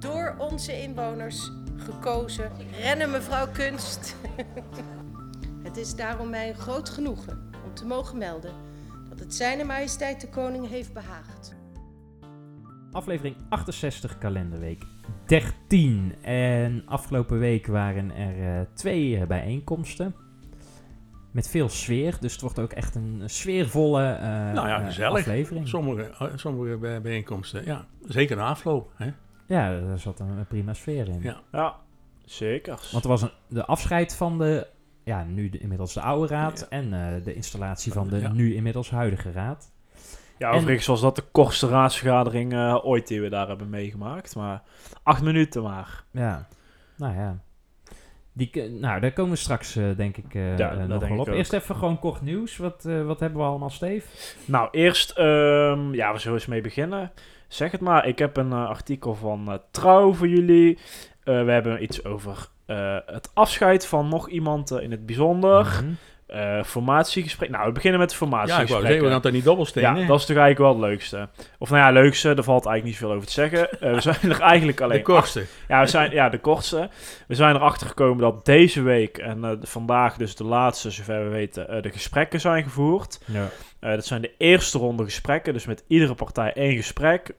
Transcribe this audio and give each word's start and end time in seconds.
door 0.00 0.34
onze 0.38 0.82
inwoners 0.82 1.50
gekozen. 1.76 2.50
Rennen 2.80 3.10
mevrouw 3.10 3.48
Kunst. 3.52 4.16
het 5.66 5.76
is 5.76 5.94
daarom 5.94 6.30
mij 6.30 6.48
een 6.48 6.54
groot 6.54 6.88
genoegen 6.88 7.50
om 7.64 7.74
te 7.74 7.86
mogen 7.86 8.18
melden 8.18 8.52
dat 9.08 9.18
het 9.18 9.34
Zijne 9.34 9.64
Majesteit 9.64 10.20
de 10.20 10.28
Koning 10.28 10.68
heeft 10.68 10.92
behaagd. 10.92 11.54
Aflevering 12.92 13.36
68, 13.48 14.18
kalenderweek 14.18 14.82
13. 15.26 16.14
En 16.22 16.82
afgelopen 16.86 17.38
week 17.38 17.66
waren 17.66 18.10
er 18.16 18.56
eh, 18.60 18.66
twee 18.74 19.16
eh, 19.18 19.26
bijeenkomsten. 19.26 20.14
Met 21.30 21.48
veel 21.48 21.68
sfeer, 21.68 22.16
dus 22.20 22.32
het 22.32 22.40
wordt 22.40 22.58
ook 22.58 22.72
echt 22.72 22.94
een 22.94 23.22
sfeervolle 23.26 24.02
eh, 24.12 24.28
Nou 24.52 24.68
ja, 24.68 24.78
gezellig. 24.84 25.18
aflevering. 25.18 25.68
Sommige, 25.68 26.10
sommige 26.34 26.76
bij- 26.76 27.00
bijeenkomsten, 27.00 27.64
ja. 27.64 27.84
Zeker 28.06 28.36
de 28.36 28.42
afloop. 28.42 28.92
Hè? 28.96 29.10
Ja, 29.50 29.80
daar 29.80 29.98
zat 29.98 30.20
een 30.20 30.46
prima 30.48 30.74
sfeer 30.74 31.08
in. 31.08 31.22
Ja. 31.22 31.40
Ja, 31.52 31.76
zeker. 32.24 32.88
Want 32.92 33.04
er 33.04 33.10
was 33.10 33.22
een, 33.22 33.30
de 33.48 33.64
afscheid 33.64 34.16
van 34.16 34.38
de, 34.38 34.66
ja, 35.04 35.24
nu 35.24 35.48
de, 35.48 35.58
inmiddels 35.58 35.94
de 35.94 36.00
oude 36.00 36.34
raad. 36.34 36.58
Ja. 36.70 36.76
En 36.78 36.92
eh, 37.16 37.24
de 37.24 37.34
installatie 37.34 37.92
van 37.92 38.08
de 38.08 38.28
nu 38.32 38.54
inmiddels 38.54 38.90
huidige 38.90 39.32
raad. 39.32 39.72
Ja, 40.38 40.50
En- 40.50 40.56
overigens 40.56 40.86
was 40.86 41.00
dat 41.00 41.16
de 41.16 41.24
kortste 41.32 41.68
raadsvergadering 41.68 42.52
eh, 42.52 42.78
ooit 42.84 43.06
die 43.08 43.20
we 43.20 43.28
daar 43.28 43.48
hebben 43.48 43.70
meegemaakt. 43.70 44.36
Maar 44.36 44.62
acht 45.02 45.22
minuten 45.22 45.62
maar. 45.62 46.04
Ja, 46.10 46.48
nou 46.96 47.14
ja. 47.14 47.38
Die, 48.32 48.50
k- 48.50 48.70
nou, 48.80 49.00
daar 49.00 49.12
komen 49.12 49.30
we 49.32 49.36
straks, 49.38 49.76
eh, 49.76 49.84
denk 49.96 50.16
ik, 50.16 50.34
eh, 50.34 50.58
Ja, 50.58 50.70
eh, 50.70 50.78
dat 50.78 50.88
nog 51.00 51.08
wel 51.08 51.18
op. 51.18 51.28
Eerst 51.28 51.52
even 51.52 51.76
gewoon 51.76 51.98
kort 51.98 52.20
nieuws. 52.22 52.56
Wat, 52.56 52.84
eh, 52.84 53.04
wat 53.06 53.20
hebben 53.20 53.38
we 53.40 53.44
allemaal, 53.46 53.70
Steef? 53.70 54.36
Nou, 54.44 54.68
eerst, 54.70 55.10
ehm, 55.10 55.94
ja, 55.94 56.12
we 56.12 56.18
zullen 56.18 56.38
eens 56.38 56.46
mee 56.46 56.60
beginnen. 56.60 57.12
Zeg 57.50 57.70
het 57.70 57.80
maar, 57.80 58.06
ik 58.06 58.18
heb 58.18 58.36
een 58.36 58.52
eh, 58.52 58.68
artikel 58.68 59.14
van 59.14 59.52
eh, 59.52 59.54
Trouw 59.70 60.12
voor 60.12 60.28
jullie. 60.28 60.78
Eh, 61.22 61.44
we 61.44 61.50
hebben 61.50 61.82
iets 61.82 62.04
over 62.04 62.48
het 63.06 63.30
afscheid 63.34 63.86
van 63.86 64.08
nog 64.08 64.28
iemand 64.28 64.70
in 64.70 64.90
het 64.90 65.06
bijzonder. 65.06 65.64
Mhm. 65.64 65.92
Eh, 66.30 66.62
formatiegesprek. 66.64 67.50
Nou, 67.50 67.66
we 67.66 67.72
beginnen 67.72 68.00
met 68.00 68.10
de 68.10 68.26
Ja, 68.26 68.60
ik 68.60 68.68
wou 68.68 68.86
zeggen, 68.86 69.02
we 69.02 69.20
gaan 69.20 69.32
niet 69.32 69.44
dobbelstenen? 69.44 69.96
Ja, 69.96 70.06
dat 70.06 70.20
is 70.20 70.26
toch 70.26 70.36
eigenlijk 70.36 70.58
wel 70.58 70.68
het 70.68 70.90
leukste. 70.90 71.28
Of 71.58 71.70
nou 71.70 71.82
ja, 71.82 71.90
leukste, 71.90 72.34
daar 72.34 72.44
valt 72.44 72.66
eigenlijk 72.66 72.84
niet 72.84 72.94
zoveel 72.94 73.14
over 73.14 73.26
te 73.26 73.32
zeggen. 73.32 73.80
Eh, 73.80 73.94
we 73.94 74.00
zijn 74.10 74.16
er 74.22 74.40
eigenlijk 74.40 74.80
alleen 74.80 74.96
de 74.96 75.02
kortste. 75.02 75.44
Ja, 75.68 75.80
we 75.80 75.86
zijn, 75.86 76.10
ja, 76.10 76.28
de 76.28 76.38
kortste. 76.38 76.88
We 77.26 77.34
zijn 77.34 77.54
erachter 77.54 77.86
gekomen 77.86 78.18
dat 78.18 78.44
deze 78.44 78.82
week 78.82 79.18
en 79.18 79.44
eh, 79.44 79.50
vandaag 79.62 80.16
dus 80.16 80.36
de 80.36 80.44
laatste, 80.44 80.90
zover 80.90 81.24
we 81.24 81.30
weten, 81.30 81.82
de 81.82 81.90
gesprekken 81.90 82.40
zijn 82.40 82.62
gevoerd. 82.62 83.20
Ja. 83.24 83.48
Dat 83.80 84.06
zijn 84.06 84.22
de 84.22 84.34
eerste 84.38 84.78
ronde 84.78 85.04
gesprekken, 85.04 85.52
dus 85.52 85.66
met 85.66 85.84
iedere 85.86 86.14
partij 86.14 86.52
één 86.52 86.76
gesprek 86.76 87.34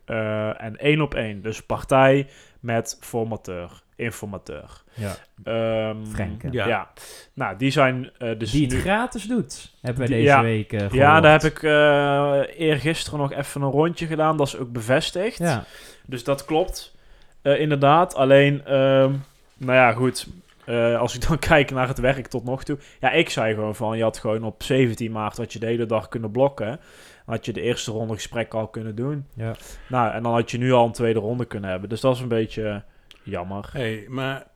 en 0.57 0.77
één 0.77 1.01
op 1.01 1.13
één. 1.13 1.41
Dus 1.41 1.61
partij 1.61 2.27
met 2.59 2.97
formateur, 3.01 3.81
informateur. 4.01 4.81
ja. 4.93 5.15
Ehm, 5.43 6.05
Frenke. 6.05 6.47
Ja. 6.51 6.67
Ja. 6.67 6.91
Nou, 7.33 7.57
die 7.57 7.71
zijn 7.71 8.11
eh, 8.17 8.39
dus 8.39 8.51
Die 8.51 8.61
het 8.65 8.73
nu... 8.73 8.79
gratis 8.79 9.23
doet, 9.27 9.73
hebben 9.81 10.01
we 10.03 10.09
deze 10.09 10.23
ja. 10.23 10.41
week 10.41 10.73
eh 10.73 10.89
Ja, 10.91 11.19
daar 11.21 11.31
heb 11.31 11.51
ik 11.51 11.63
eh 11.63 12.41
eergisteren 12.67 13.19
nog 13.19 13.33
even 13.33 13.61
een 13.61 13.69
rondje 13.71 14.05
gedaan. 14.05 14.37
Dat 14.37 14.47
is 14.47 14.57
ook 14.57 14.71
bevestigd. 14.71 15.37
Ja, 15.37 15.63
Dus 16.05 16.23
dat 16.23 16.45
klopt, 16.45 16.95
eh, 17.41 17.59
inderdaad. 17.59 18.15
Alleen, 18.15 18.65
ehm, 18.65 19.11
nou 19.57 19.73
ja, 19.73 19.91
goed. 19.93 20.27
Eh, 20.65 20.99
als 20.99 21.15
ik 21.15 21.27
dan 21.27 21.39
kijk 21.49 21.71
naar 21.71 21.87
het 21.87 21.99
werk 21.99 22.27
tot 22.27 22.43
nog 22.43 22.63
toe. 22.63 22.77
Ja, 22.99 23.11
ik 23.11 23.29
zei 23.29 23.53
gewoon 23.53 23.75
van, 23.75 23.97
je 23.97 24.03
had 24.03 24.17
gewoon 24.17 24.43
op 24.43 24.63
17 24.63 25.11
maart 25.11 25.37
wat 25.37 25.53
je 25.53 25.59
de 25.59 25.65
hele 25.65 25.85
dag 25.85 26.07
kunnen 26.07 26.31
blokken. 26.31 26.79
Had 27.25 27.45
je 27.45 27.53
de 27.53 27.61
eerste 27.61 27.91
ronde 27.91 28.13
gesprek 28.13 28.53
al 28.53 28.67
kunnen 28.67 28.95
doen. 28.95 29.25
ja. 29.35 29.53
Nou, 29.87 30.13
en 30.13 30.23
dan 30.23 30.33
had 30.33 30.51
je 30.51 30.57
nu 30.57 30.71
al 30.71 30.85
een 30.85 30.91
tweede 30.91 31.19
ronde 31.19 31.45
kunnen 31.45 31.69
hebben. 31.69 31.89
Dus 31.89 32.01
dat 32.01 32.15
is 32.15 32.21
een 32.21 32.27
beetje 32.27 32.83
jammer. 33.23 33.69
Hey, 33.71 34.05
maar 34.07 34.47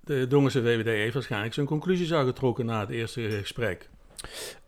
de 0.00 0.26
Dongense 0.26 0.62
VVD 0.62 0.86
heeft 0.86 1.14
waarschijnlijk 1.14 1.54
zijn 1.54 1.66
conclusies 1.66 2.12
al 2.12 2.24
getrokken 2.24 2.66
na 2.66 2.80
het 2.80 2.90
eerste 2.90 3.20
gesprek. 3.30 3.88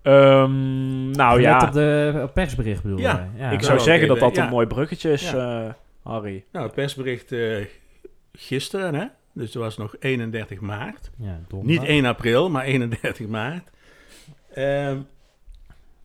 Ehm, 0.02 1.10
nou 1.10 1.40
Gelet 1.40 1.60
ja, 1.60 1.66
op 1.66 1.72
de 1.72 2.20
op 2.22 2.34
persbericht 2.34 2.82
bedoel 2.82 2.98
Ja, 2.98 3.30
je? 3.34 3.38
ja. 3.42 3.50
ik 3.50 3.62
zou 3.62 3.78
zeggen 3.80 4.08
dat 4.08 4.18
dat 4.18 4.34
ja. 4.36 4.44
een 4.44 4.50
mooi 4.50 4.66
bruggetje 4.66 5.12
is, 5.12 5.30
Ja. 5.30 5.66
eh, 5.66 5.72
Harry. 6.02 6.44
Nou, 6.52 6.66
het 6.66 6.74
persbericht 6.74 7.32
eh, 7.32 7.64
gisteren, 8.32 8.94
hè? 8.94 9.06
Dus 9.32 9.52
dat 9.52 9.62
was 9.62 9.76
nog 9.76 9.94
31 9.98 10.60
maart. 10.60 11.10
Ja, 11.18 11.40
donderdag. 11.48 11.80
Niet 11.80 11.90
1 11.90 12.04
april, 12.04 12.50
maar 12.50 12.64
31 12.64 13.26
maart. 13.26 13.70
Ehm, 14.54 14.98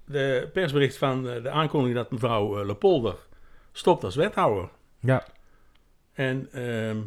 de 0.05 0.49
persbericht 0.53 0.97
van 0.97 1.29
eh, 1.29 1.43
de 1.43 1.49
aankondiging 1.49 1.97
dat 1.97 2.11
mevrouw 2.11 2.59
eh, 2.59 2.65
Lepolder 2.65 3.15
stopt 3.71 4.03
als 4.03 4.15
wethouder. 4.15 4.69
Ja, 4.99 5.25
En 6.13 6.47
ehm, 6.51 6.97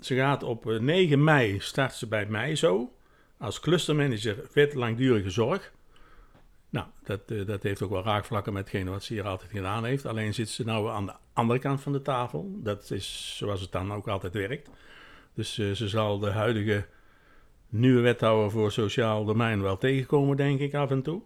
ze 0.00 0.14
gaat 0.14 0.42
op 0.42 0.70
eh, 0.70 0.78
9 0.80 1.24
mei, 1.24 1.60
start 1.60 1.94
ze 1.94 2.06
bij 2.06 2.26
mij 2.26 2.56
zo, 2.56 2.92
als 3.38 3.60
clustermanager 3.60 4.48
wet 4.52 4.74
langdurige 4.74 5.30
zorg. 5.30 5.72
Nou, 6.70 6.86
dat, 7.04 7.20
eh, 7.26 7.46
dat 7.46 7.62
heeft 7.62 7.82
ook 7.82 7.90
wel 7.90 8.04
raakvlakken 8.04 8.52
met 8.52 8.62
hetgene 8.62 8.90
wat 8.90 9.02
ze 9.02 9.12
hier 9.12 9.26
altijd 9.26 9.50
gedaan 9.50 9.84
heeft. 9.84 10.06
Alleen 10.06 10.34
zit 10.34 10.48
ze 10.48 10.64
nou 10.64 10.90
aan 10.90 11.06
de 11.06 11.12
andere 11.32 11.58
kant 11.58 11.80
van 11.80 11.92
de 11.92 12.02
tafel. 12.02 12.50
Dat 12.54 12.90
is 12.90 13.34
zoals 13.36 13.60
het 13.60 13.72
dan 13.72 13.92
ook 13.92 14.08
altijd 14.08 14.32
werkt. 14.32 14.70
Dus 15.34 15.58
eh, 15.58 15.70
ze 15.70 15.88
zal 15.88 16.18
de 16.18 16.30
huidige 16.30 16.86
nieuwe 17.68 18.00
wethouder 18.00 18.50
voor 18.50 18.72
sociaal 18.72 19.24
domein 19.24 19.62
wel 19.62 19.78
tegenkomen, 19.78 20.36
denk 20.36 20.60
ik, 20.60 20.74
af 20.74 20.90
en 20.90 21.02
toe. 21.02 21.22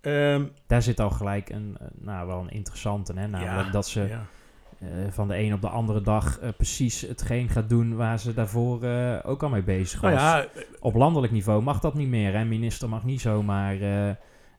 Ehm, 0.00 0.46
daar 0.66 0.82
zit 0.82 1.00
al 1.00 1.10
gelijk 1.10 1.48
een, 1.48 1.76
eh, 1.80 1.86
nou, 1.92 2.26
wel 2.26 2.40
een 2.40 2.50
interessante, 2.50 3.12
hè? 3.12 3.26
namelijk 3.26 3.66
ja, 3.66 3.72
dat 3.72 3.88
ze 3.88 4.00
ja. 4.00 4.26
Eh, 4.78 4.88
van 5.10 5.28
de 5.28 5.38
een 5.38 5.52
op 5.52 5.60
de 5.60 5.68
andere 5.68 6.00
dag 6.00 6.38
eh, 6.38 6.48
precies 6.56 7.00
hetgeen 7.00 7.48
gaat 7.48 7.68
doen 7.68 7.96
waar 7.96 8.18
ze 8.18 8.34
daarvoor 8.34 8.82
eh, 8.82 9.18
ook 9.22 9.42
al 9.42 9.48
mee 9.48 9.62
bezig 9.62 10.00
was. 10.00 10.12
Nou 10.12 10.42
ja, 10.42 10.48
Op 10.80 10.94
landelijk 10.94 11.32
niveau 11.32 11.62
mag 11.62 11.80
dat 11.80 11.94
niet 11.94 12.08
meer. 12.08 12.32
Hè? 12.32 12.44
Minister 12.44 12.88
mag 12.88 13.04
niet 13.04 13.20
zomaar 13.20 13.76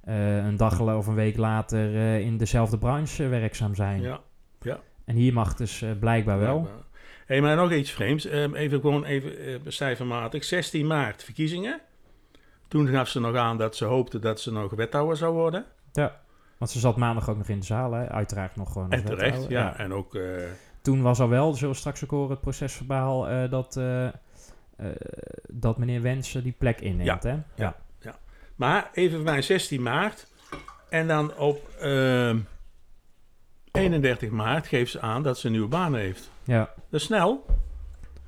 een 0.04 0.58
dag 0.58 0.80
of 0.80 1.08
een 1.08 1.16
week 1.16 1.38
later 1.38 1.94
in 2.20 2.38
dezelfde 2.38 2.78
branche 2.78 3.28
werkzaam 3.28 3.76
zijn. 3.76 4.02
ja. 4.02 4.80
En 5.06 5.16
hier 5.16 5.34
mag 5.34 5.56
dus 5.56 5.84
blijkbaar 6.00 6.40
wel. 6.40 6.60
Blijkbaar. 6.60 6.86
Hey, 7.26 7.42
maar 7.42 7.56
nog 7.56 7.72
iets 7.72 7.92
vreemds. 7.92 8.26
Ehm, 8.26 8.56
even 8.56 8.80
gewoon 8.82 9.06
even 9.06 9.62
cijfermatig. 9.68 10.44
16 10.44 10.88
maart 10.88 11.24
verkiezingen. 11.24 11.82
Toen 12.68 12.88
gaf 12.88 13.08
ze 13.08 13.20
nog 13.20 13.36
aan 13.36 13.58
dat 13.58 13.76
ze 13.76 13.86
hoopte 13.86 14.20
dat 14.20 14.42
ze 14.42 14.52
nog 14.52 14.72
wethouder 14.72 15.18
zou 15.18 15.34
worden. 15.34 15.66
Ja. 15.92 16.22
Want 16.58 16.72
ze 16.72 16.80
zat 16.80 16.98
maandag 16.98 17.30
ook 17.30 17.38
nog 17.38 17.48
in 17.48 17.60
de 17.60 17.66
zaal, 17.66 17.92
hè? 17.92 18.08
uiteraard 18.10 18.56
nog 18.56 18.72
gewoon. 18.72 18.92
En 18.92 19.06
terecht, 19.06 19.48
ja. 19.50 19.78
En 19.78 19.94
ook... 19.94 20.16
eh, 20.16 20.44
Toen 20.82 21.02
was 21.02 21.20
al 21.20 21.30
wel, 21.30 21.54
zullen 21.54 21.74
we 21.74 21.80
straks 21.80 22.04
ook 22.04 22.10
horen, 22.10 22.30
het 22.30 22.42
procesverbaal 22.42 23.28
eh, 23.30 23.50
dat, 23.50 23.78
eh, 23.78 24.08
dat 25.48 25.78
meneer 25.78 26.02
Wensen 26.02 26.44
die 26.44 26.56
plek 26.58 26.82
inneemt. 26.82 27.24
Hè? 27.24 27.36
Ja. 27.56 27.76
maar 28.56 28.90
even 28.94 29.24
mij 29.24 29.42
16 29.42 29.82
maart. 29.82 30.28
En 30.90 31.08
dan 31.08 31.36
op 31.38 31.70
ehm, 31.80 32.40
31 33.72 34.30
maart 34.30 34.68
geeft 34.68 34.92
ze 34.92 35.02
aan 35.02 35.24
dat 35.24 35.38
ze 35.40 35.46
een 35.46 35.52
nieuwe 35.52 35.68
baan 35.68 35.96
heeft. 35.96 36.30
ja. 36.44 36.70
Dat 36.90 37.00
is 37.00 37.06
snel. 37.06 37.46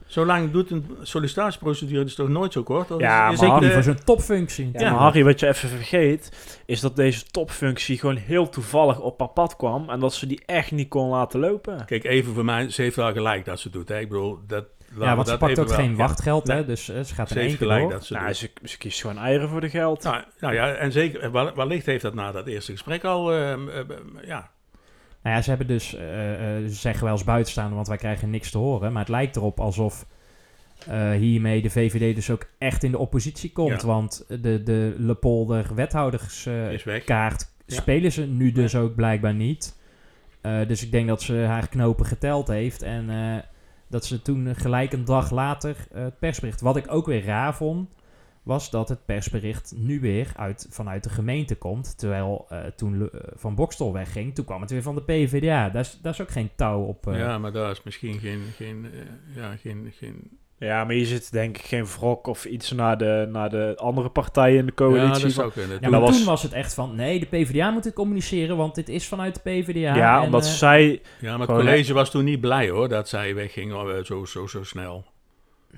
Zolang 0.09 0.51
doet 0.51 0.71
een 0.71 0.85
sollicitatieprocedure 1.01 2.03
dus 2.03 2.15
toch 2.15 2.27
nooit 2.29 2.53
zo 2.53 2.63
kort? 2.63 2.91
Of 2.91 2.99
Ja, 3.01 3.27
is, 3.27 3.33
is 3.33 3.39
maar 3.41 3.49
Harry 3.49 3.67
de- 3.67 3.73
voor 3.73 3.83
zo'n 3.83 4.03
topfunctie. 4.05 4.69
Ja, 4.73 4.91
maar 4.91 4.99
Harry, 4.99 5.23
wat 5.23 5.39
je 5.39 5.47
even 5.47 5.69
vergeet, 5.69 6.31
is 6.65 6.79
dat 6.79 6.95
deze 6.95 7.25
topfunctie 7.25 7.99
gewoon 7.99 8.15
heel 8.15 8.49
toevallig 8.49 8.99
op 8.99 9.19
haar 9.19 9.29
pad 9.29 9.55
kwam 9.55 9.89
en 9.89 9.99
dat 9.99 10.13
ze 10.13 10.27
die 10.27 10.41
echt 10.45 10.71
niet 10.71 10.89
kon 10.89 11.09
laten 11.09 11.39
lopen. 11.39 11.85
Kijk, 11.85 12.03
even 12.03 12.33
voor 12.33 12.45
mij, 12.45 12.69
ze 12.69 12.81
heeft 12.81 12.95
wel 12.95 13.11
gelijk 13.11 13.45
dat 13.45 13.59
ze 13.59 13.69
doet. 13.69 13.89
Hè? 13.89 13.99
Ik 13.99 14.09
bedoel, 14.09 14.39
dat... 14.47 14.65
laten 14.89 15.05
Ja, 15.05 15.15
want 15.15 15.27
ze 15.27 15.37
dat 15.37 15.39
pakt 15.47 15.59
ook 15.59 15.67
wel- 15.67 15.77
geen 15.77 15.91
ja. 15.91 15.95
wachtgeld, 15.97 16.47
hè? 16.47 16.65
Dus 16.65 16.89
eh, 16.89 17.01
ze 17.03 17.13
gaat 17.13 17.29
Ze 17.29 17.39
in 17.39 17.47
één 17.47 17.57
gelijk 17.57 17.81
door. 17.81 17.91
dat 17.91 18.05
ze 18.05 18.13
Nou, 18.13 18.25
doet. 18.25 18.35
ze, 18.37 18.49
ze 18.63 18.77
kiest 18.77 19.01
gewoon 19.01 19.17
eieren 19.17 19.49
voor 19.49 19.61
de 19.61 19.69
geld. 19.69 20.03
Nou, 20.03 20.23
nou 20.39 20.53
ja, 20.53 20.73
en 20.73 20.91
zeker, 20.91 21.31
wel- 21.31 21.55
wellicht 21.55 21.85
heeft 21.85 22.01
dat 22.01 22.13
na 22.13 22.31
dat 22.31 22.47
eerste 22.47 22.71
gesprek 22.71 23.03
al, 23.03 23.33
ehm, 23.33 23.69
eh, 23.69 23.81
ja, 24.25 24.49
Nou 25.29 25.41
ja, 25.41 25.47
ze 25.47 25.55
hebben 25.57 25.67
dus, 25.67 25.95
eh, 25.95 26.33
eh, 26.33 26.63
ze 26.63 26.73
zeggen 26.73 27.03
wel 27.03 27.13
eens 27.13 27.23
buitenstaande, 27.23 27.75
want 27.75 27.87
wij 27.87 27.97
krijgen 27.97 28.29
niks 28.29 28.51
te 28.51 28.57
horen. 28.57 28.91
Maar 28.91 29.01
het 29.01 29.11
lijkt 29.11 29.35
erop 29.35 29.59
alsof 29.59 30.05
eh, 30.87 31.11
hiermee 31.11 31.61
de 31.61 31.69
VVD 31.69 32.15
dus 32.15 32.29
ook 32.29 32.47
echt 32.57 32.83
in 32.83 32.91
de 32.91 32.97
oppositie 32.97 33.51
komt. 33.51 33.81
Ja. 33.81 33.87
Want 33.87 34.25
de, 34.27 34.63
de 34.63 34.95
Lepolder 34.97 35.75
wethouderskaart. 35.75 37.51
Ja. 37.65 37.75
spelen 37.75 38.11
ze 38.11 38.25
nu 38.25 38.51
dus 38.51 38.75
ook 38.75 38.95
blijkbaar 38.95 39.33
niet. 39.33 39.77
Dus 40.41 40.83
ik 40.83 40.91
denk 40.91 41.07
dat 41.07 41.21
ze 41.21 41.33
haar 41.33 41.67
knopen 41.67 42.05
geteld 42.05 42.47
heeft. 42.47 42.81
En 42.81 43.09
Dat 43.87 44.05
ze 44.05 44.21
toen 44.21 44.55
gelijk 44.55 44.93
een 44.93 45.05
dag 45.05 45.31
later 45.31 45.75
het 45.93 46.19
persbericht. 46.19 46.61
Wat 46.61 46.77
ik 46.77 46.91
ook 46.91 47.05
weer 47.05 47.25
raar 47.25 47.55
vond, 47.55 47.89
was 48.49 48.69
dat 48.69 48.89
het 48.89 49.05
persbericht 49.05 49.73
nu 49.75 49.99
weer 49.99 50.31
uit, 50.35 50.67
vanuit 50.69 51.03
de 51.03 51.09
gemeente 51.09 51.55
komt. 51.55 51.97
Terwijl 51.97 52.45
eh, 52.49 52.59
toen 52.75 53.01
eh, 53.11 53.19
Van 53.35 53.55
Bokstel 53.55 53.93
wegging, 53.93 54.35
toen 54.35 54.45
kwam 54.45 54.61
het 54.61 54.71
weer 54.71 54.81
van 54.81 54.95
de 54.95 55.01
PvdA. 55.03 55.69
Daar 55.69 55.81
is, 55.81 55.99
daar 56.01 56.13
is 56.13 56.21
ook 56.21 56.31
geen 56.31 56.49
touw 56.55 56.81
op. 56.83 57.07
eh. 57.07 57.17
Ja, 57.19 57.37
maar 57.37 57.51
daar 57.51 57.71
is 57.71 57.83
misschien 57.83 58.19
geen, 58.19 58.41
geen, 58.55 58.85
ja, 59.35 59.55
geen, 59.55 59.93
geen 59.97 60.37
Ja, 60.57 60.83
maar 60.83 60.93
hier 60.95 61.05
zit 61.05 61.31
denk 61.31 61.57
ik 61.57 61.65
geen 61.65 61.85
wrok 61.85 62.27
of 62.27 62.45
iets 62.45 62.71
naar 62.71 62.97
de, 62.97 63.27
naar 63.31 63.49
de 63.49 63.73
andere 63.77 64.09
partijen 64.09 64.57
in 64.59 64.65
de 64.65 64.71
Ja, 64.75 64.85
coalitie. 64.85 65.11
dat 65.11 65.21
van- 65.21 65.31
zou 65.31 65.51
kunnen. 65.51 65.71
Ja, 65.71 65.79
Toen- 65.81 65.91
maar 65.91 65.99
dat 65.99 66.09
was- 66.09 66.17
toen 66.17 66.27
was 66.27 66.43
het 66.43 66.53
echt 66.53 66.73
van, 66.73 66.95
nee, 66.95 67.19
de 67.19 67.25
PvdA 67.25 67.69
moet 67.71 67.83
het 67.85 67.93
communiceren, 67.93 68.57
want 68.57 68.75
dit 68.75 68.89
is 68.89 69.07
vanuit 69.07 69.35
de 69.35 69.41
PvdA. 69.41 69.95
Ja, 69.95 70.17
en, 70.19 70.25
omdat 70.25 70.45
zij... 70.45 71.01
ja, 71.19 71.37
maar 71.37 71.47
het 71.47 71.57
college 71.57 71.93
was 71.93 72.11
toen 72.11 72.23
niet 72.23 72.41
blij 72.41 72.69
hoor, 72.69 72.89
dat 72.89 73.09
zij 73.09 73.35
wegging 73.35 73.71
zo, 74.03 74.25
zo, 74.25 74.47
zo 74.47 74.63
snel. 74.63 75.05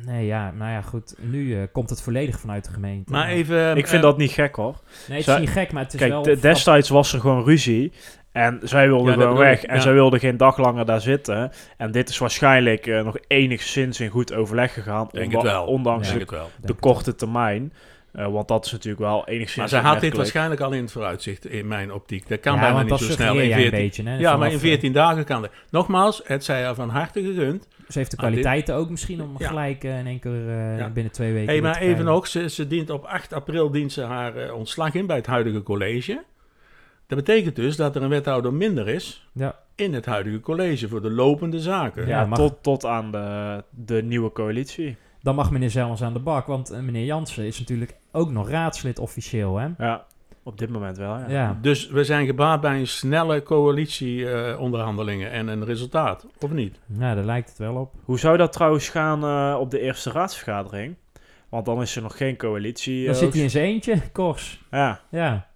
Nee, 0.05 0.25
ja, 0.25 0.51
nou 0.51 0.71
ja, 0.71 0.81
goed. 0.81 1.15
Nu 1.19 1.55
eh, 1.55 1.61
komt 1.71 1.89
het 1.89 2.01
volledig 2.01 2.39
vanuit 2.39 2.65
de 2.65 2.71
gemeente. 2.71 3.11
Maar 3.11 3.27
even... 3.27 3.69
Ik 3.77 3.87
vind 3.87 4.03
eh, 4.03 4.09
dat 4.09 4.17
niet 4.17 4.31
gek 4.31 4.55
hoor. 4.55 4.75
Nee, 5.07 5.17
het 5.17 5.25
zij- 5.25 5.33
is 5.33 5.39
niet 5.39 5.49
gek, 5.49 5.71
maar 5.71 5.83
het 5.83 5.93
is 5.93 5.99
Kijk, 5.99 6.11
wel... 6.11 6.21
de- 6.23 6.39
destijds 6.39 6.89
was 6.89 7.13
er 7.13 7.19
gewoon 7.19 7.43
ruzie. 7.43 7.91
En 8.31 8.59
zij 8.63 8.87
wilde 8.87 9.09
Ja, 9.11 9.17
gewoon 9.17 9.37
weg. 9.37 9.63
ik, 9.63 9.69
En 9.69 9.75
ja. 9.75 9.81
zij 9.81 9.93
wilde 9.93 10.19
geen 10.19 10.37
dag 10.37 10.57
langer 10.57 10.85
daar 10.85 11.01
zitten. 11.01 11.51
En 11.77 11.91
dit 11.91 12.09
is 12.09 12.17
waarschijnlijk 12.17 12.87
eh, 12.87 13.03
nog 13.03 13.17
enigszins 13.27 13.99
in 13.99 14.09
goed 14.09 14.33
overleg 14.33 14.73
gegaan. 14.73 15.07
Denk 15.11 15.25
onda- 15.25 15.37
het 15.37 15.47
wel. 15.51 15.65
Ondanks 15.65 16.13
de, 16.13 16.19
het 16.19 16.29
wel. 16.31 16.49
De 16.61 16.73
korte 16.73 17.15
termijn. 17.15 17.73
Eh, 18.11 18.27
want 18.27 18.47
dat 18.47 18.65
is 18.65 18.71
natuurlijk 18.71 19.01
wel 19.01 19.27
enigszins 19.27 19.55
Maar 19.57 19.81
zij 19.81 19.91
had 19.91 20.01
dit 20.01 20.15
waarschijnlijk 20.15 20.61
al 20.61 20.71
in 20.71 20.81
het 20.81 20.91
vooruitzicht, 20.91 21.45
in 21.45 21.67
mijn 21.67 21.93
optiek. 21.93 22.27
Dat 22.27 22.39
kan 22.39 22.53
ja, 22.55 22.59
bijna 22.61 22.81
niet 22.83 22.89
zo 22.99 23.11
snel. 23.11 23.33
In 23.39 23.47
jij 23.47 23.51
een 23.57 23.61
14, 23.61 23.79
beetje, 23.79 24.03
hè? 24.03 24.17
ja, 24.17 24.37
maar 24.37 24.47
in 24.47 24.53
eh, 24.53 24.59
14 24.59 24.93
dagen 24.93 25.23
kan 25.25 25.41
dat. 25.41 25.51
Nogmaals, 25.69 26.21
het 26.25 26.43
zij 26.43 26.63
haar 26.63 26.75
van 26.75 26.89
harte 26.89 27.21
gegund. 27.23 27.67
Ze 27.87 27.97
heeft 27.97 28.11
de 28.11 28.17
dit- 28.17 28.25
kwaliteiten 28.25 28.75
ook 28.75 28.89
misschien 28.89 29.21
om 29.21 29.35
Ja. 29.37 29.47
gelijk 29.47 29.83
eh, 29.83 29.99
in 29.99 30.07
één 30.07 30.19
keer 30.19 30.49
eh, 30.49 30.77
Ja. 30.77 30.89
binnen 30.89 31.11
twee 31.13 31.33
weken 31.33 31.49
Hey, 31.51 31.61
maar 31.61 31.73
te 31.73 31.79
even 31.79 32.07
ook, 32.07 32.27
ze, 32.27 32.49
ze 32.49 32.67
dient 32.67 32.89
op 32.89 33.03
8 33.03 33.33
april 33.33 33.71
dient 33.71 33.91
ze 33.91 34.01
haar 34.01 34.35
eh, 34.35 34.53
ontslag 34.53 34.93
in 34.93 35.05
bij 35.05 35.15
het 35.15 35.25
huidige 35.25 35.63
college. 35.63 36.23
Dat 37.07 37.17
betekent 37.17 37.55
dus 37.55 37.75
dat 37.75 37.95
er 37.95 38.01
een 38.01 38.09
wethouder 38.09 38.53
minder 38.53 38.87
is 38.87 39.27
Ja. 39.33 39.59
in 39.75 39.93
het 39.93 40.05
huidige 40.05 40.39
college 40.39 40.87
voor 40.87 41.01
de 41.01 41.11
lopende 41.11 41.59
zaken. 41.59 42.07
Ja, 42.07 42.19
Ja, 42.19 42.25
mag- 42.25 42.37
tot, 42.39 42.63
tot 42.63 42.85
aan 42.85 43.11
de, 43.11 43.63
de 43.69 44.03
nieuwe 44.03 44.31
coalitie. 44.31 44.95
Dan 45.21 45.35
mag 45.35 45.51
meneer 45.51 45.69
Zellens 45.69 46.03
aan 46.03 46.13
de 46.13 46.19
bak, 46.19 46.47
want 46.47 46.69
eh, 46.69 46.79
meneer 46.79 47.05
Jansen 47.05 47.45
is 47.45 47.59
natuurlijk 47.59 47.95
ook 48.11 48.31
nog 48.31 48.49
raadslid 48.49 48.99
officieel, 48.99 49.57
hè? 49.57 49.67
Ja, 49.77 50.05
op 50.43 50.57
dit 50.57 50.69
moment 50.69 50.97
wel. 50.97 51.17
Ja. 51.17 51.29
Ja. 51.29 51.57
Dus 51.61 51.89
we 51.89 52.03
zijn 52.03 52.25
gebaat 52.25 52.61
bij 52.61 52.79
een 52.79 52.87
snelle 52.87 53.43
coalitieonderhandelingen 53.43 55.31
en 55.31 55.47
een 55.47 55.65
resultaat, 55.65 56.25
of 56.39 56.51
niet? 56.51 56.79
Nou, 56.85 57.15
daar 57.15 57.25
lijkt 57.25 57.49
het 57.49 57.57
wel 57.57 57.75
op. 57.75 57.93
Hoe 58.03 58.19
zou 58.19 58.37
dat 58.37 58.53
trouwens 58.53 58.89
gaan 58.89 59.23
eh, 59.23 59.59
op 59.59 59.71
de 59.71 59.79
eerste 59.79 60.11
raadsvergadering? 60.11 60.95
Want 61.49 61.65
dan 61.65 61.81
is 61.81 61.95
er 61.95 62.01
nog 62.01 62.17
geen 62.17 62.37
coalitie. 62.37 63.05
Dan 63.05 63.13
eh, 63.13 63.19
zit 63.19 63.33
hij 63.33 63.43
in 63.43 63.49
zijn 63.49 63.65
eentje, 63.65 64.01
Kors. 64.11 64.63
Ja. 64.71 65.01
Ja. 65.09 65.49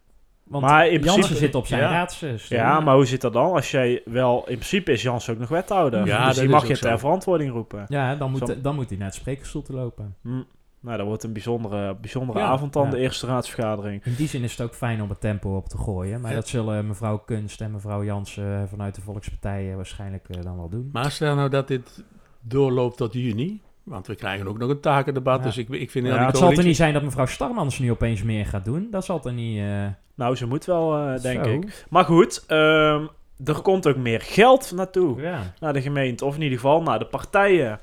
Want 0.45 0.63
Maar 0.63 0.85
in 0.87 0.91
Jansen 0.93 1.13
principe- 1.13 1.37
zit 1.39 1.55
op 1.55 1.67
zijn 1.67 1.81
ja. 1.81 2.07
ja, 2.49 2.79
maar 2.79 2.95
hoe 2.95 3.05
zit 3.05 3.21
dat 3.21 3.33
dan? 3.33 3.51
Als 3.53 3.71
jij 3.71 4.01
wel... 4.05 4.37
In 4.39 4.43
principe 4.55 4.91
is 4.91 5.01
Jans 5.01 5.29
ook 5.29 5.37
nog 5.37 5.49
wethouder. 5.49 6.05
Ja, 6.05 6.27
dus 6.27 6.37
die 6.37 6.49
mag 6.49 6.67
je 6.67 6.73
zo. 6.75 6.87
ter 6.87 6.99
verantwoording 6.99 7.51
roepen. 7.51 7.85
Ja, 7.87 8.15
dan 8.15 8.31
moet, 8.31 8.47
Zo- 8.47 8.61
dan 8.61 8.75
moet 8.75 8.89
hij 8.89 8.97
naar 8.97 9.07
het 9.07 9.15
sprekersstoel 9.15 9.61
te 9.61 9.73
lopen. 9.73 10.15
Hm. 10.21 10.41
Nou, 10.79 10.97
dat 10.97 11.05
wordt 11.05 11.23
een 11.23 11.33
bijzondere, 11.33 11.95
bijzondere 11.95 12.39
Ja, 12.39 12.45
avond 12.45 12.73
dan, 12.73 12.85
ja. 12.85 12.89
de 12.91 12.97
eerste 12.97 13.27
raadsvergadering. 13.27 14.03
In 14.03 14.13
die 14.15 14.27
zin 14.27 14.43
is 14.43 14.51
het 14.51 14.61
ook 14.61 14.73
fijn 14.75 15.01
om 15.01 15.09
het 15.09 15.19
tempo 15.21 15.55
op 15.55 15.69
te 15.69 15.77
gooien. 15.77 16.21
Maar 16.21 16.29
Ja. 16.31 16.35
dat 16.35 16.47
zullen 16.47 16.87
mevrouw 16.87 17.17
Kunst 17.17 17.61
en 17.61 17.71
mevrouw 17.71 18.03
Jansen 18.03 18.61
eh, 18.61 18.63
vanuit 18.69 18.95
de 18.95 19.01
Volkspartij 19.01 19.69
eh, 19.69 19.75
waarschijnlijk 19.75 20.29
eh, 20.29 20.41
dan 20.43 20.57
wel 20.57 20.69
doen. 20.69 20.89
Maar 20.91 21.11
stel 21.11 21.35
nou 21.35 21.49
dat 21.49 21.67
dit 21.67 22.03
doorloopt 22.41 22.97
tot 22.97 23.13
juni, 23.13 23.61
want 23.83 24.07
we 24.07 24.15
krijgen 24.15 24.47
ook 24.47 24.57
nog 24.57 24.69
een 24.69 24.79
takendebat, 24.79 25.37
Ja. 25.39 25.43
dus 25.45 25.57
ik, 25.57 25.69
ik 25.69 25.91
vind 25.91 26.05
Ja, 26.05 26.11
heel 26.11 26.19
die 26.19 26.27
het 26.27 26.29
zal 26.29 26.31
toch 26.31 26.39
coalitie- 26.41 26.67
niet 26.67 26.75
zijn 26.75 26.93
dat 26.93 27.03
mevrouw 27.03 27.25
Starmans 27.25 27.79
nu 27.79 27.91
opeens 27.91 28.23
meer 28.23 28.45
gaat 28.45 28.65
doen? 28.65 28.87
Dat 28.91 29.05
zal 29.05 29.19
toch 29.19 29.33
niet... 29.33 29.57
eh, 29.59 29.85
Nou, 30.15 30.35
ze 30.35 30.47
moet 30.47 30.65
wel, 30.65 30.95
eh, 30.95 31.21
denk 31.21 31.45
zo? 31.45 31.51
ik. 31.51 31.85
Maar 31.89 32.05
goed, 32.05 32.43
ehm, 32.47 33.05
er 33.45 33.61
komt 33.61 33.87
ook 33.87 33.95
meer 33.95 34.21
geld 34.21 34.71
naartoe. 34.75 35.21
Ja, 35.21 35.53
Naar 35.59 35.73
de 35.73 35.81
gemeente, 35.81 36.25
of 36.25 36.35
in 36.35 36.41
ieder 36.41 36.57
geval 36.57 36.81
naar 36.81 36.99
de 36.99 37.05
partijen. 37.05 37.79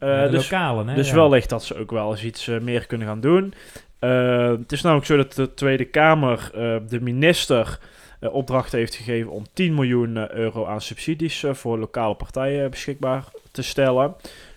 Ja, 0.00 0.24
de 0.24 0.30
dus 0.30 0.50
lokalen, 0.50 0.88
hè? 0.88 0.94
Dus 0.94 1.08
ja. 1.08 1.14
wellicht 1.14 1.48
dat 1.48 1.64
ze 1.64 1.78
ook 1.78 1.90
wel 1.90 2.10
eens 2.10 2.24
iets 2.24 2.48
eh, 2.48 2.60
meer 2.60 2.86
kunnen 2.86 3.06
gaan 3.06 3.20
doen. 3.20 3.54
Eh, 3.98 4.48
het 4.48 4.72
is 4.72 4.82
namelijk 4.82 5.06
zo 5.06 5.16
dat 5.16 5.32
de 5.32 5.54
Tweede 5.54 5.84
Kamer 5.84 6.50
de 6.88 7.00
minister 7.00 7.78
opdracht 8.20 8.72
heeft 8.72 8.94
gegeven 8.94 9.30
om 9.30 9.44
10 9.52 9.74
miljoen 9.74 10.34
euro 10.34 10.66
aan 10.66 10.80
subsidies 10.80 11.44
voor 11.50 11.78
lokale 11.78 12.14
partijen 12.14 12.70
beschikbaar 12.70 13.24
te 13.50 13.62
stellen. 13.62 14.14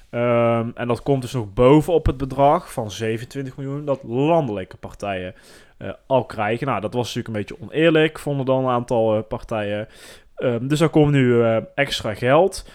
Ehm, 0.09 0.69
en 0.73 0.87
dat 0.87 1.03
komt 1.03 1.21
dus 1.21 1.31
nog 1.31 1.53
bovenop 1.53 2.05
het 2.05 2.17
bedrag 2.17 2.73
van 2.73 2.91
27 2.91 3.57
miljoen 3.57 3.85
dat 3.85 3.99
landelijke 4.03 4.77
partijen 4.77 5.35
al 6.07 6.25
krijgen. 6.25 6.67
Nou, 6.67 6.81
dat 6.81 6.93
was 6.93 7.15
natuurlijk 7.15 7.27
een 7.27 7.55
beetje 7.55 7.67
oneerlijk, 7.69 8.19
vonden 8.19 8.45
dan 8.45 8.63
een 8.63 8.71
aantal 8.71 9.15
eh, 9.15 9.23
partijen. 9.27 9.87
Ehm, 10.35 10.67
dus 10.67 10.79
daar 10.79 10.89
komt 10.89 11.11
nu 11.11 11.43
eh, 11.43 11.57
extra 11.75 12.13
geld. 12.13 12.69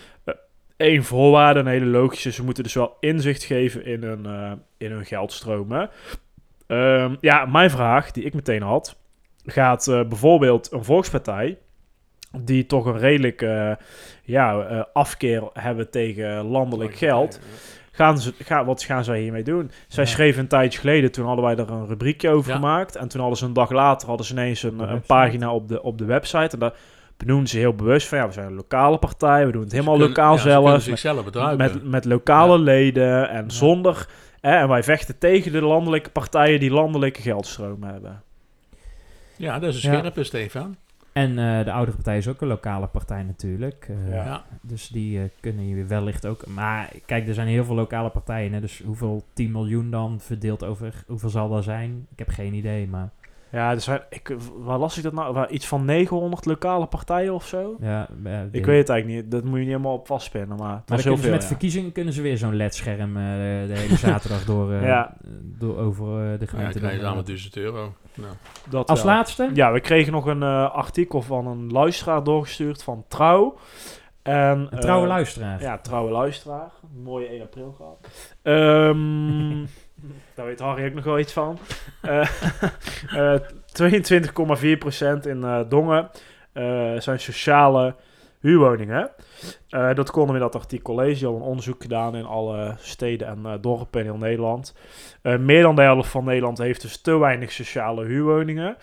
Eén 0.77 1.05
voorwaarde, 1.05 1.61
een 1.61 1.67
hele 1.67 1.87
logische, 1.87 2.33
ze 2.33 2.45
moeten 2.45 2.63
dus 2.63 2.75
wel 2.75 2.97
inzicht 3.01 3.45
geven 3.45 3.85
in 3.85 4.03
hun, 4.03 4.27
eh, 4.27 4.53
in 4.77 4.91
hun 4.91 5.05
geldstromen. 5.05 5.91
Ehm, 6.67 7.15
ja, 7.21 7.47
mijn 7.47 7.71
vraag 7.71 8.11
die 8.11 8.25
ik 8.25 8.35
meteen 8.35 8.63
had, 8.63 8.97
gaat 9.45 9.89
eh, 9.89 10.05
bijvoorbeeld 10.09 10.73
een 10.73 10.85
volkspartij, 10.85 11.59
die 12.39 12.67
toch 12.67 12.87
een 12.87 12.99
redelijk 12.99 13.43
eh, 13.43 13.73
ja, 14.23 14.61
eh, 14.61 14.83
afkeer 14.93 15.43
hebben 15.53 15.91
tegen 15.91 16.45
landelijk 16.45 16.95
geld, 16.95 17.41
gaan 17.93 18.19
ze, 18.21 18.35
gaan, 18.45 18.65
wat 18.65 18.83
gaan 18.83 19.05
zij 19.05 19.21
hiermee 19.21 19.43
doen? 19.43 19.71
Zij 19.89 20.05
Ja. 20.05 20.11
schreven 20.11 20.41
een 20.41 20.49
tijdje 20.49 20.79
geleden, 20.81 21.13
toen 21.13 21.27
hadden 21.27 21.45
wij 21.45 21.57
er 21.57 21.71
een 21.71 21.87
rubriekje 21.87 22.31
over 22.31 22.51
Ja. 22.51 22.57
gemaakt, 22.57 22.97
en 22.97 23.09
toen 23.09 23.21
hadden 23.21 23.39
ze 23.39 23.45
een 23.45 23.53
dag 23.53 23.71
later 23.71 24.09
hadden 24.09 24.27
ze 24.27 24.33
ineens 24.33 24.63
een, 24.63 25.03
pagina 25.07 25.53
op 25.55 25.69
de, 25.69 25.83
op 25.83 25.99
de 25.99 26.05
website, 26.05 26.49
en 26.55 26.59
daar 26.59 26.73
benoemen 27.17 27.47
ze 27.49 27.59
heel 27.59 27.75
bewust 27.75 28.09
van, 28.09 28.19
ja, 28.19 28.27
we 28.27 28.33
zijn 28.33 28.47
een 28.47 28.55
lokale 28.55 28.99
partij, 28.99 29.47
we 29.47 29.53
doen 29.53 29.63
het 29.63 29.73
helemaal 29.73 29.97
kunnen- 29.97 30.17
lokaal 30.17 30.35
ja, 30.35 30.41
zelf, 30.41 30.83
zichzelf 30.83 31.25
bedruipen. 31.25 31.59
met, 31.73 31.85
met 31.91 32.05
lokale 32.05 32.59
leden 32.59 33.29
en 33.31 33.51
zonder. 33.51 34.07
Hè, 34.41 34.57
en 34.57 34.69
wij 34.69 34.83
vechten 34.83 35.19
tegen 35.19 35.53
de 35.53 35.61
landelijke 35.63 36.11
partijen 36.11 36.61
die 36.61 36.71
landelijke 36.71 37.23
geldstromen 37.23 37.89
hebben. 37.93 38.23
ja, 39.37 39.59
dat 39.59 39.75
is 39.75 39.85
een 39.85 39.93
scherpe, 39.95 40.25
Stefan. 40.25 40.77
En 41.13 41.31
eh, 41.31 41.65
de 41.65 41.73
oudere 41.73 41.97
partij 41.97 42.17
is 42.17 42.29
ook 42.29 42.41
een 42.41 42.49
lokale 42.49 42.87
partij 42.87 43.23
natuurlijk. 43.23 43.87
eh, 43.89 44.13
Ja. 44.13 44.45
Dus 44.61 44.89
die 44.89 45.19
eh, 45.19 45.29
kunnen 45.41 45.65
hier 45.65 45.87
wellicht 45.89 46.27
ook... 46.27 46.47
Maar 46.47 46.93
kijk, 47.07 47.29
er 47.29 47.35
zijn 47.35 47.49
heel 47.49 47.65
veel 47.65 47.75
lokale 47.75 48.09
partijen. 48.11 48.53
Hè, 48.53 48.61
dus 48.61 48.83
hoeveel 48.85 49.25
10 49.33 49.51
miljoen 49.51 49.91
dan 49.91 50.21
verdeeld 50.21 50.65
over... 50.65 51.05
Hoeveel 51.07 51.29
zal 51.31 51.49
dat 51.49 51.65
zijn? 51.65 52.07
Ik 52.11 52.19
heb 52.19 52.29
geen 52.29 52.55
idee, 52.55 52.89
maar... 52.89 53.11
Ja, 53.53 53.71
er 53.71 53.81
zijn, 53.81 54.01
ik, 54.11 54.37
waar 54.57 54.79
las 54.79 54.97
ik 54.97 55.03
dat 55.03 55.13
nou? 55.13 55.35
Waar, 55.35 55.51
iets 55.51 55.67
van 55.67 55.85
900 55.85 56.45
lokale 56.45 56.87
partijen 56.87 57.35
of 57.35 57.47
zo? 57.47 57.77
Ja, 57.81 58.09
Ik 58.51 58.65
weet 58.67 58.79
het 58.79 58.89
eigenlijk 58.89 59.07
niet. 59.07 59.31
Dat 59.31 59.43
moet 59.45 59.53
je 59.53 59.59
niet 59.59 59.67
helemaal 59.69 59.93
op 59.95 60.07
vastpinnen. 60.07 60.57
Maar 60.57 60.83
Maar 60.87 61.03
dan 61.03 61.19
ze 61.19 61.31
met 61.31 61.43
ja. 61.43 61.49
verkiezingen 61.49 61.93
kunnen 61.93 62.13
ze 62.13 62.23
weer 62.23 62.39
zo'n 62.39 62.57
ledscherm 62.57 63.17
eh, 63.17 63.23
de 63.23 63.73
hele 63.79 63.97
zaterdag 63.97 64.45
door, 64.45 64.73
eh, 64.73 64.87
Ja. 64.93 65.15
door 65.59 65.79
over 65.79 66.07
eh, 66.07 66.39
de 66.39 66.45
Ja, 66.45 66.47
gemeente. 66.47 66.79
krijg 66.79 66.93
je 66.93 66.99
dan, 66.99 67.07
allemaal 67.07 67.23
eh. 67.23 67.27
1000 67.29 67.57
euro. 67.57 67.93
Nou. 68.15 68.33
Dat 68.69 68.89
Als 68.89 69.03
wel. 69.03 69.13
laatste? 69.13 69.51
Ja, 69.55 69.73
we 69.73 69.81
kregen 69.81 70.13
nog 70.13 70.27
een 70.27 70.43
eh, 70.43 70.71
artikel 70.75 71.23
van 71.23 71.47
een 71.47 71.71
luisteraar 71.73 72.25
doorgestuurd 72.25 72.83
van 72.83 73.05
Trouw. 73.09 73.59
En, 74.23 74.67
Een 74.71 74.81
trouwe 74.81 75.07
luisteraar. 75.07 75.61
Ja, 75.61 75.79
trouwe 75.79 76.11
luisteraar. 76.11 76.71
Een 76.97 77.03
mooie 77.03 77.27
1 77.27 77.43
april 77.43 77.73
gehad. 77.77 78.09
Ehm 78.43 79.65
daar 80.35 80.47
weet 80.47 80.61
Harry 80.61 80.87
ook 80.87 80.95
nog 80.95 81.05
wel 81.05 81.19
iets 81.19 81.33
van. 81.33 81.59
Eh 82.01 82.29
eh 83.35 83.41
22,4% 83.83 85.29
in 85.29 85.45
eh, 85.45 85.61
Dongen 85.69 86.11
eh, 86.53 86.93
zijn 86.99 87.21
sociale 87.21 87.95
huurwoningen. 88.43 89.11
Eh, 89.69 89.95
dat 89.95 90.11
konden 90.11 90.35
we 90.35 90.41
in 90.41 90.47
dat 90.51 90.63
artikel 90.63 90.95
lezen. 90.95 91.27
Had 91.27 91.37
een 91.37 91.43
onderzoek 91.43 91.83
gedaan 91.83 92.17
in 92.17 92.25
alle 92.25 92.75
steden 92.79 93.27
en 93.29 93.39
eh, 93.45 93.53
dorpen 93.61 94.01
in 94.01 94.07
heel 94.07 94.17
Nederland. 94.17 94.75
Eh, 95.23 95.37
meer 95.37 95.63
dan 95.63 95.77
de 95.77 95.83
helft 95.83 96.11
van 96.11 96.25
Nederland 96.25 96.59
heeft 96.59 96.81
dus 96.83 97.01
te 97.01 97.19
weinig 97.19 97.53
sociale 97.53 98.05
huurwoningen. 98.05 98.77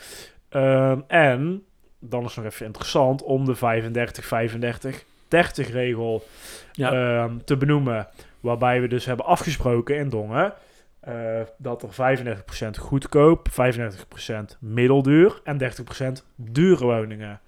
En, 1.07 1.63
dan 1.99 2.25
is 2.25 2.35
nog 2.35 2.45
even 2.45 2.65
interessant, 2.65 3.23
om 3.23 3.45
de 3.45 3.55
35, 3.55 4.25
35, 4.25 5.03
30 5.27 5.71
regel 5.71 6.23
Ja. 6.71 6.91
ehm, 6.91 7.37
te 7.45 7.57
benoemen. 7.57 8.07
Waarbij 8.39 8.81
we 8.81 8.87
dus 8.87 9.05
hebben 9.05 9.25
afgesproken 9.25 9.95
in 9.95 10.09
Dongen 10.09 10.53
eh, 10.99 11.41
dat 11.57 11.83
er 11.83 11.89
35% 11.93 12.79
goedkoop, 12.79 13.47
35% 13.51 14.57
middelduur 14.59 15.41
en 15.43 15.57
30% 15.57 16.23
dure 16.35 16.85
woningen 16.85 17.39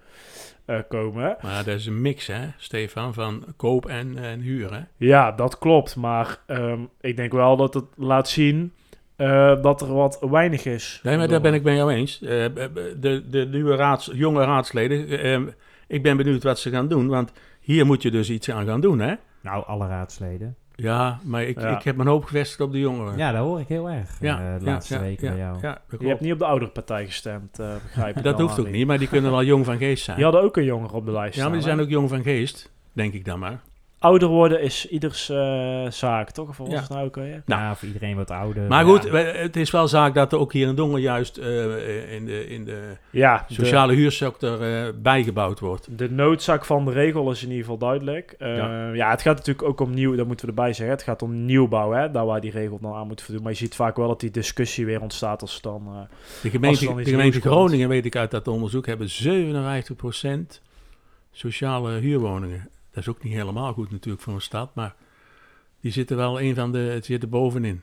eh, 0.66 0.80
komen. 0.88 1.38
Maar 1.42 1.64
dat 1.64 1.76
is 1.76 1.86
een 1.86 2.02
mix, 2.02 2.28
hè, 2.28 2.48
Stefan, 2.58 3.14
van 3.14 3.46
koop 3.56 3.86
en, 3.86 4.18
en 4.18 4.40
huur, 4.40 4.74
hè? 4.74 4.82
Ja, 4.98 5.32
dat 5.32 5.58
klopt. 5.58 5.96
Maar 5.96 6.38
ehm, 6.48 6.80
ik 7.02 7.16
denk 7.16 7.32
wel 7.32 7.56
dat 7.56 7.74
het 7.74 7.86
laat 7.96 8.30
zien 8.30 8.74
eh, 9.22 9.62
dat 9.62 9.82
er 9.82 9.94
wat 9.94 10.20
weinig 10.30 10.66
is. 10.66 11.00
Nee, 11.04 11.18
maar 11.18 11.28
daar 11.28 11.42
ben 11.42 11.54
ik 11.54 11.64
met 11.64 11.76
jou 11.76 11.92
eens. 11.94 12.22
Eh, 12.22 12.46
de, 13.00 13.24
de 13.30 13.48
nieuwe 13.52 13.76
raads, 13.76 14.10
jonge 14.14 14.44
raadsleden, 14.44 15.08
eh, 15.08 15.40
ik 15.88 16.04
ben 16.04 16.18
benieuwd 16.18 16.44
wat 16.44 16.60
ze 16.60 16.70
gaan 16.70 16.88
doen. 16.88 17.08
Want 17.08 17.32
hier 17.60 17.86
moet 17.86 18.02
je 18.02 18.12
dus 18.12 18.30
iets 18.30 18.52
aan 18.52 18.66
gaan 18.66 18.82
doen, 18.82 19.00
hè? 19.00 19.14
Nou, 19.42 19.66
alle 19.66 19.88
raadsleden. 19.88 20.56
Ja, 20.82 21.20
maar 21.24 21.44
ik, 21.44 21.60
Ja. 21.62 21.78
ik 21.78 21.84
heb 21.84 21.96
mijn 21.96 22.08
hoop 22.08 22.24
gevestigd 22.24 22.62
op 22.62 22.72
de 22.72 22.80
jongeren. 22.80 23.18
Ja, 23.18 23.32
dat 23.32 23.42
hoor 23.42 23.60
ik 23.60 23.68
heel 23.68 23.90
erg 23.90 24.18
Ja, 24.20 24.40
eh, 24.40 24.60
de 24.60 24.66
ja, 24.66 24.72
laatste 24.72 24.94
ja, 24.94 25.00
weken 25.00 25.26
ja, 25.38 25.52
bij 25.52 25.60
jou. 25.62 25.76
Je 26.00 26.08
hebt 26.08 26.22
niet 26.22 26.34
op 26.34 26.40
de 26.40 26.46
oudere 26.46 26.72
partij 26.72 27.06
gestemd, 27.06 27.60
eh 27.60 27.74
begrijp 27.84 28.18
ik 28.18 28.24
Dat 28.24 28.40
hoeft 28.40 28.60
ook 28.60 28.70
niet, 28.70 28.88
maar 28.88 28.98
die 28.98 29.08
kunnen 29.08 29.32
wel 29.32 29.44
jong 29.44 29.66
van 29.66 29.78
geest 29.78 30.04
zijn. 30.04 30.16
Die 30.16 30.26
hadden 30.26 30.44
ook 30.44 30.58
een 30.58 30.64
jongere 30.64 30.94
op 30.94 31.06
de 31.06 31.12
lijst 31.12 31.36
Ja, 31.36 31.44
maar 31.44 31.54
die 31.54 31.62
zijn 31.62 31.80
ook 31.80 31.90
jong 31.90 32.10
van 32.10 32.22
geest, 32.24 32.72
denk 32.94 33.14
ik 33.14 33.26
dan 33.26 33.40
maar. 33.40 33.60
Ouder 34.02 34.28
worden 34.28 34.62
is 34.62 34.88
ieders 34.88 35.30
eh, 35.30 35.86
zaak, 35.90 36.32
toch? 36.32 36.58
Was 36.58 36.70
Ja. 36.70 36.84
nou 36.90 37.06
ook? 37.06 37.16
Nou. 37.16 37.32
Ja, 37.46 37.76
voor 37.76 37.88
iedereen 37.88 38.16
wat 38.16 38.32
ouder. 38.32 38.68
Maar 38.68 38.86
goed, 38.86 39.12
het 39.12 39.56
is 39.56 39.72
wel 39.72 39.88
zaak 39.88 40.14
dat 40.14 40.32
er 40.34 40.40
ook 40.40 40.54
hier 40.54 40.68
in 40.68 40.76
Dongen 40.76 41.02
juist 41.02 41.38
eh, 41.38 42.14
in, 42.16 42.26
de, 42.26 42.48
in 42.48 42.64
de 42.66 42.82
Ja, 43.10 43.46
de- 43.48 43.54
sociale 43.54 43.94
huursector 43.94 44.62
eh, 44.62 44.88
bijgebouwd 45.02 45.60
wordt. 45.60 45.98
De 45.98 46.12
noodzaak 46.12 46.66
van 46.66 46.86
de 46.86 46.92
regel 46.92 47.32
is 47.32 47.42
in 47.44 47.48
ieder 47.50 47.64
geval 47.64 47.78
duidelijk. 47.78 48.36
Eh, 48.38 48.56
Ja. 48.58 48.92
ja. 48.94 49.10
het 49.10 49.22
gaat 49.22 49.38
natuurlijk 49.38 49.68
ook 49.68 49.80
om 49.80 49.94
nieuw, 49.94 50.16
dat 50.16 50.28
moeten 50.28 50.46
we 50.46 50.52
erbij 50.52 50.74
zeggen. 50.74 50.96
Het 50.96 51.04
gaat 51.06 51.22
om 51.22 51.46
nieuwbouw, 51.46 51.92
hè, 51.92 52.12
daar 52.12 52.26
waar 52.26 52.42
die 52.42 52.52
regel 52.52 52.80
dan 52.82 52.94
aan 52.94 53.08
moet 53.08 53.22
voldoen. 53.22 53.44
Maar 53.44 53.52
je 53.52 53.58
ziet 53.58 53.76
vaak 53.76 53.96
wel 53.98 54.08
dat 54.08 54.20
die 54.20 54.32
discussie 54.32 54.86
weer 54.86 55.02
ontstaat 55.02 55.42
als 55.42 55.54
het 55.54 55.64
dan... 55.64 55.84
eh, 55.88 56.00
De 56.42 56.50
gemeente, 56.50 56.86
dan 56.86 56.96
de 56.98 57.04
gemeente. 57.06 57.42
Groningen, 57.42 57.90
weet 57.90 58.06
ik 58.06 58.16
uit 58.16 58.32
dat 58.32 58.48
onderzoek, 58.48 58.86
hebben 58.86 59.08
57% 59.10 60.62
sociale 61.32 61.92
huurwoningen. 61.92 62.70
Dat 62.92 63.04
is 63.04 63.08
ook 63.10 63.24
niet 63.24 63.34
helemaal 63.34 63.74
goed 63.74 63.92
natuurlijk 63.92 64.24
voor 64.24 64.34
een 64.34 64.42
stad, 64.42 64.76
maar 64.76 64.96
die 65.82 65.92
zitten 65.92 66.18
wel 66.18 66.42
een 66.42 66.56
van 66.56 66.72
de, 66.72 66.78
het 66.78 67.06
zit 67.06 67.24
er 67.24 67.30
bovenin. 67.30 67.82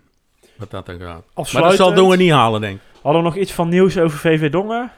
Wat 0.56 0.70
dat 0.70 0.86
dan 0.86 0.98
gaat. 1.00 1.52
Maar 1.52 1.62
dat 1.62 1.74
zal 1.74 1.94
Dongen 1.94 2.18
niet 2.18 2.30
halen, 2.30 2.60
denk 2.60 2.76
ik. 2.76 2.82
Hadden 3.02 3.22
we 3.22 3.28
nog 3.28 3.36
iets 3.36 3.52
van 3.52 3.68
nieuws 3.68 3.98
over 3.98 4.18
VV 4.18 4.50
Dongen? 4.50 4.92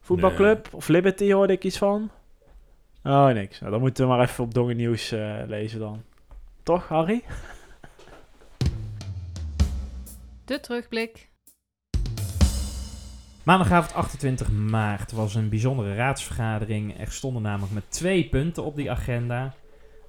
Voetbalclub 0.00 0.68
of 0.72 0.88
Liberty 0.88 1.32
hoorde 1.32 1.52
ik 1.52 1.64
iets 1.64 1.78
van? 1.78 2.10
Oh, 3.04 3.26
niks. 3.26 3.60
Nou, 3.60 3.72
dan 3.72 3.80
moeten 3.80 4.04
we 4.04 4.10
maar 4.10 4.20
even 4.20 4.44
op 4.44 4.54
Dongen 4.54 4.76
Nieuws 4.76 5.12
eh, 5.12 5.36
lezen 5.46 5.78
dan. 5.78 6.02
Toch, 6.62 6.88
Harry? 6.88 7.22
De 10.44 10.60
terugblik. 10.60 11.28
Maandagavond 13.44 13.94
28 13.94 14.50
maart 14.50 15.12
was 15.12 15.34
een 15.34 15.48
bijzondere 15.48 15.94
raadsvergadering. 15.94 16.98
Er 17.00 17.12
stonden 17.12 17.42
namelijk 17.42 17.72
met 17.72 17.90
twee 17.90 18.28
punten 18.28 18.64
op 18.64 18.76
die 18.76 18.90
agenda. 18.90 19.54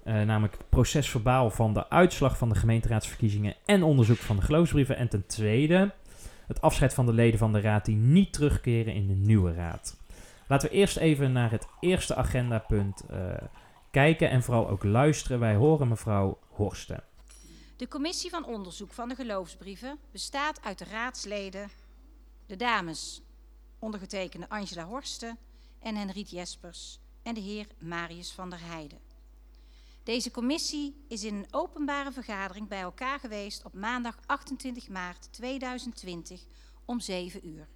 Eh, 0.03 0.13
namelijk 0.13 0.57
het 0.57 0.69
procesverbaal 0.69 1.49
van 1.49 1.73
de 1.73 1.89
uitslag 1.89 2.37
van 2.37 2.49
de 2.49 2.55
gemeenteraadsverkiezingen 2.55 3.55
en 3.65 3.83
onderzoek 3.83 4.17
van 4.17 4.35
de 4.35 4.41
geloofsbrieven. 4.41 4.97
En 4.97 5.09
ten 5.09 5.25
tweede 5.25 5.93
het 6.47 6.61
afscheid 6.61 6.93
van 6.93 7.05
de 7.05 7.13
leden 7.13 7.39
van 7.39 7.53
de 7.53 7.61
raad 7.61 7.85
die 7.85 7.95
niet 7.95 8.33
terugkeren 8.33 8.93
in 8.93 9.07
de 9.07 9.13
nieuwe 9.13 9.53
raad. 9.53 9.97
Laten 10.47 10.69
we 10.69 10.75
eerst 10.75 10.97
even 10.97 11.31
naar 11.31 11.51
het 11.51 11.67
eerste 11.79 12.15
agendapunt 12.15 13.05
eh, 13.09 13.19
kijken 13.91 14.29
en 14.29 14.43
vooral 14.43 14.69
ook 14.69 14.83
luisteren. 14.83 15.39
Wij 15.39 15.55
horen 15.55 15.87
mevrouw 15.87 16.39
Horsten. 16.47 17.03
De 17.77 17.87
commissie 17.87 18.29
van 18.29 18.45
onderzoek 18.45 18.93
van 18.93 19.09
de 19.09 19.15
geloofsbrieven 19.15 19.97
bestaat 20.11 20.63
uit 20.63 20.77
de 20.77 20.85
raadsleden, 20.85 21.69
de 22.45 22.55
dames, 22.55 23.24
ondergetekende 23.85 24.49
Angela 24.49 24.85
Horsten 24.85 25.37
en 25.79 25.95
Henriet 25.95 26.29
Jespers 26.29 26.99
en 27.23 27.33
de 27.33 27.41
heer 27.41 27.67
Marius 27.79 28.31
van 28.31 28.49
der 28.49 28.59
Heijden. 28.61 28.99
Deze 30.03 30.31
commissie 30.31 30.95
is 31.07 31.23
in 31.23 31.35
een 31.35 31.47
openbare 31.51 32.11
vergadering 32.11 32.67
bij 32.67 32.81
elkaar 32.81 33.19
geweest 33.19 33.65
op 33.65 33.73
maandag 33.73 34.19
28 34.25 34.87
maart 34.89 35.27
2020 35.31 36.41
om 36.85 36.99
7 36.99 37.47
uur. 37.47 37.67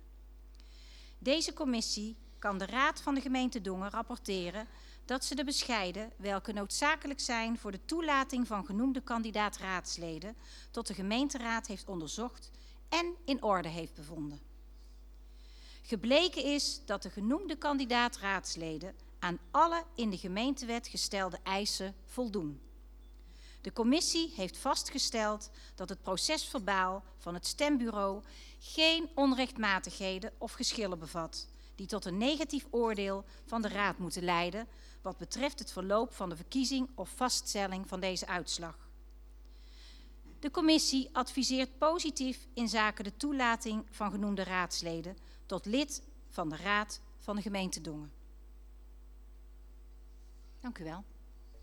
Deze 1.20 1.54
commissie 1.54 2.16
kan 2.40 2.58
de 2.58 2.66
Raad 2.66 3.02
van 3.02 3.16
de 3.16 3.22
gemeente 3.22 3.62
Dongen 3.62 3.90
rapporteren 3.90 4.68
dat 5.06 5.26
ze 5.26 5.36
de 5.36 5.44
bescheiden, 5.44 6.12
welke 6.18 6.54
noodzakelijk 6.54 7.20
zijn 7.20 7.58
voor 7.58 7.72
de 7.72 7.86
toelating 7.86 8.48
van 8.48 8.66
genoemde 8.66 9.02
kandidaat-raadsleden, 9.02 10.36
tot 10.72 10.88
de 10.88 10.94
gemeenteraad 10.94 11.68
heeft 11.68 11.90
onderzocht 11.90 12.52
en 12.90 13.16
in 13.26 13.44
orde 13.44 13.70
heeft 13.70 13.94
bevonden. 13.94 14.49
Gebleken 15.90 16.44
is 16.44 16.82
dat 16.86 17.02
de 17.02 17.10
genoemde 17.10 17.56
kandidaat-raadsleden 17.56 18.96
aan 19.20 19.40
alle 19.52 19.84
in 19.96 20.10
de 20.10 20.18
gemeentewet 20.18 20.88
gestelde 20.88 21.38
eisen 21.44 21.96
voldoen. 22.06 22.62
De 23.62 23.74
commissie 23.74 24.34
heeft 24.36 24.58
vastgesteld 24.58 25.50
dat 25.76 25.90
het 25.90 26.02
procesverbaal 26.02 27.04
van 27.18 27.34
het 27.34 27.48
stembureau 27.48 28.24
geen 28.60 29.10
onrechtmatigheden 29.16 30.32
of 30.38 30.52
geschillen 30.52 31.00
bevat, 31.00 31.48
die 31.76 31.88
tot 31.88 32.06
een 32.06 32.18
negatief 32.18 32.66
oordeel 32.70 33.26
van 33.46 33.62
de 33.62 33.68
raad 33.68 33.98
moeten 33.98 34.24
leiden 34.24 34.68
wat 35.02 35.18
betreft 35.18 35.60
het 35.60 35.72
verloop 35.72 36.14
van 36.14 36.30
de 36.30 36.36
verkiezing 36.36 36.90
of 36.96 37.10
vaststelling 37.16 37.88
van 37.88 38.00
deze 38.00 38.28
uitslag. 38.28 38.90
De 40.40 40.52
commissie 40.52 41.10
adviseert 41.12 41.78
positief 41.78 42.48
in 42.54 42.70
zaken 42.70 43.04
de 43.04 43.18
toelating 43.18 43.86
van 43.90 44.12
genoemde 44.12 44.44
raadsleden 44.44 45.18
tot 45.50 45.66
lid 45.66 46.02
van 46.30 46.50
de 46.50 46.56
Raad 46.64 47.02
van 47.18 47.36
de 47.36 47.42
gemeente 47.42 47.82
Dongen. 47.82 48.12
Dank 50.62 50.78
u 50.80 50.84
wel. 50.84 51.04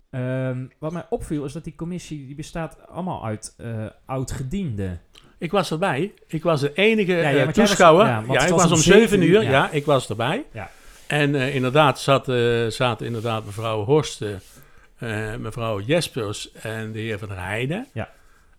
Ehm, 0.09 0.65
wat 0.79 0.91
mij 0.91 1.05
opviel 1.09 1.45
is 1.45 1.53
dat 1.53 1.63
die 1.63 1.75
commissie 1.75 2.25
die 2.25 2.35
bestaat 2.35 2.87
allemaal 2.87 3.25
uit 3.25 3.53
eh 3.57 3.85
oud-gedienden. 4.05 5.01
Ik 5.37 5.51
was 5.51 5.71
erbij. 5.71 6.13
Ik 6.27 6.43
was 6.43 6.61
de 6.61 6.73
enige 6.73 7.11
Ja, 7.11 7.29
ja, 7.29 7.39
eh, 7.39 7.45
was- 7.45 7.53
toeschouwer. 7.53 8.05
ja, 8.05 8.11
Ja, 8.19 8.25
want 8.25 8.39
het 8.41 8.49
ik 8.49 8.55
was 8.55 8.61
was 8.61 8.71
om 8.71 8.77
om 8.77 8.83
7 8.83 8.99
zeven 9.01 9.21
uur. 9.21 9.27
uur, 9.29 9.41
Ja. 9.43 9.49
ja. 9.51 9.69
ik 9.69 9.85
was 9.85 10.09
erbij. 10.09 10.45
Ja. 10.51 10.69
En 11.07 11.35
eh, 11.35 11.55
inderdaad 11.55 11.99
zat, 11.99 12.29
eh, 12.29 12.67
zaten 12.67 13.05
inderdaad 13.05 13.45
mevrouw 13.45 13.83
Horsten, 13.83 14.41
eh, 14.97 15.35
mevrouw 15.35 15.79
Jespers 15.81 16.51
en 16.51 16.91
de 16.91 16.99
heer 16.99 17.19
Van 17.19 17.27
der 17.27 17.39
Heijden. 17.43 17.87
Ja. 17.93 18.09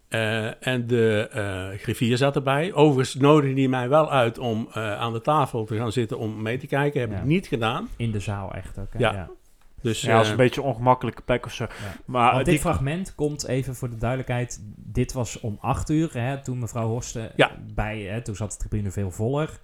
Eh, 0.08 0.66
en 0.66 0.86
de 0.86 1.28
eh, 1.32 1.78
griffier 1.80 2.16
zat 2.16 2.36
erbij. 2.36 2.72
Overigens 2.72 3.14
nodigde 3.14 3.60
hij 3.60 3.68
mij 3.68 3.88
wel 3.88 4.10
uit 4.12 4.38
om 4.38 4.68
eh, 4.72 4.94
aan 5.00 5.12
de 5.12 5.20
tafel 5.20 5.64
te 5.64 5.76
gaan 5.76 5.92
zitten 5.92 6.18
om 6.18 6.42
mee 6.42 6.58
te 6.58 6.66
kijken. 6.66 7.00
Heb 7.00 7.10
Ja. 7.10 7.16
ik 7.16 7.24
niet 7.24 7.46
gedaan. 7.46 7.88
In 7.96 8.10
de 8.10 8.20
zaal 8.20 8.54
echt 8.54 8.78
ook. 8.78 8.92
hè? 8.92 8.98
Ja. 8.98 9.28
Dus 9.82 10.00
Ja, 10.00 10.12
dat 10.12 10.20
is 10.20 10.24
eh, 10.26 10.30
een 10.30 10.36
beetje 10.36 10.60
een 10.60 10.66
ongemakkelijke 10.66 11.22
plek 11.22 11.46
of 11.46 11.52
zo. 11.52 11.64
Ja. 11.64 11.70
Maar 12.04 12.32
Want 12.32 12.44
die, 12.44 12.52
dit 12.52 12.62
fragment 12.62 13.14
komt 13.14 13.46
even 13.46 13.74
voor 13.74 13.90
de 13.90 13.96
duidelijkheid. 13.96 14.60
Dit 14.76 15.12
was 15.12 15.40
om 15.40 15.58
acht 15.60 15.90
uur, 15.90 16.10
hè, 16.12 16.42
toen 16.42 16.58
mevrouw 16.58 16.88
Horsten 16.88 17.30
Ja. 17.36 17.50
bij, 17.74 18.00
hè, 18.00 18.22
toen 18.22 18.36
zat 18.36 18.50
de 18.52 18.56
tribune 18.58 18.90
veel 18.90 19.10
voller. 19.10 19.58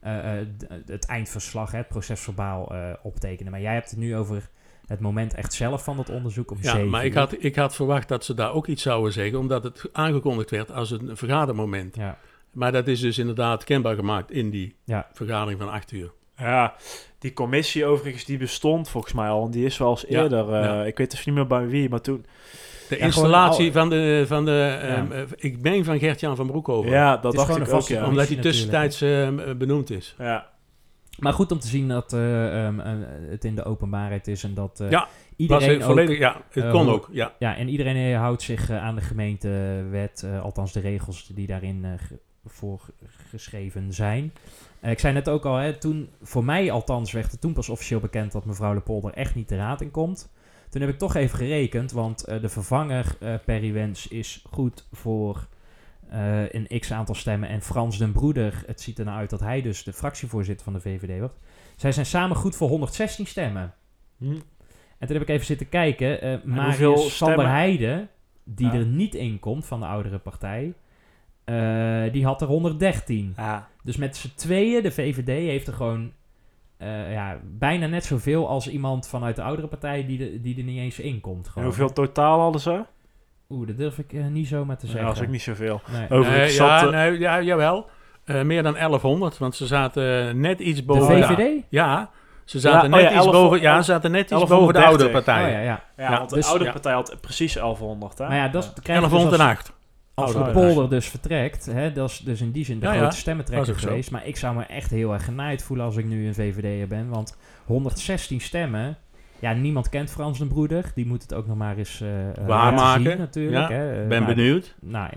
eh, 0.00 0.40
eh, 0.40 0.46
het 0.86 1.06
eindverslag, 1.06 1.70
hè, 1.72 1.78
het 1.78 1.88
procesverbaal 1.88 2.74
eh 2.74 2.92
optekenen. 3.02 3.52
Maar 3.52 3.60
jij 3.60 3.74
hebt 3.74 3.90
het 3.90 3.98
nu 3.98 4.16
over 4.16 4.48
het 4.90 5.00
moment 5.00 5.34
echt 5.34 5.52
zelf 5.52 5.84
van 5.84 5.98
het 5.98 6.10
onderzoek 6.10 6.50
om 6.50 6.58
Ja, 6.60 6.70
zeven 6.72 6.88
maar 6.88 7.04
ik 7.04 7.14
had, 7.14 7.34
ik 7.38 7.56
had 7.56 7.74
verwacht 7.74 8.08
dat 8.08 8.24
ze 8.24 8.34
daar 8.34 8.52
ook 8.52 8.66
iets 8.66 8.82
zouden 8.82 9.12
zeggen, 9.12 9.38
omdat 9.38 9.62
het 9.64 9.84
aangekondigd 9.92 10.50
werd 10.50 10.72
als 10.72 10.90
een 10.90 11.10
vergadermoment. 11.16 11.96
Ja, 11.96 12.18
Maar 12.52 12.72
dat 12.72 12.88
is 12.88 13.00
dus 13.00 13.18
inderdaad 13.18 13.64
kenbaar 13.64 13.94
gemaakt 13.94 14.30
in 14.30 14.50
die 14.50 14.74
Ja. 14.84 15.06
vergadering 15.12 15.60
van 15.60 15.70
acht 15.70 15.92
uur. 15.92 16.10
ja, 16.36 16.74
die 17.18 17.32
commissie 17.32 17.84
overigens, 17.86 18.24
die 18.24 18.38
bestond 18.38 18.88
volgens 18.88 19.12
mij 19.12 19.28
al. 19.28 19.44
En 19.44 19.50
die 19.50 19.64
is 19.64 19.78
wel 19.78 19.90
eens 19.90 20.04
Ja, 20.08 20.22
eerder, 20.22 20.52
eh, 20.52 20.86
ik 20.86 20.98
weet 20.98 21.10
dus 21.10 21.24
niet 21.26 21.34
meer 21.34 21.46
bij 21.46 21.66
wie, 21.68 21.88
maar 21.88 22.00
toen... 22.00 22.26
De 22.88 22.96
Ja, 22.98 23.04
installatie 23.04 23.72
gewoon 23.72 23.72
van 23.72 23.98
de, 23.98 24.24
van 24.26 24.44
de 24.44 24.78
ehm, 24.82 25.12
eh, 25.12 25.22
ik 25.36 25.62
ben 25.62 25.84
van 25.84 25.98
Gert-Jan 25.98 26.36
van 26.36 26.46
Broekhoven. 26.46 26.90
Ja, 26.90 27.16
dat 27.16 27.34
dacht 27.34 27.56
ik 27.56 27.72
ook, 27.72 27.88
ja. 27.88 28.06
omdat 28.06 28.28
hij 28.28 28.36
tussentijds 28.36 29.00
ehm, 29.00 29.58
benoemd 29.58 29.90
is. 29.90 30.14
ja. 30.18 30.49
Maar 31.20 31.32
goed 31.32 31.52
om 31.52 31.58
te 31.58 31.66
zien 31.68 31.88
dat 31.88 32.12
eh, 32.12 32.66
ehm, 32.66 32.80
eh, 32.80 32.92
het 33.30 33.44
in 33.44 33.54
de 33.54 33.64
openbaarheid 33.64 34.26
is 34.28 34.44
en 34.44 34.54
dat 34.54 34.80
eh, 34.80 34.90
Ja, 34.90 35.08
iedereen 35.36 35.76
ook 35.76 35.82
volledig, 35.82 36.18
ja, 36.18 36.36
het 36.50 36.70
kon 36.70 36.88
ook. 36.88 37.08
Ja. 37.12 37.32
Ja, 37.38 37.56
en 37.56 37.68
iedereen 37.68 38.14
houdt 38.16 38.42
zich 38.42 38.70
aan 38.70 38.94
de 38.94 39.00
gemeentewet, 39.00 40.26
althans 40.42 40.72
de 40.72 40.80
regels 40.80 41.26
die 41.34 41.46
daarin 41.46 41.84
eh, 41.84 41.90
ge- 41.96 42.18
voor 42.46 42.80
geschreven 43.30 43.92
zijn. 43.92 44.32
Ik 44.82 44.98
zei 44.98 45.12
net 45.14 45.28
ook 45.28 45.44
al, 45.44 45.56
hè, 45.56 45.72
toen, 45.78 46.08
voor 46.22 46.44
mij 46.44 46.70
althans 46.70 47.12
werd 47.12 47.30
het 47.30 47.40
toen 47.40 47.52
pas 47.52 47.68
officieel 47.68 48.00
bekend 48.00 48.32
dat 48.32 48.44
mevrouw 48.44 48.74
Lepolder 48.74 49.12
echt 49.12 49.34
niet 49.34 49.48
de 49.48 49.56
raad 49.56 49.80
in 49.80 49.90
komt. 49.90 50.30
Toen 50.70 50.80
heb 50.80 50.90
ik 50.90 50.98
toch 50.98 51.14
even 51.14 51.38
gerekend, 51.38 51.92
want 51.92 52.24
de 52.24 52.48
vervanger 52.48 53.16
Perry 53.44 53.72
Wens 53.72 54.08
is 54.08 54.44
goed 54.50 54.86
voor 54.92 55.46
eh, 56.10 56.52
een 56.52 56.80
x 56.80 56.92
aantal 56.92 57.14
stemmen. 57.14 57.48
En 57.48 57.62
Frans 57.62 57.98
den 57.98 58.12
Broeder, 58.12 58.62
het 58.66 58.80
ziet 58.80 58.98
er 58.98 59.04
nou 59.04 59.18
uit 59.18 59.30
dat 59.30 59.40
hij 59.40 59.62
dus 59.62 59.84
de 59.84 59.92
fractievoorzitter 59.92 60.64
van 60.64 60.72
de 60.72 60.80
VVD 60.80 61.18
wordt. 61.18 61.38
Zij 61.76 61.92
zijn 61.92 62.06
samen 62.06 62.36
goed 62.36 62.56
voor 62.56 62.68
116 62.68 63.26
stemmen. 63.26 63.74
Hm. 64.18 64.24
En 64.98 65.06
toen 65.06 65.16
heb 65.16 65.22
ik 65.22 65.28
even 65.28 65.46
zitten 65.46 65.68
kijken. 65.68 66.08
hoeveel 66.08 66.40
Marius 66.44 66.76
van 66.78 66.94
der 67.02 67.10
stemmen? 67.10 67.48
Heijden, 67.48 68.08
die 68.44 68.66
Ja. 68.66 68.72
er 68.72 68.86
niet 68.86 69.14
in 69.14 69.38
komt 69.38 69.66
van 69.66 69.80
de 69.80 69.86
oudere 69.86 70.18
partij, 70.18 70.74
eh, 71.44 72.12
die 72.12 72.24
had 72.24 72.40
er 72.40 72.46
113. 72.48 73.32
Ja. 73.36 73.68
Dus 73.82 73.96
met 73.96 74.16
z'n 74.16 74.34
tweeën, 74.34 74.82
de 74.82 74.92
VVD 74.92 75.26
heeft 75.26 75.66
er 75.66 75.74
gewoon 75.74 76.12
ja, 77.10 77.40
bijna 77.44 77.86
net 77.86 78.04
zoveel 78.04 78.48
als 78.48 78.68
iemand 78.68 79.08
vanuit 79.08 79.36
de 79.36 79.42
oudere 79.42 79.68
partij 79.68 80.06
die, 80.06 80.18
de, 80.18 80.40
die 80.40 80.56
er 80.56 80.62
niet 80.62 80.78
eens 80.78 80.98
in 80.98 81.20
komt. 81.20 81.50
En 81.54 81.62
hoeveel 81.64 81.92
totaal 81.92 82.40
hadden 82.40 82.60
ze? 82.60 82.84
Oeh, 83.50 83.66
dat 83.66 83.76
durf 83.76 83.98
ik 83.98 84.12
eh, 84.12 84.26
niet 84.26 84.46
zomaar 84.48 84.76
te 84.76 84.86
Ja, 84.86 84.92
zeggen. 84.92 85.08
dat 85.08 85.18
is 85.20 85.22
ook 85.26 85.32
niet 85.32 85.42
zoveel. 85.42 85.80
Nee. 85.92 86.10
Overigens 86.10 86.50
Eh, 86.52 86.56
ja, 86.66 86.78
zat... 86.78 86.92
eh, 86.92 86.98
nee, 86.98 87.18
ja, 87.18 87.40
jawel. 87.42 87.88
Eh, 88.24 88.42
meer 88.42 88.62
dan 88.62 88.72
1100, 88.74 89.38
want 89.38 89.54
ze 89.56 89.66
zaten 89.66 90.40
net 90.40 90.60
iets 90.60 90.78
De 90.78 90.84
boven. 90.84 91.22
VVD? 91.24 91.62
Ja, 91.68 92.10
Ze 92.44 92.60
zaten 92.60 92.90
Ja, 92.90 92.96
net 92.96 93.04
oh 93.06 93.10
ja, 93.10 93.16
iets 93.16 93.24
11 93.26 93.32
boven, 93.32 93.60
ja, 93.60 93.76
ze 93.76 93.82
zaten 93.92 94.10
net 94.10 94.20
iets 94.20 94.30
1130. 94.30 94.58
boven 94.58 94.74
de 94.74 94.84
oude 94.88 95.06
Oh, 95.06 95.24
partij. 95.24 95.50
ja, 95.52 95.58
ja. 95.58 95.64
Ja, 95.96 96.10
Ja, 96.10 96.18
want 96.18 96.30
de 96.30 96.36
dus- 96.36 96.46
oude 96.46 96.70
partij 96.72 96.92
had 96.92 97.16
precies 97.20 97.54
1100, 97.54 98.18
hè? 98.18 98.26
Maar 98.26 98.36
ja, 98.36 98.48
dat 98.48 98.72
krijg 98.82 98.98
je 99.00 99.04
dus 99.08 99.12
1108. 99.12 99.72
als, 100.14 100.26
als 100.26 100.34
Oh, 100.34 100.44
de 100.44 100.52
polder 100.52 100.88
dus 100.90 101.08
vertrekt. 101.08 101.66
Hè, 101.66 101.92
dat 101.92 102.10
is 102.10 102.18
dus 102.18 102.40
in 102.40 102.50
die 102.50 102.64
zin 102.64 102.78
de 102.80 102.86
Ja, 102.86 102.92
ja. 102.92 102.98
grote 103.00 103.16
stemmentrekker 103.16 103.78
geweest. 103.78 104.10
Maar 104.10 104.26
ik 104.26 104.36
zou 104.36 104.56
me 104.56 104.62
echt 104.62 104.90
heel 104.90 105.12
erg 105.12 105.24
genaaid 105.24 105.62
voelen 105.62 105.86
als 105.86 105.96
ik 105.96 106.04
nu 106.04 106.26
een 106.26 106.34
VVD'er 106.34 106.86
ben. 106.88 107.08
Want 107.08 107.36
116 107.64 108.40
stemmen... 108.40 108.96
Ja, 109.40 109.52
niemand 109.52 109.88
kent 109.88 110.10
Frans 110.10 110.38
de 110.38 110.46
Broeder. 110.46 110.92
Die 110.94 111.06
moet 111.06 111.22
het 111.22 111.34
ook 111.34 111.46
nog 111.46 111.56
maar 111.56 111.76
eens 111.76 112.00
eh, 112.00 112.08
Waarmaken. 112.46 113.18
natuurlijk. 113.18 113.68
Ja, 113.68 113.76
hè. 113.76 114.02
Eh, 114.02 114.08
Ben 114.08 114.22
nou, 114.22 114.34
benieuwd. 114.34 114.74
Nou, 114.80 115.10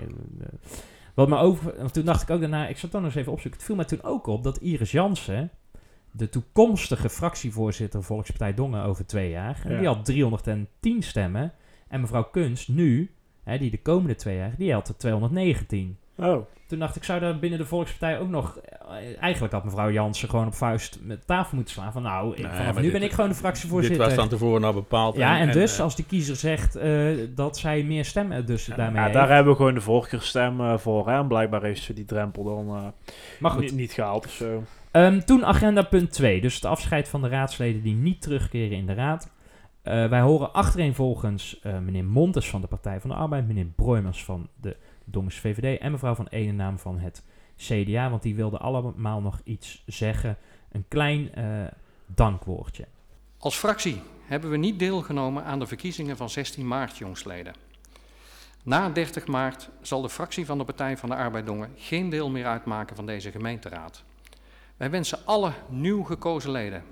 wat 1.14 1.28
me 1.30 1.38
over... 1.38 1.74
want 1.78 1.94
Toen 1.94 2.06
dacht 2.06 2.22
ik 2.22 2.30
ook 2.30 2.40
daarna... 2.40 2.68
Ik 2.68 2.78
zat 2.78 2.92
dan 2.92 3.02
nog 3.02 3.10
eens 3.10 3.20
even 3.20 3.32
opzoeken. 3.32 3.60
Het 3.60 3.68
viel 3.68 3.76
mij 3.78 3.86
toen 3.86 4.04
ook 4.04 4.28
op 4.28 4.44
dat 4.44 4.58
Iris 4.58 4.92
Jansen... 4.92 5.50
De 6.12 6.30
toekomstige 6.30 7.10
fractievoorzitter 7.10 8.04
Volkspartij 8.04 8.54
Dongen 8.54 8.84
over 8.84 9.06
twee 9.06 9.30
jaar... 9.30 9.66
Ja. 9.70 9.78
Die 9.78 9.88
had 9.88 10.06
310 10.06 11.02
stemmen. 11.04 11.54
En 11.88 12.02
mevrouw 12.02 12.24
Kunst 12.24 12.68
nu... 12.70 13.12
Hè, 13.44 13.58
die 13.58 13.72
de 13.72 13.82
komende 13.82 14.16
twee 14.16 14.38
jaar... 14.38 14.54
Die 14.58 14.74
had 14.74 14.88
er 14.88 14.98
219. 14.98 15.98
Oh, 16.18 16.46
Toen 16.74 16.82
dacht 16.82 16.96
ik, 16.96 17.04
zou 17.04 17.20
daar 17.20 17.40
binnen 17.40 17.60
de 17.60 17.66
Volkspartij 17.66 18.20
ook 18.20 18.30
nog... 18.30 18.58
eh, 18.58 18.96
Eigenlijk 19.22 19.54
had 19.54 19.64
mevrouw 19.64 19.92
Jansen 19.92 20.30
gewoon 20.30 20.48
op 20.48 20.54
vuist 20.56 21.00
met 21.02 21.28
tafel 21.28 21.56
moeten 21.56 21.74
slaan. 21.74 21.92
Van 21.92 22.02
nou, 22.02 22.36
ik- 22.36 22.42
Nee, 22.42 22.52
vanaf 22.52 22.76
nu 22.76 22.82
dit- 22.82 22.92
ben 22.92 23.04
ik 23.04 23.10
gewoon 23.12 23.26
de 23.26 23.32
Dit 23.34 23.42
fractievoorzitter. 23.42 24.06
was 24.06 24.14
van 24.14 24.28
tevoren 24.30 24.64
al 24.64 24.74
bepaald. 24.74 25.16
ja, 25.16 25.40
en, 25.40 25.52
dus 25.52 25.78
eh, 25.78 25.84
als 25.84 25.96
die 25.96 26.06
kiezer 26.06 26.36
zegt 26.36 26.76
eh, 26.76 27.08
dat 27.36 27.58
zij 27.58 27.84
meer 27.84 28.06
stemmen 28.06 28.46
dus 28.46 28.66
daarmee 28.66 28.96
ja, 28.96 29.02
heeft. 29.02 29.14
daar 29.14 29.30
hebben 29.30 29.52
we 29.52 29.58
gewoon 29.58 29.74
de 29.74 29.82
voorkeurstem 29.82 30.80
voor. 30.80 31.10
Hè? 31.10 31.18
En 31.20 31.28
blijkbaar 31.28 31.64
heeft 31.64 31.82
ze 31.84 31.94
die 31.94 32.06
drempel 32.06 32.44
dan 32.44 32.94
Maar 33.40 33.52
goed, 33.52 33.62
niet, 33.62 33.74
niet 33.76 33.92
gehaald 33.92 34.26
of 34.26 34.32
zo. 34.32 34.64
Ehm, 34.92 35.20
toen 35.20 35.46
agenda 35.46 35.82
punt 35.82 36.12
2, 36.12 36.42
dus 36.42 36.56
het 36.56 36.66
afscheid 36.66 37.10
van 37.10 37.22
de 37.22 37.28
raadsleden 37.28 37.82
die 37.82 37.96
niet 37.96 38.22
terugkeren 38.22 38.78
in 38.78 38.86
de 38.86 38.94
raad. 38.94 39.32
Wij 39.84 40.22
horen 40.22 40.54
achtereenvolgens 40.54 41.60
eh 41.64 41.78
meneer 41.78 42.06
Montes 42.06 42.50
van 42.50 42.62
de 42.62 42.68
Partij 42.68 43.00
van 43.00 43.10
de 43.10 43.16
Arbeid, 43.16 43.48
meneer 43.48 43.66
Broijmers 43.66 44.24
van 44.24 44.48
de 44.62 44.76
Dongens 45.14 45.40
VVD 45.40 45.80
en 45.80 45.92
mevrouw 45.92 46.16
van 46.16 46.28
Enenaam 46.28 46.80
van 46.80 47.00
het 47.00 47.24
CDA, 47.56 48.10
want 48.10 48.22
die 48.22 48.36
wilden 48.36 48.60
allemaal 48.60 49.22
nog 49.22 49.42
iets 49.44 49.84
zeggen. 49.86 50.38
Een 50.72 50.86
klein 50.88 51.34
eh, 51.34 51.46
dankwoordje. 52.06 52.88
Als 53.38 53.56
fractie 53.56 54.02
hebben 54.26 54.50
we 54.50 54.58
niet 54.58 54.80
deelgenomen 54.80 55.44
aan 55.44 55.60
de 55.60 55.68
verkiezingen 55.68 56.18
van 56.18 56.30
16 56.30 56.68
maart, 56.68 56.98
jongsleden. 56.98 57.54
Na 58.64 58.90
30 58.90 59.28
maart 59.28 59.70
zal 59.82 60.02
de 60.02 60.10
fractie 60.10 60.46
van 60.46 60.58
de 60.58 60.64
Partij 60.64 60.98
van 60.98 61.10
de 61.10 61.16
Arbeid 61.16 61.46
Dongen 61.46 61.72
geen 61.76 62.10
deel 62.10 62.30
meer 62.30 62.46
uitmaken 62.46 62.96
van 62.96 63.06
deze 63.06 63.32
gemeenteraad. 63.32 64.04
Wij 64.78 64.90
wensen 64.90 65.26
alle 65.26 65.52
nieuw 65.70 66.04
gekozen 66.04 66.52
leden, 66.52 66.84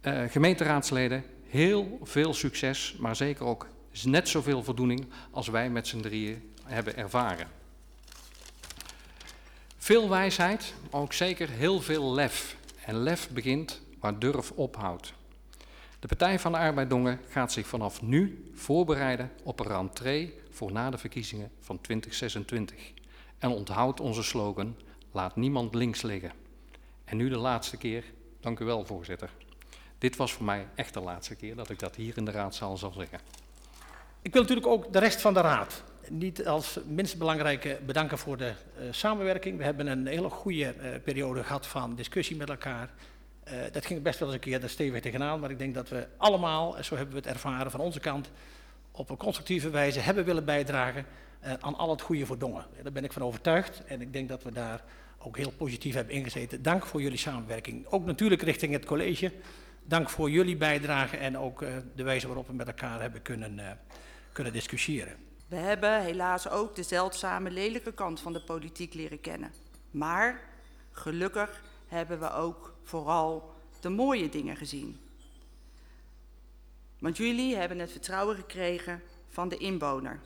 eh, 0.00 0.22
gemeenteraadsleden, 0.28 1.24
heel 1.46 1.98
veel 2.02 2.34
succes, 2.34 2.96
maar 2.98 3.16
zeker 3.16 3.44
ook 3.44 3.68
net 4.04 4.28
zoveel 4.28 4.62
voldoening 4.62 5.06
als 5.30 5.48
wij 5.48 5.70
met 5.70 5.86
z'n 5.86 6.00
drieën 6.00 6.52
hebben 6.64 6.96
ervaren. 6.96 7.48
Veel 9.76 10.08
wijsheid, 10.08 10.74
maar 10.90 11.00
ook 11.00 11.12
zeker 11.12 11.48
heel 11.48 11.80
veel 11.80 12.12
lef. 12.12 12.56
En 12.84 12.96
lef 12.96 13.30
begint 13.30 13.80
waar 13.98 14.18
durf 14.18 14.50
ophoudt. 14.50 15.12
De 16.00 16.06
Partij 16.06 16.38
van 16.38 16.52
de 16.52 16.58
Arbeid 16.58 16.90
Dongen 16.90 17.20
gaat 17.28 17.52
zich 17.52 17.66
vanaf 17.66 18.02
nu 18.02 18.50
voorbereiden 18.54 19.30
op 19.42 19.60
een 19.60 19.66
rentree 19.66 20.40
voor 20.50 20.72
na 20.72 20.90
de 20.90 20.98
verkiezingen 20.98 21.50
van 21.60 21.80
2026. 21.80 22.92
En 23.38 23.50
onthoudt 23.50 24.00
onze 24.00 24.22
slogan, 24.22 24.76
laat 25.12 25.36
niemand 25.36 25.74
links 25.74 26.02
liggen. 26.02 26.32
En 27.04 27.16
nu 27.16 27.28
de 27.28 27.36
laatste 27.36 27.76
keer, 27.76 28.04
dank 28.40 28.60
u 28.60 28.64
wel 28.64 28.84
voorzitter. 28.84 29.30
Dit 29.98 30.16
was 30.16 30.32
voor 30.32 30.44
mij 30.44 30.66
echt 30.74 30.94
de 30.94 31.00
laatste 31.00 31.34
keer 31.34 31.56
dat 31.56 31.70
ik 31.70 31.78
dat 31.78 31.96
hier 31.96 32.16
in 32.16 32.24
de 32.24 32.30
raadzaal 32.30 32.76
zal 32.76 32.92
zeggen. 32.92 33.20
Ik 34.22 34.32
wil 34.32 34.42
natuurlijk 34.42 34.68
ook 34.68 34.92
de 34.92 34.98
rest 34.98 35.20
van 35.20 35.34
de 35.34 35.40
raad 35.40 35.82
niet 36.10 36.46
als 36.46 36.78
minst 36.86 37.18
belangrijke 37.18 37.78
bedanken 37.86 38.18
voor 38.18 38.36
de 38.36 38.52
eh, 38.78 38.84
samenwerking. 38.90 39.58
We 39.58 39.64
hebben 39.64 39.86
een 39.86 40.06
hele 40.06 40.30
goede 40.30 40.64
eh, 40.64 41.00
periode 41.04 41.42
gehad 41.44 41.66
van 41.66 41.94
discussie 41.94 42.36
met 42.36 42.48
elkaar. 42.48 42.90
Eh, 43.44 43.56
dat 43.72 43.86
ging 43.86 44.02
best 44.02 44.18
wel 44.18 44.28
eens 44.28 44.36
een 44.36 44.42
keer 44.42 44.62
er 44.62 44.70
stevig 44.70 45.00
tegenaan, 45.00 45.40
maar 45.40 45.50
ik 45.50 45.58
denk 45.58 45.74
dat 45.74 45.88
we 45.88 46.06
allemaal, 46.16 46.76
en 46.76 46.84
zo 46.84 46.96
hebben 46.96 47.14
we 47.14 47.20
het 47.20 47.30
ervaren 47.30 47.70
van 47.70 47.80
onze 47.80 48.00
kant, 48.00 48.30
op 48.90 49.10
een 49.10 49.16
constructieve 49.16 49.70
wijze 49.70 50.00
hebben 50.00 50.24
willen 50.24 50.44
bijdragen 50.44 51.06
aan 51.60 51.76
al 51.76 51.90
het 51.90 52.00
goede 52.00 52.26
voor 52.26 52.38
Dongen. 52.38 52.64
Daar 52.82 52.92
ben 52.92 53.04
ik 53.04 53.12
van 53.12 53.22
overtuigd 53.22 53.84
en 53.84 54.00
ik 54.00 54.12
denk 54.12 54.28
dat 54.28 54.42
we 54.42 54.52
daar 54.52 54.84
ook 55.18 55.36
heel 55.36 55.50
positief 55.50 55.94
hebben 55.94 56.14
ingezeten. 56.14 56.62
Dank 56.62 56.86
voor 56.86 57.02
jullie 57.02 57.18
samenwerking. 57.18 57.86
Ook 57.86 58.04
natuurlijk 58.04 58.42
richting 58.42 58.72
het 58.72 58.84
college. 58.84 59.32
Dank 59.84 60.10
voor 60.10 60.30
jullie 60.30 60.56
bijdrage 60.56 61.16
en 61.16 61.38
ook 61.38 61.64
de 61.94 62.02
wijze 62.02 62.26
waarop 62.26 62.46
we 62.46 62.52
met 62.52 62.66
elkaar 62.66 63.00
hebben 63.00 63.22
kunnen, 63.22 63.78
kunnen 64.32 64.52
discussiëren. 64.52 65.16
We 65.46 65.56
hebben 65.56 66.02
helaas 66.02 66.48
ook 66.48 66.74
de 66.74 66.82
zeldzame 66.82 67.50
lelijke 67.50 67.92
kant 67.92 68.20
van 68.20 68.32
de 68.32 68.40
politiek 68.40 68.94
leren 68.94 69.20
kennen. 69.20 69.52
Maar 69.90 70.40
gelukkig 70.92 71.62
hebben 71.86 72.20
we 72.20 72.32
ook 72.32 72.74
vooral 72.82 73.54
de 73.80 73.88
mooie 73.88 74.28
dingen 74.28 74.56
gezien. 74.56 75.00
Want 76.98 77.16
jullie 77.16 77.56
hebben 77.56 77.78
het 77.78 77.90
vertrouwen 77.90 78.36
gekregen 78.36 79.02
van 79.28 79.48
de 79.48 79.56
inwoner. 79.56 80.20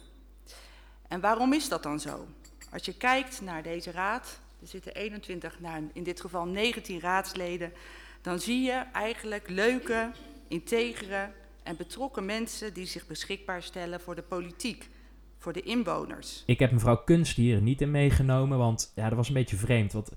En 1.08 1.20
waarom 1.20 1.52
is 1.52 1.68
dat 1.68 1.82
dan 1.82 2.00
zo? 2.00 2.26
Als 2.70 2.84
je 2.84 2.96
kijkt 2.96 3.40
naar 3.40 3.62
deze 3.62 3.90
raad, 3.90 4.38
er 4.60 4.66
zitten 4.66 4.94
21, 4.94 5.60
nou 5.60 5.90
in 5.92 6.02
dit 6.02 6.20
geval 6.20 6.46
19 6.46 7.00
raadsleden, 7.00 7.72
dan 8.22 8.40
zie 8.40 8.62
je 8.62 8.84
eigenlijk 8.92 9.48
leuke, 9.48 10.10
integere 10.48 11.30
en 11.62 11.76
betrokken 11.76 12.24
mensen 12.24 12.74
die 12.74 12.86
zich 12.86 13.06
beschikbaar 13.06 13.62
stellen 13.62 14.00
voor 14.00 14.14
de 14.14 14.22
politiek, 14.22 14.88
voor 15.38 15.52
de 15.52 15.62
inwoners. 15.62 16.42
Ik 16.46 16.58
heb 16.58 16.70
mevrouw 16.72 16.96
Kunst 17.04 17.36
hier 17.36 17.60
niet 17.62 17.80
in 17.80 17.90
meegenomen, 17.90 18.58
want 18.58 18.92
ja, 18.94 19.08
dat 19.08 19.16
was 19.16 19.28
een 19.28 19.34
beetje 19.34 19.56
vreemd. 19.56 19.92
Want 19.92 20.12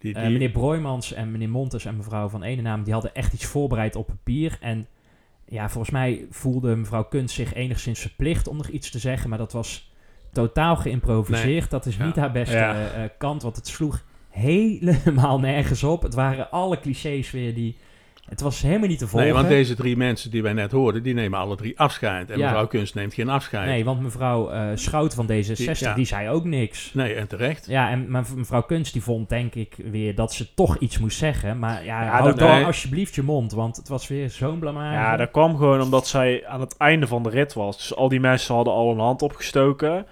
Die, 0.00 0.14
Eh, 0.14 0.22
die- 0.22 0.32
meneer 0.32 0.50
Broijmans 0.50 1.12
en 1.12 1.30
meneer 1.30 1.48
Montes 1.48 1.84
en 1.84 1.96
mevrouw 1.96 2.28
van 2.28 2.42
Enenaam, 2.42 2.82
die 2.84 2.92
hadden 2.92 3.14
echt 3.14 3.32
iets 3.32 3.44
voorbereid 3.44 3.96
op 3.96 4.06
papier. 4.06 4.58
En 4.60 4.86
ja, 5.48 5.68
volgens 5.68 5.92
mij 5.92 6.26
voelde 6.30 6.76
mevrouw 6.76 7.04
Kunst 7.04 7.34
zich 7.34 7.54
enigszins 7.54 8.00
verplicht 8.00 8.48
om 8.48 8.56
nog 8.56 8.68
iets 8.68 8.90
te 8.90 8.98
zeggen. 8.98 9.28
Maar 9.28 9.38
dat 9.38 9.52
was 9.52 9.92
totaal 10.32 10.76
geïmproviseerd. 10.76 11.70
Dat 11.70 11.86
is 11.86 11.96
Ja. 11.96 12.06
niet 12.06 12.16
haar 12.16 12.32
beste 12.32 12.56
Ja. 12.56 12.90
eh, 12.90 13.08
kant, 13.18 13.42
want 13.42 13.56
het 13.56 13.66
sloeg 13.68 14.04
helemaal 14.28 15.40
nergens 15.40 15.82
op. 15.84 16.02
Het 16.02 16.14
waren 16.14 16.50
alle 16.50 16.80
clichés 16.80 17.30
weer 17.30 17.54
die... 17.54 17.76
Het 18.28 18.40
was 18.40 18.62
helemaal 18.62 18.88
niet 18.88 18.98
te 18.98 19.06
volgen. 19.06 19.28
nee, 19.28 19.36
want 19.36 19.48
deze 19.48 19.74
drie 19.74 19.96
mensen 19.96 20.30
die 20.30 20.42
wij 20.42 20.52
net 20.52 20.72
hoorden, 20.72 21.02
die 21.02 21.14
nemen 21.14 21.38
alle 21.38 21.56
drie 21.56 21.78
afscheid. 21.78 22.30
En 22.30 22.38
Ja. 22.38 22.44
mevrouw 22.44 22.66
Kunst 22.66 22.94
neemt 22.94 23.14
geen 23.14 23.28
afscheid. 23.28 23.66
Nee, 23.66 23.84
want 23.84 24.00
mevrouw 24.00 24.50
eh 24.50 24.66
Schout 24.74 25.14
van 25.14 25.26
D66, 25.26 25.94
die, 25.94 26.04
zei 26.06 26.28
ook 26.28 26.44
niks. 26.44 26.90
Nee, 26.94 27.14
en 27.14 27.28
terecht. 27.28 27.66
Ja, 27.66 27.90
en 27.90 28.10
mev- 28.10 28.34
mevrouw 28.34 28.62
Kunst 28.62 28.92
die 28.92 29.02
vond 29.02 29.28
denk 29.28 29.54
ik 29.54 29.74
weer 29.90 30.14
dat 30.14 30.32
ze 30.32 30.54
toch 30.54 30.78
iets 30.78 30.98
moest 30.98 31.18
zeggen. 31.18 31.58
Maar 31.58 31.84
ja, 31.84 32.02
Ja, 32.04 32.08
houd 32.20 32.38
dan 32.38 32.48
nee. 32.50 32.64
alsjeblieft 32.64 33.14
je 33.14 33.22
mond, 33.22 33.52
want 33.52 33.76
het 33.76 33.88
was 33.88 34.08
weer 34.08 34.30
zo'n 34.30 34.58
blamage. 34.58 34.94
Ja, 34.94 35.16
dat 35.16 35.30
kwam 35.30 35.56
gewoon 35.56 35.80
omdat 35.80 36.06
zij 36.06 36.46
aan 36.46 36.60
het 36.60 36.76
einde 36.76 37.06
van 37.06 37.22
de 37.22 37.30
rit 37.30 37.52
was. 37.54 37.76
Dus 37.76 37.94
al 37.94 38.08
die 38.08 38.20
mensen 38.20 38.54
hadden 38.54 38.72
al 38.72 38.90
een 38.92 38.98
hand 38.98 39.22
opgestoken. 39.22 40.06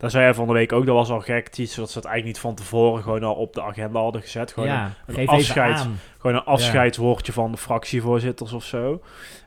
Daar 0.00 0.10
zei 0.10 0.24
hij 0.24 0.34
van 0.34 0.46
de 0.46 0.52
week 0.52 0.72
ook, 0.72 0.86
dat 0.86 0.94
was 0.94 1.10
al 1.10 1.20
gek. 1.20 1.56
Iets 1.56 1.76
wat 1.76 1.90
ze 1.90 1.98
het 1.98 2.06
eigenlijk 2.06 2.24
niet 2.36 2.38
van 2.46 2.54
tevoren 2.54 3.02
gewoon 3.02 3.24
al 3.24 3.34
op 3.34 3.54
de 3.54 3.62
agenda 3.62 4.00
hadden 4.00 4.20
gezet. 4.20 4.52
Gewoon, 4.52 4.68
een, 4.68 4.74
ja, 4.74 4.90
een 5.06 5.26
afscheid. 5.26 5.86
gewoon 6.18 6.36
een 6.36 6.44
afscheidswoordje 6.44 7.32
van 7.32 7.50
de 7.50 7.56
fractievoorzitters 7.58 8.52
of 8.52 8.64
zo. 8.64 9.02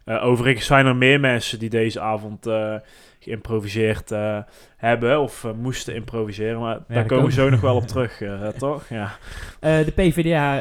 Eh, 0.06 0.26
overigens 0.26 0.66
zijn 0.66 0.86
er 0.86 0.96
meer 0.96 1.20
mensen 1.20 1.60
die 1.60 1.70
deze 1.70 2.00
avond 2.00 2.46
eh, 2.48 2.76
geïmproviseerd 3.20 4.12
eh, 4.12 4.38
hebben 4.78 5.22
of 5.22 5.46
moesten 5.62 5.96
improviseren. 5.96 6.60
Maar 6.60 6.74
daar 6.74 6.84
daar 6.88 7.06
komen 7.06 7.26
we 7.26 7.32
zo 7.32 7.50
nog 7.50 7.62
wel 7.62 7.76
op 7.76 7.88
terug, 7.94 8.22
eh, 8.22 8.48
toch? 8.48 8.90
Ja. 8.90 9.12
Eh, 9.60 9.86
de 9.86 9.92
PvdA, 9.92 10.54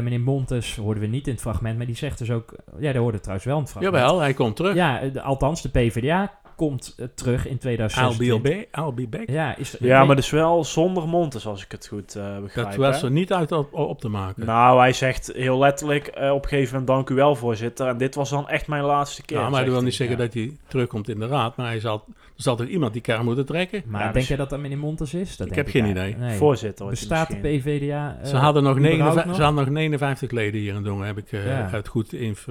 meneer 0.00 0.20
Montes, 0.20 0.76
hoorden 0.76 1.02
we 1.02 1.08
niet 1.08 1.26
in 1.26 1.32
het 1.32 1.42
fragment, 1.42 1.76
maar 1.76 1.86
die 1.86 1.96
zegt 1.96 2.18
dus 2.18 2.30
ook... 2.30 2.54
Ja, 2.78 2.92
daar 2.92 3.02
hoorde 3.02 3.18
trouwens 3.20 3.46
wel 3.46 3.56
in 3.56 3.62
het 3.62 3.70
fragment. 3.70 3.94
Jawel, 3.96 4.20
hij 4.20 4.34
komt 4.34 4.56
terug. 4.56 4.74
Ja, 4.74 5.00
de- 5.12 5.22
althans, 5.22 5.62
de 5.62 5.68
PvdA 5.68 6.38
komt 6.60 6.94
eh, 6.98 7.06
terug 7.14 7.44
in 7.46 7.52
I'll 7.52 7.58
2016. 7.58 8.42
be, 8.42 8.66
ba- 8.72 8.82
I'll 8.84 8.94
be 8.94 9.06
back. 9.08 9.28
Ja, 9.30 9.56
is, 9.56 9.76
ja, 9.80 10.04
maar 10.04 10.16
dus 10.16 10.30
wel 10.30 10.64
zonder 10.64 11.08
Montes, 11.08 11.46
als 11.46 11.64
ik 11.64 11.72
het 11.72 11.86
goed 11.86 12.16
eh 12.16 12.38
begrijp. 12.38 12.66
Dat 12.66 12.76
was 12.76 13.00
hè? 13.00 13.06
er 13.06 13.12
niet 13.12 13.32
uit 13.32 13.52
op, 13.52 13.74
op 13.74 14.00
te 14.00 14.08
maken. 14.08 14.46
Nou, 14.46 14.78
hij 14.78 14.92
zegt 14.92 15.32
heel 15.34 15.58
letterlijk 15.58 16.06
eh, 16.06 16.30
op 16.30 16.42
een 16.42 16.48
gegeven 16.48 16.70
moment 16.72 16.86
dank 16.86 17.10
u 17.10 17.14
wel, 17.14 17.34
voorzitter. 17.36 17.86
En 17.86 17.98
dit 17.98 18.14
was 18.14 18.30
dan 18.30 18.48
echt 18.48 18.66
mijn 18.66 18.82
laatste 18.84 19.22
keer. 19.22 19.38
ja, 19.38 19.48
maar 19.50 19.64
dat 19.64 19.72
wil 19.72 19.82
niet 19.82 19.94
zeggen 19.94 20.16
Ja. 20.16 20.22
dat 20.22 20.34
hij 20.34 20.56
terugkomt 20.68 21.08
in 21.08 21.18
de 21.18 21.26
raad. 21.26 21.56
Maar 21.56 21.66
hij 21.66 21.80
zal, 21.80 22.04
er 22.08 22.12
zal 22.36 22.56
toch 22.56 22.66
iemand 22.66 22.92
die 22.92 23.02
kar 23.02 23.24
moeten 23.24 23.46
trekken? 23.46 23.82
Maar 23.86 23.98
Ja, 24.00 24.04
denk 24.04 24.14
dus- 24.18 24.28
jij 24.28 24.36
dat 24.36 24.50
dat 24.50 24.58
meneer 24.60 24.78
Montes 24.78 25.14
is? 25.14 25.36
Dat 25.36 25.46
Ik 25.46 25.54
denk 25.54 25.66
heb 25.66 25.82
geen 25.82 25.90
idee. 25.90 26.16
Nee. 26.16 26.36
Voorzitter. 26.36 26.86
Bestaat 26.86 27.28
de. 27.28 27.36
PvdA 27.36 28.18
ze, 28.24 28.36
hadden 28.36 28.62
nog 28.62 28.76
überhaupt 28.76 28.94
59, 29.14 29.24
nog? 29.26 29.36
ze 29.36 29.42
hadden 29.42 29.64
nog 29.64 29.72
59 29.74 30.30
leden 30.30 30.60
hier 30.60 30.74
in 30.74 30.82
Dongen, 30.82 31.06
heb 31.06 31.18
ik 31.18 31.32
eh, 31.32 31.46
Ja. 31.46 31.70
uit, 31.72 31.88
goed 31.88 32.12
inf- 32.12 32.46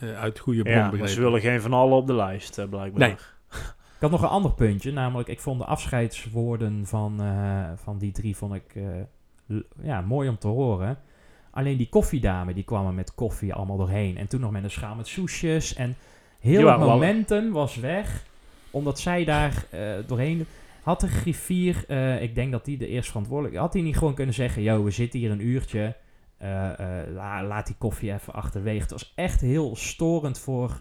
eh, 0.00 0.20
uit 0.20 0.38
goede 0.38 0.62
bron 0.62 0.74
Ja, 0.76 0.82
begrepen. 0.84 1.08
ze 1.08 1.20
willen 1.20 1.40
geen 1.40 1.60
van 1.60 1.72
allen 1.72 1.96
op 1.96 2.06
de 2.06 2.14
lijst, 2.14 2.54
blijkbaar. 2.70 3.08
Nee. 3.08 3.16
Ik 4.02 4.10
had 4.10 4.20
nog 4.20 4.30
een 4.30 4.36
ander 4.36 4.52
puntje, 4.52 4.92
namelijk 4.92 5.28
ik 5.28 5.40
vond 5.40 5.58
de 5.58 5.66
afscheidswoorden 5.66 6.86
van, 6.86 7.20
eh, 7.22 7.70
van 7.74 7.98
die 7.98 8.12
drie 8.12 8.36
vond 8.36 8.54
ik, 8.54 8.74
eh, 8.74 9.56
ja, 9.82 10.00
mooi 10.00 10.28
om 10.28 10.38
te 10.38 10.46
horen. 10.48 10.98
Alleen 11.50 11.76
die 11.76 11.88
koffiedame, 11.88 12.54
die 12.54 12.64
kwam 12.64 12.86
er 12.86 12.92
met 12.92 13.14
koffie 13.14 13.54
allemaal 13.54 13.76
doorheen. 13.76 14.16
En 14.16 14.28
toen 14.28 14.40
nog 14.40 14.50
met 14.50 14.64
een 14.64 14.70
schaal 14.70 14.94
met 14.94 15.06
soesjes. 15.06 15.74
En 15.74 15.96
heel 16.40 16.68
het 16.68 16.78
wel- 16.78 16.88
momentum 16.88 17.52
was 17.52 17.76
weg. 17.76 18.24
Omdat 18.70 18.98
zij 19.00 19.24
daar 19.24 19.66
eh, 19.70 19.92
doorheen... 20.06 20.46
Had 20.82 21.00
de 21.00 21.08
griffier, 21.08 21.90
ik 22.20 22.34
denk 22.34 22.52
dat 22.52 22.64
die 22.64 22.78
de 22.78 22.86
eerst 22.88 23.08
verantwoordelijk... 23.08 23.56
Had 23.56 23.72
hij 23.72 23.82
niet 23.82 23.96
gewoon 23.98 24.14
kunnen 24.14 24.34
zeggen... 24.34 24.62
Yo, 24.62 24.84
we 24.84 24.90
zitten 24.90 25.18
hier 25.20 25.30
een 25.30 25.46
uurtje. 25.46 25.96
la- 27.14 27.44
laat 27.44 27.66
die 27.66 27.76
koffie 27.78 28.12
even 28.12 28.32
achterwege. 28.32 28.80
Het 28.82 28.90
was 28.90 29.12
echt 29.16 29.40
heel 29.40 29.76
storend 29.76 30.38
voor, 30.38 30.80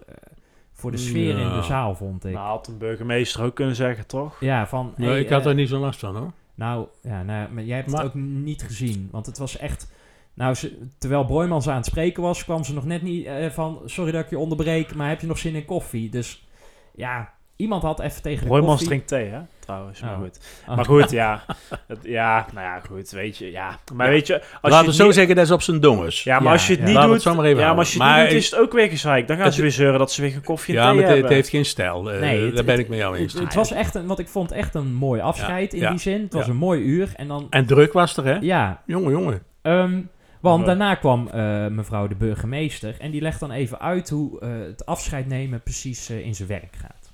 voor 0.82 0.91
de 0.91 0.98
sfeer 0.98 1.38
in 1.39 1.50
de 1.50 1.62
zaal, 1.63 1.96
vond 1.96 2.26
ik. 2.26 2.34
Nou, 2.34 2.48
had 2.48 2.67
een 2.67 2.78
burgemeester 2.78 3.44
ook 3.44 3.56
kunnen 3.56 3.76
zeggen, 3.76 4.08
toch? 4.08 4.38
ja, 4.39 4.67
van... 4.67 4.94
Nee, 4.98 5.10
hey, 5.10 5.20
ik 5.20 5.30
had 5.30 5.41
eh, 5.41 5.48
er 5.48 5.56
niet 5.56 5.70
zo 5.70 5.80
last 5.80 6.00
van 6.00 6.15
hoor. 6.15 6.32
nou, 6.56 6.88
ja, 7.02 7.24
nou, 7.24 7.52
maar 7.52 7.63
jij 7.63 7.76
hebt 7.76 7.91
Maar- 7.91 8.04
het 8.04 8.08
ook 8.08 8.15
niet 8.22 8.62
gezien. 8.63 9.10
Want 9.12 9.26
het 9.26 9.38
was 9.38 9.58
echt... 9.58 9.91
Nou, 10.34 10.54
ze, 10.54 10.78
terwijl 10.98 11.26
Boymans 11.26 11.70
aan 11.70 11.76
het 11.76 11.86
spreken 11.86 12.24
was, 12.24 12.44
kwam 12.44 12.63
ze 12.63 12.74
nog 12.74 12.86
net 12.86 13.02
niet 13.02 13.26
eh, 13.26 13.50
van... 13.50 13.82
Sorry 13.86 14.12
dat 14.12 14.24
ik 14.24 14.30
je 14.30 14.38
onderbreek, 14.38 14.96
maar 14.96 15.10
heb 15.10 15.22
je 15.22 15.28
nog 15.28 15.38
zin 15.38 15.56
in 15.56 15.65
koffie? 15.65 16.10
Dus 16.10 16.48
ja, 16.96 17.34
iemand 17.56 17.84
had 17.84 18.00
even 18.00 18.22
tegen 18.22 18.50
de 18.50 18.60
koffie... 18.62 18.88
drinkt 18.88 19.08
thee, 19.08 19.30
hè? 19.30 19.39
Trouwens, 19.65 20.02
maar 20.02 20.13
Oh. 20.13 20.19
goed. 20.19 20.39
Oh. 20.67 20.76
Maar 20.76 20.86
goed, 20.86 21.12
ja. 21.12 21.43
Het, 21.88 21.97
ja, 22.04 22.45
nou 22.54 22.65
ja, 22.65 22.80
goed, 22.80 23.10
weet 23.10 23.38
je. 23.38 23.52
Ja. 23.52 23.80
Maar 23.93 24.06
Ja. 24.06 24.12
weet 24.13 24.28
je, 24.28 24.34
als 24.34 24.50
Laten 24.62 24.80
je 24.86 24.86
we 24.91 24.95
zo 24.97 25.06
niet- 25.06 25.13
zeggen, 25.13 25.36
dat 25.36 25.45
is 25.45 25.52
op 25.52 25.62
zijn 25.62 25.80
dongers. 25.80 26.24
Ja, 26.24 26.36
maar 26.36 26.43
Ja, 26.45 26.52
als 26.52 26.67
je 26.67 26.71
het 26.74 26.82
ja. 26.82 26.86
niet 26.88 26.95
Laten 26.95 27.10
we 27.10 27.15
doet... 27.15 27.24
het 27.26 27.34
zo 27.34 27.39
maar 27.41 27.50
even 27.50 27.62
ja, 27.62 27.69
maar 27.69 27.78
als 27.78 27.93
je 27.93 27.97
het 28.00 28.08
Maar 28.08 28.19
niet 28.21 28.30
doet, 28.30 28.38
is 28.39 28.50
het 28.52 28.60
ook 28.60 28.71
weer 28.74 28.89
gezeik. 28.89 29.28
Dan 29.28 29.36
gaan 29.36 29.45
Het- 29.45 29.56
ze 29.56 29.62
weer 29.62 29.71
zeuren 29.71 30.00
dat 30.00 30.12
ze 30.12 30.21
weer 30.21 30.36
een 30.36 30.43
koffie 30.43 30.78
en 30.78 30.82
Ja, 30.84 30.91
thee 30.91 31.02
maar 31.06 31.15
het, 31.17 31.30
heeft 31.30 31.50
geen 31.50 31.65
stijl. 31.65 32.12
Eh, 32.12 32.19
Nee, 32.19 32.45
het- 32.45 32.56
daar 32.56 32.63
ben 32.65 32.80
ik 32.80 32.89
met 32.89 32.97
jou 32.97 33.15
eens. 33.17 33.34
Het, 33.34 33.43
het 33.43 33.54
was 33.54 33.71
echt 33.71 33.95
een, 33.95 34.06
wat 34.08 34.19
ik 34.19 34.28
vond 34.28 34.52
echt 34.52 34.76
een 34.76 34.93
mooi 34.93 35.21
afscheid 35.21 35.74
in 35.74 35.80
ja, 35.80 35.89
die 35.89 36.00
zin. 36.00 36.21
Het 36.21 36.34
was 36.34 36.45
ja. 36.45 36.52
een 36.52 36.58
mooi 36.58 36.82
uur. 36.82 37.10
En 37.15 37.28
dan, 37.28 37.47
En 37.50 37.65
druk 37.65 37.93
was 37.93 38.17
er, 38.17 38.26
hè? 38.26 38.38
ja, 38.41 38.82
Jongen, 38.86 39.12
jongen. 39.12 39.43
Ehm, 39.62 40.00
want 40.41 40.65
daarna 40.65 40.95
kwam 40.95 41.28
eh, 41.28 41.67
mevrouw 41.67 42.08
de 42.08 42.15
burgemeester 42.15 42.95
en 43.00 43.12
die 43.12 43.21
legt 43.21 43.39
dan 43.39 43.52
even 43.52 43.80
uit 43.80 44.10
hoe 44.10 44.39
eh, 44.39 44.50
het 44.67 44.86
afscheid 44.86 45.28
nemen 45.28 45.62
precies 45.62 46.10
eh, 46.10 46.26
in 46.26 46.36
zijn 46.36 46.47
werk 46.47 46.76
gaat. 46.76 47.10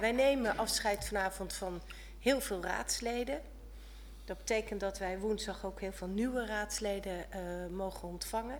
Wij 0.00 0.12
nemen 0.12 0.56
afscheid 0.56 1.04
vanavond 1.04 1.52
van 1.52 1.80
heel 2.18 2.40
veel 2.40 2.62
raadsleden. 2.62 3.40
Dat 4.24 4.36
betekent 4.36 4.80
dat 4.80 4.98
wij 4.98 5.18
woensdag 5.18 5.64
ook 5.64 5.80
heel 5.80 5.92
veel 5.92 6.08
nieuwe 6.08 6.46
raadsleden 6.46 7.32
eh, 7.32 7.40
mogen 7.70 8.08
ontvangen. 8.08 8.58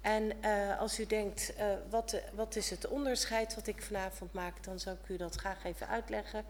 En 0.00 0.42
eh, 0.42 0.78
als 0.78 1.00
u 1.00 1.06
denkt, 1.06 1.54
eh, 1.54 1.66
wat, 1.90 2.20
wat 2.34 2.56
is 2.56 2.70
het 2.70 2.88
onderscheid 2.88 3.54
wat 3.54 3.66
ik 3.66 3.82
vanavond 3.82 4.32
maak, 4.32 4.64
dan 4.64 4.80
zou 4.80 4.96
ik 5.02 5.08
u 5.08 5.16
dat 5.16 5.34
graag 5.34 5.64
even 5.64 5.88
uitleggen. 5.88 6.44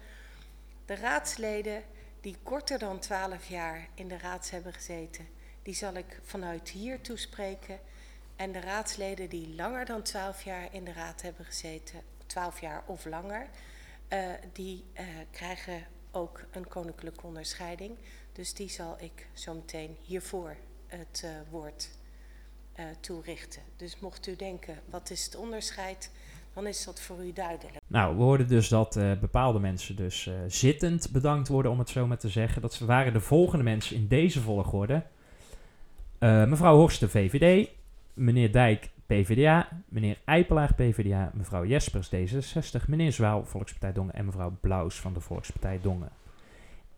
De 0.86 0.94
raadsleden 0.94 1.82
die 2.20 2.36
korter 2.42 2.78
dan 2.78 2.98
12 2.98 3.48
jaar 3.48 3.88
in 3.94 4.08
de 4.08 4.18
raad 4.18 4.50
hebben 4.50 4.72
gezeten, 4.72 5.28
die 5.62 5.74
zal 5.74 5.94
ik 5.94 6.20
vanuit 6.24 6.68
hier 6.68 7.00
toespreken. 7.00 7.78
En 8.36 8.52
de 8.52 8.60
raadsleden 8.60 9.28
die 9.28 9.54
langer 9.54 9.84
dan 9.84 10.02
12 10.02 10.42
jaar 10.42 10.68
in 10.70 10.84
de 10.84 10.92
raad 10.92 11.22
hebben 11.22 11.44
gezeten, 11.44 12.02
12 12.26 12.60
jaar 12.60 12.82
of 12.86 13.04
langer, 13.04 13.48
die 14.52 14.84
eh, 14.92 15.04
krijgen 15.30 15.82
ook 16.10 16.44
een 16.50 16.68
koninklijke 16.68 17.26
onderscheiding. 17.26 17.98
Dus 18.32 18.54
die 18.54 18.68
zal 18.68 18.96
ik 19.00 19.26
zo 19.32 19.54
meteen 19.54 19.96
hiervoor 20.00 20.56
het 20.86 21.22
eh, 21.24 21.30
woord 21.50 21.90
eh, 22.72 22.84
toerichten. 23.00 23.62
Dus 23.76 24.00
mocht 24.00 24.26
u 24.26 24.36
denken, 24.36 24.80
wat 24.90 25.10
is 25.10 25.24
het 25.24 25.36
onderscheid, 25.36 26.10
dan 26.54 26.66
is 26.66 26.84
dat 26.84 27.00
voor 27.00 27.24
u 27.24 27.32
duidelijk. 27.32 27.76
Nou, 27.86 28.16
we 28.16 28.22
hoorden 28.22 28.48
dus 28.48 28.68
dat 28.68 28.96
eh, 28.96 29.12
bepaalde 29.20 29.58
mensen 29.58 29.96
dus 29.96 30.26
eh, 30.26 30.34
zittend 30.46 31.10
bedankt 31.10 31.48
worden, 31.48 31.70
om 31.70 31.78
het 31.78 31.88
zo 31.88 32.06
maar 32.06 32.18
te 32.18 32.28
zeggen. 32.28 32.62
Dat 32.62 32.78
waren 32.78 33.12
de 33.12 33.20
volgende 33.20 33.64
mensen 33.64 33.96
in 33.96 34.08
deze 34.08 34.40
volgorde. 34.40 35.02
Eh, 36.18 36.44
mevrouw 36.44 36.76
Horsten, 36.76 37.10
VVD. 37.10 37.68
Meneer 38.14 38.52
Dijk, 38.52 38.90
PvdA. 39.06 39.68
Meneer 39.88 40.16
Eipelaar, 40.24 40.74
PvdA. 40.74 41.30
Mevrouw 41.34 41.64
Jespers, 41.64 42.10
D66. 42.14 42.86
Meneer 42.88 43.12
Zwaal, 43.12 43.44
Volkspartij 43.44 43.92
Dongen. 43.92 44.14
En 44.14 44.24
mevrouw 44.24 44.52
Blaus 44.60 44.94
van 45.00 45.12
de 45.14 45.20
Volkspartij 45.20 45.78
Dongen. 45.82 46.08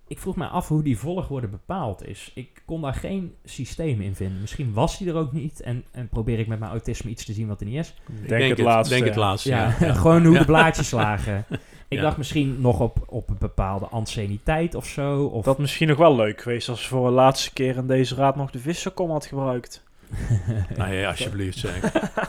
Ik 0.09 0.19
vroeg 0.19 0.37
me 0.37 0.47
af 0.47 0.69
hoe 0.69 0.83
die 0.83 0.99
volgorde 0.99 1.47
bepaald 1.49 2.07
is. 2.07 2.31
Ik 2.35 2.63
kon 2.65 2.81
daar 2.81 2.95
geen 2.95 3.35
systeem 3.45 4.01
in 4.01 4.15
vinden. 4.15 4.41
Misschien 4.41 4.73
was 4.73 4.99
die 4.99 5.09
er 5.09 5.15
ook 5.15 5.33
niet. 5.33 5.61
En, 5.61 5.85
en 5.91 6.09
probeer 6.09 6.39
ik 6.39 6.47
met 6.47 6.59
mijn 6.59 6.71
autisme 6.71 7.11
iets 7.11 7.25
te 7.25 7.33
zien 7.33 7.49
wat 7.49 7.61
er 7.61 7.67
niet 7.67 7.79
is. 7.79 7.95
Ik 8.23 8.29
Denk 8.29 8.49
het 8.51 8.59
laatste, 8.59 8.95
Denk 8.95 9.07
het 9.07 9.15
ja. 9.15 9.21
laatste, 9.21 9.49
Ja, 9.49 9.75
ja. 9.81 9.93
gewoon 10.03 10.25
hoe 10.25 10.33
Ja. 10.33 10.39
de 10.39 10.45
blaadjes 10.45 10.91
lagen. 11.05 11.45
Ik 11.89 11.99
Ja. 11.99 12.03
dacht 12.03 12.17
misschien 12.17 12.61
nog 12.61 12.81
op, 12.81 12.99
op 13.07 13.29
een 13.29 13.37
bepaalde 13.39 13.87
anciëniteit 13.87 14.75
of 14.75 14.87
zo. 14.87 15.25
Of, 15.25 15.45
Dat 15.45 15.59
misschien 15.59 15.89
nog 15.89 15.99
wel 15.99 16.17
leuk 16.17 16.43
geweest 16.43 16.69
als 16.69 16.83
ze 16.83 16.89
voor 16.89 17.07
de 17.09 17.15
laatste 17.15 17.53
keer 17.53 17.77
in 17.77 17.87
deze 17.87 18.15
raad 18.15 18.37
nog 18.37 18.51
de 18.51 18.59
vissenkom 18.59 19.11
had 19.11 19.27
gebruikt. 19.27 19.83
Nou 20.77 20.93
ja, 20.95 21.09
alsjeblieft 21.09 21.59
zeg. 21.59 21.81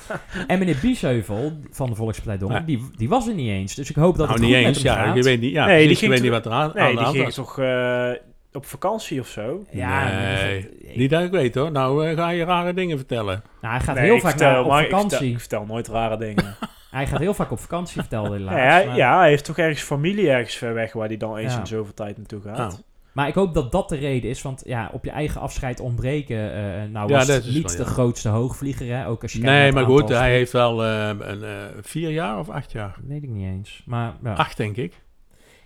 en 0.48 0.60
meneer 0.60 0.78
Biesheuvel 0.82 1.52
van 1.72 1.90
de 1.90 1.96
Volkspartij 1.96 2.38
Dongen, 2.38 2.56
Ja. 2.60 2.62
die, 2.66 2.90
die 2.96 3.10
was 3.10 3.28
er 3.28 3.34
niet 3.34 3.50
eens. 3.50 3.76
Dus 3.76 3.90
ik 3.90 3.96
hoop 3.96 4.18
dat 4.18 4.28
nou, 4.28 4.40
het 4.40 4.48
niet 4.50 4.56
goed 4.58 4.66
eens. 4.66 4.78
met 4.84 4.92
hem 4.92 5.02
Ja, 5.02 5.08
gaat. 5.08 5.16
je 5.16 5.24
weet 5.24 5.40
niet, 5.42 5.52
ja, 5.52 5.66
Nee, 5.66 5.76
die 5.78 5.86
precies, 5.86 6.00
ging 6.00 6.12
weet 6.12 6.22
niet 6.22 6.32
toch- 6.32 6.44
wat 6.44 6.54
er 6.54 6.60
aan, 6.60 6.72
Nee, 6.74 6.84
aan 6.98 7.04
die 7.04 7.14
ging 7.14 7.24
was. 7.26 7.36
toch 7.36 7.60
eh, 7.60 8.10
op 8.54 8.66
vakantie 8.66 9.20
of 9.20 9.28
zo? 9.28 9.66
Ja, 9.72 10.10
Nee, 10.10 10.70
ik- 10.82 10.96
niet 10.96 11.10
dat 11.10 11.24
ik 11.24 11.32
weet 11.32 11.56
hoor. 11.56 11.72
Nou 11.72 12.08
eh, 12.08 12.16
ga 12.18 12.30
je 12.30 12.44
rare 12.44 12.74
dingen 12.74 12.98
vertellen. 12.98 13.44
Nou, 13.62 13.74
hij 13.76 13.84
gaat 13.84 13.96
Nee, 13.96 14.04
heel 14.04 14.20
vaak 14.20 14.30
vertel, 14.30 14.52
naar, 14.52 14.60
op 14.62 14.68
maar 14.68 14.82
ik 14.82 14.90
vertel- 14.90 15.04
vakantie. 15.10 15.32
Ik 15.32 15.40
vertel, 15.40 15.66
nooit 15.66 15.88
rare 15.88 16.18
dingen. 16.18 16.56
Hij 16.92 17.08
gaat 17.08 17.20
heel 17.20 17.34
vaak 17.34 17.52
op 17.52 17.60
vakantie, 17.60 18.00
vertelde 18.02 18.30
hij 18.30 18.40
ja, 18.40 18.46
laatst. 18.46 18.60
hij, 18.62 18.86
maar, 18.86 18.96
ja, 18.96 19.20
hij 19.20 19.30
heeft 19.30 19.46
toch 19.46 19.58
ergens 19.58 19.82
familie 19.82 20.30
ergens 20.30 20.56
ver 20.56 20.74
weg 20.74 20.94
waar 20.94 21.08
hij 21.08 21.18
dan 21.18 21.38
eens 21.38 21.54
Ja. 21.54 21.60
in 21.60 21.68
zoveel 21.68 21.94
tijd 21.94 22.18
naartoe 22.18 22.42
gaat. 22.42 22.84
Nou, 23.16 23.28
maar 23.28 23.28
ik 23.28 23.34
hoop 23.46 23.54
dat 23.54 23.72
dat 23.72 23.90
de 23.90 23.96
reden 23.96 24.30
is. 24.30 24.42
Want 24.42 24.62
ja, 24.66 24.90
op 24.94 25.06
je 25.06 25.12
eigen 25.12 25.42
afscheid 25.42 25.80
ontbreken. 25.80 26.54
eh, 26.54 26.90
nou 26.90 27.08
Ja, 27.10 27.16
was 27.18 27.28
dat 27.28 27.44
het 27.44 27.54
niet 27.54 27.68
wel, 27.68 27.78
de 27.78 27.84
ja. 27.84 27.90
grootste 27.90 28.30
hoogvlieger. 28.30 28.88
Hè? 28.98 29.08
Ook 29.08 29.22
als 29.22 29.34
je 29.34 29.42
nee, 29.42 29.72
maar 29.72 29.86
goed, 29.86 30.10
hij 30.10 30.32
heeft 30.32 30.52
wel 30.52 30.84
eh, 30.84 31.08
een, 31.08 31.44
eh, 31.44 31.50
vier 31.82 32.10
jaar 32.10 32.40
of 32.40 32.50
acht 32.50 32.72
jaar? 32.72 32.96
Weet 33.08 33.24
ik 33.24 33.30
niet 33.30 33.46
eens. 33.46 33.84
Maar, 33.86 34.14
ja. 34.24 34.34
Acht, 34.34 34.58
denk 34.58 34.76
ik. 34.78 35.04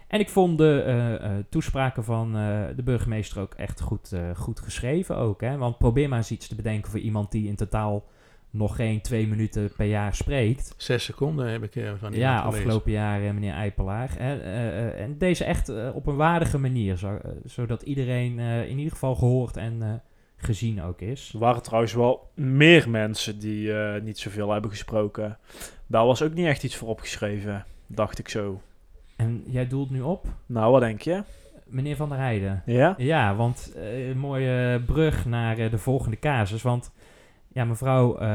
En 0.07 0.19
ik 0.19 0.29
vond 0.29 0.57
de 0.57 0.83
eh, 0.85 1.13
eh, 1.15 1.31
toespraken 1.49 2.03
van 2.03 2.35
eh, 2.37 2.59
de 2.75 2.83
burgemeester 2.83 3.41
ook 3.41 3.53
echt 3.53 3.81
goed, 3.81 4.11
eh, 4.11 4.21
goed 4.35 4.59
geschreven 4.59 5.15
ook. 5.17 5.41
Hè? 5.41 5.57
Want 5.57 5.77
probeer 5.77 6.09
maar 6.09 6.17
eens 6.17 6.31
iets 6.31 6.47
te 6.47 6.55
bedenken 6.55 6.91
voor 6.91 6.99
iemand 6.99 7.31
die 7.31 7.47
in 7.47 7.55
totaal 7.55 8.03
nog 8.51 8.75
geen 8.75 9.01
twee 9.01 9.27
minuten 9.27 9.71
per 9.77 9.85
jaar 9.85 10.15
spreekt. 10.15 10.73
Zes 10.77 11.03
seconden 11.03 11.47
heb 11.51 11.63
ik 11.63 11.75
eh, 11.75 11.91
van 11.99 12.11
Ja, 12.13 12.17
iemand 12.17 12.39
gelezen. 12.39 12.57
afgelopen 12.59 12.91
jaar 12.91 13.23
eh, 13.23 13.31
meneer 13.31 13.53
Eipelaar. 13.53 14.09
Hè? 14.17 14.39
Eh, 14.39 15.01
en 15.03 15.17
deze 15.17 15.43
echt 15.43 15.93
op 15.93 16.07
een 16.07 16.15
waardige 16.15 16.57
manier, 16.57 16.95
zo, 16.97 17.19
zodat 17.45 17.81
iedereen 17.81 18.39
eh, 18.39 18.69
in 18.69 18.77
ieder 18.77 18.91
geval 18.93 19.15
gehoord 19.15 19.57
en 19.57 19.77
eh, 19.81 19.87
gezien 20.37 20.81
ook 20.81 21.01
is. 21.01 21.31
Er 21.33 21.39
waren 21.39 21.61
trouwens 21.63 21.93
wel 21.93 22.29
meer 22.35 22.89
mensen 22.89 23.39
die 23.39 23.73
eh, 23.73 24.01
niet 24.01 24.19
zoveel 24.19 24.51
hebben 24.51 24.69
gesproken. 24.71 25.37
Daar 25.87 26.05
was 26.05 26.21
ook 26.21 26.33
niet 26.33 26.45
echt 26.45 26.63
iets 26.63 26.75
voor 26.75 26.87
opgeschreven, 26.87 27.65
dacht 27.87 28.19
ik 28.19 28.29
zo. 28.29 28.61
En 29.15 29.43
jij 29.47 29.67
doelt 29.67 29.89
nu 29.89 30.01
op, 30.01 30.27
Nou, 30.45 30.71
wat 30.71 30.81
denk 30.81 31.01
je? 31.01 31.23
meneer 31.65 31.95
Van 31.95 32.09
der 32.09 32.17
Heijden. 32.17 32.61
Ja? 32.65 32.93
Ja, 32.97 33.35
want 33.35 33.73
een 34.11 34.17
mooie 34.17 34.81
brug 34.85 35.25
naar 35.25 35.55
de 35.69 35.77
volgende 35.77 36.19
casus. 36.19 36.61
Want 36.61 36.91
ja, 37.53 37.65
mevrouw 37.65 38.17
eh, 38.17 38.27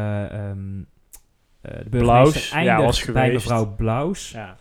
de 1.61 1.89
burgemeester 1.91 1.99
Blaus, 1.99 2.51
ja, 2.51 2.57
eindigt 2.57 2.85
was 2.85 3.13
bij 3.13 3.33
mevrouw 3.33 3.75
Blaus. 3.75 4.31
Ja. 4.31 4.57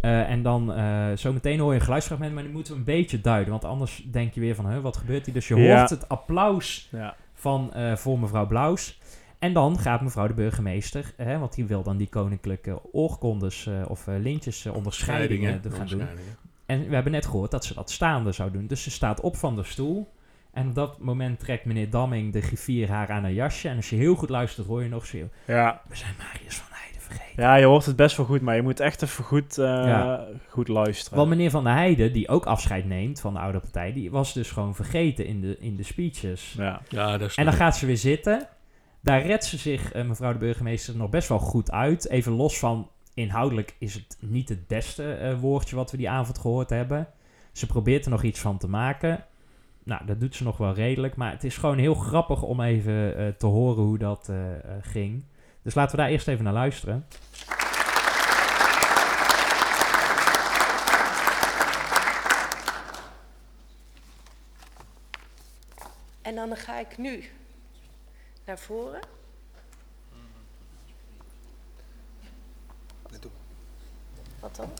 Eh, 0.00 0.30
en 0.30 0.42
dan 0.42 0.72
eh 0.72 1.06
zometeen 1.14 1.58
hoor 1.58 1.72
je 1.72 1.78
een 1.78 1.84
geluidsfragment, 1.84 2.34
maar 2.34 2.42
die 2.42 2.52
moeten 2.52 2.72
we 2.72 2.78
een 2.78 2.84
beetje 2.84 3.20
duiden. 3.20 3.50
Want 3.50 3.64
anders 3.64 4.06
denk 4.10 4.34
je 4.34 4.40
weer 4.40 4.54
van, 4.54 4.70
huh, 4.70 4.80
wat 4.80 4.96
gebeurt 4.96 5.24
hier? 5.24 5.34
Dus 5.34 5.48
je 5.48 5.56
Ja. 5.56 5.78
hoort 5.78 5.90
het 5.90 6.08
applaus 6.08 6.88
ja. 6.92 7.16
van, 7.34 7.72
voor 7.94 8.18
mevrouw 8.18 8.46
Blaus. 8.46 9.00
En 9.38 9.52
dan 9.52 9.78
gaat 9.78 10.00
mevrouw 10.00 10.26
de 10.26 10.34
burgemeester, 10.34 11.12
hè, 11.16 11.38
want 11.38 11.54
die 11.54 11.64
wil 11.64 11.82
dan 11.82 11.96
die 11.96 12.08
koninklijke 12.08 12.92
oorkondes 12.92 13.68
of 13.86 14.06
lintjes 14.06 14.66
onderscheidingen 14.66 15.62
gaan 15.68 15.86
doen. 15.86 16.06
En 16.66 16.88
we 16.88 16.94
hebben 16.94 17.12
net 17.12 17.26
gehoord 17.26 17.50
dat 17.50 17.64
ze 17.64 17.74
dat 17.74 17.90
staande 17.90 18.32
zou 18.32 18.50
doen. 18.50 18.66
Dus 18.66 18.82
ze 18.82 18.90
staat 18.90 19.20
op 19.20 19.36
van 19.36 19.56
de 19.56 19.64
stoel. 19.64 20.08
En 20.56 20.68
op 20.68 20.74
dat 20.74 20.98
moment 20.98 21.38
trekt 21.40 21.64
meneer 21.64 21.90
Damming 21.90 22.32
de 22.32 22.40
griffier 22.40 22.88
haar 22.90 23.10
aan 23.10 23.22
haar 23.22 23.32
jasje. 23.32 23.68
En 23.68 23.76
als 23.76 23.90
je 23.90 23.96
heel 23.96 24.14
goed 24.14 24.28
luistert, 24.28 24.66
hoor 24.66 24.82
je 24.82 24.88
nog 24.88 25.06
zo... 25.06 25.18
Ja. 25.46 25.80
We 25.88 25.96
zijn 25.96 26.14
Marius 26.18 26.56
van 26.56 26.66
Heijden 26.70 27.00
vergeten. 27.00 27.42
ja, 27.42 27.54
je 27.54 27.64
hoort 27.64 27.84
het 27.86 27.96
best 27.96 28.16
wel 28.16 28.26
goed, 28.26 28.40
maar 28.40 28.56
je 28.56 28.62
moet 28.62 28.80
echt 28.80 29.02
even 29.02 29.24
goed, 29.24 29.58
eh, 29.58 29.64
Ja. 29.64 30.26
goed 30.48 30.68
luisteren. 30.68 31.18
Want 31.18 31.30
meneer 31.30 31.50
Van 31.50 31.64
der 31.64 31.72
Heijden, 31.72 32.12
die 32.12 32.28
ook 32.28 32.46
afscheid 32.46 32.84
neemt 32.84 33.20
van 33.20 33.32
de 33.32 33.38
oude 33.38 33.58
partij... 33.60 33.92
die 33.92 34.10
was 34.10 34.32
dus 34.32 34.50
gewoon 34.50 34.74
vergeten 34.74 35.26
in 35.26 35.40
de, 35.40 35.56
in 35.58 35.76
de 35.76 35.82
speeches. 35.82 36.54
Ja. 36.58 36.80
Ja, 36.88 37.18
dat 37.18 37.28
is 37.30 37.36
En 37.36 37.44
dan 37.44 37.54
gaat 37.54 37.76
ze 37.76 37.86
weer 37.86 37.96
zitten. 37.96 38.48
Daar 39.00 39.26
redt 39.26 39.44
ze 39.44 39.56
zich, 39.58 39.92
eh, 39.92 40.04
mevrouw 40.04 40.32
de 40.32 40.38
burgemeester, 40.38 40.96
nog 40.96 41.10
best 41.10 41.28
wel 41.28 41.38
goed 41.38 41.70
uit. 41.70 42.08
Even 42.08 42.32
los 42.32 42.58
van, 42.58 42.90
inhoudelijk 43.14 43.74
is 43.78 43.94
het 43.94 44.16
niet 44.20 44.48
het 44.48 44.66
beste 44.66 45.12
eh, 45.12 45.38
woordje 45.40 45.76
wat 45.76 45.90
we 45.90 45.96
die 45.96 46.10
avond 46.10 46.38
gehoord 46.38 46.70
hebben. 46.70 47.08
Ze 47.52 47.66
probeert 47.66 48.04
er 48.04 48.10
nog 48.10 48.22
iets 48.22 48.40
van 48.40 48.58
te 48.58 48.68
maken. 48.68 49.24
Nou, 49.86 50.06
dat 50.06 50.20
doet 50.20 50.34
ze 50.34 50.42
nog 50.42 50.56
wel 50.56 50.74
redelijk. 50.74 51.16
Maar 51.16 51.30
het 51.30 51.44
is 51.44 51.56
gewoon 51.56 51.78
heel 51.78 51.94
grappig 51.94 52.42
om 52.42 52.60
even 52.60 53.16
eh, 53.16 53.28
te 53.28 53.46
horen 53.46 53.84
hoe 53.84 53.98
dat 53.98 54.28
eh, 54.28 54.54
eh, 54.54 54.82
ging. 54.82 55.24
Dus 55.62 55.74
laten 55.74 55.96
we 55.96 56.02
daar 56.02 56.10
eerst 56.10 56.28
even 56.28 56.44
naar 56.44 56.52
luisteren. 56.52 57.06
En 66.22 66.34
dan 66.34 66.56
ga 66.56 66.78
ik 66.78 66.98
nu 66.98 67.24
naar 68.44 68.58
voren. 68.58 69.00
Wat 74.40 74.56
dan? 74.56 74.70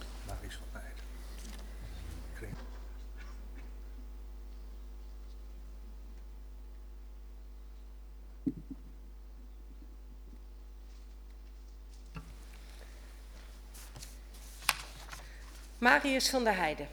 Marius 15.86 16.28
van 16.28 16.44
der 16.44 16.56
Heijden. 16.56 16.88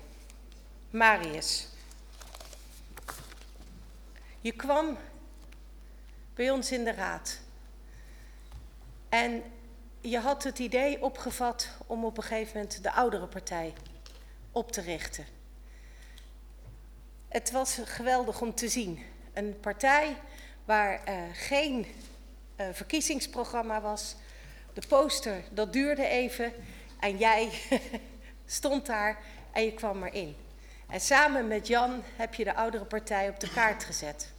Marius. 0.90 1.68
Je 4.42 4.52
kwam 4.52 4.98
bij 6.34 6.52
ons 6.52 6.72
in 6.72 6.84
de 6.84 6.92
raad. 6.92 7.40
En 9.10 9.44
je 10.02 10.20
had 10.20 10.44
het 10.44 10.60
idee 10.60 11.02
opgevat 11.02 11.70
om 11.88 12.06
op 12.06 12.18
een 12.18 12.24
gegeven 12.24 12.54
moment 12.54 12.84
de 12.84 12.92
oudere 12.92 13.28
partij 13.28 13.74
op 14.52 14.72
te 14.72 14.82
richten. 14.82 15.26
Het 17.28 17.52
was 17.52 17.80
geweldig 17.86 18.42
om 18.42 18.56
te 18.56 18.70
zien. 18.70 19.00
Een 19.34 19.60
partij 19.60 20.18
waar 20.66 21.10
uh, 21.10 21.16
geen 21.34 21.86
uh, 22.58 22.68
verkiezingsprogramma 22.72 23.82
was. 23.82 24.16
De 24.74 24.82
poster, 24.88 25.44
dat 25.52 25.74
duurde 25.74 26.08
even. 26.08 26.54
En 27.00 27.18
jij 27.18 27.50
stond 28.54 28.86
daar 28.86 29.18
en 29.52 29.64
je 29.64 29.74
kwam 29.74 30.04
erin. 30.04 30.36
En 30.90 31.00
samen 31.00 31.48
met 31.48 31.68
Jan 31.68 32.04
heb 32.16 32.34
je 32.34 32.44
de 32.44 32.56
oudere 32.56 32.86
partij 32.86 33.30
op 33.30 33.40
de 33.40 33.50
kaart 33.50 33.84
gezet. 33.84 34.32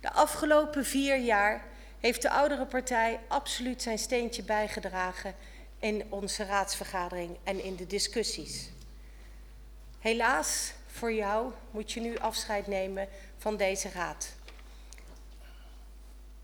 De 0.00 0.12
afgelopen 0.12 0.84
vier 0.84 1.16
jaar 1.16 1.64
heeft 2.00 2.22
de 2.22 2.30
oudere 2.30 2.66
partij 2.66 3.20
absoluut 3.28 3.82
zijn 3.82 3.98
steentje 3.98 4.42
bijgedragen 4.42 5.34
in 5.78 6.04
onze 6.08 6.44
raadsvergadering 6.44 7.36
en 7.44 7.64
in 7.64 7.76
de 7.76 7.86
discussies. 7.86 8.70
Helaas 9.98 10.72
voor 10.86 11.12
jou 11.12 11.52
moet 11.70 11.92
je 11.92 12.00
nu 12.00 12.18
afscheid 12.18 12.66
nemen 12.66 13.08
van 13.38 13.56
deze 13.56 13.88
raad. 13.90 14.32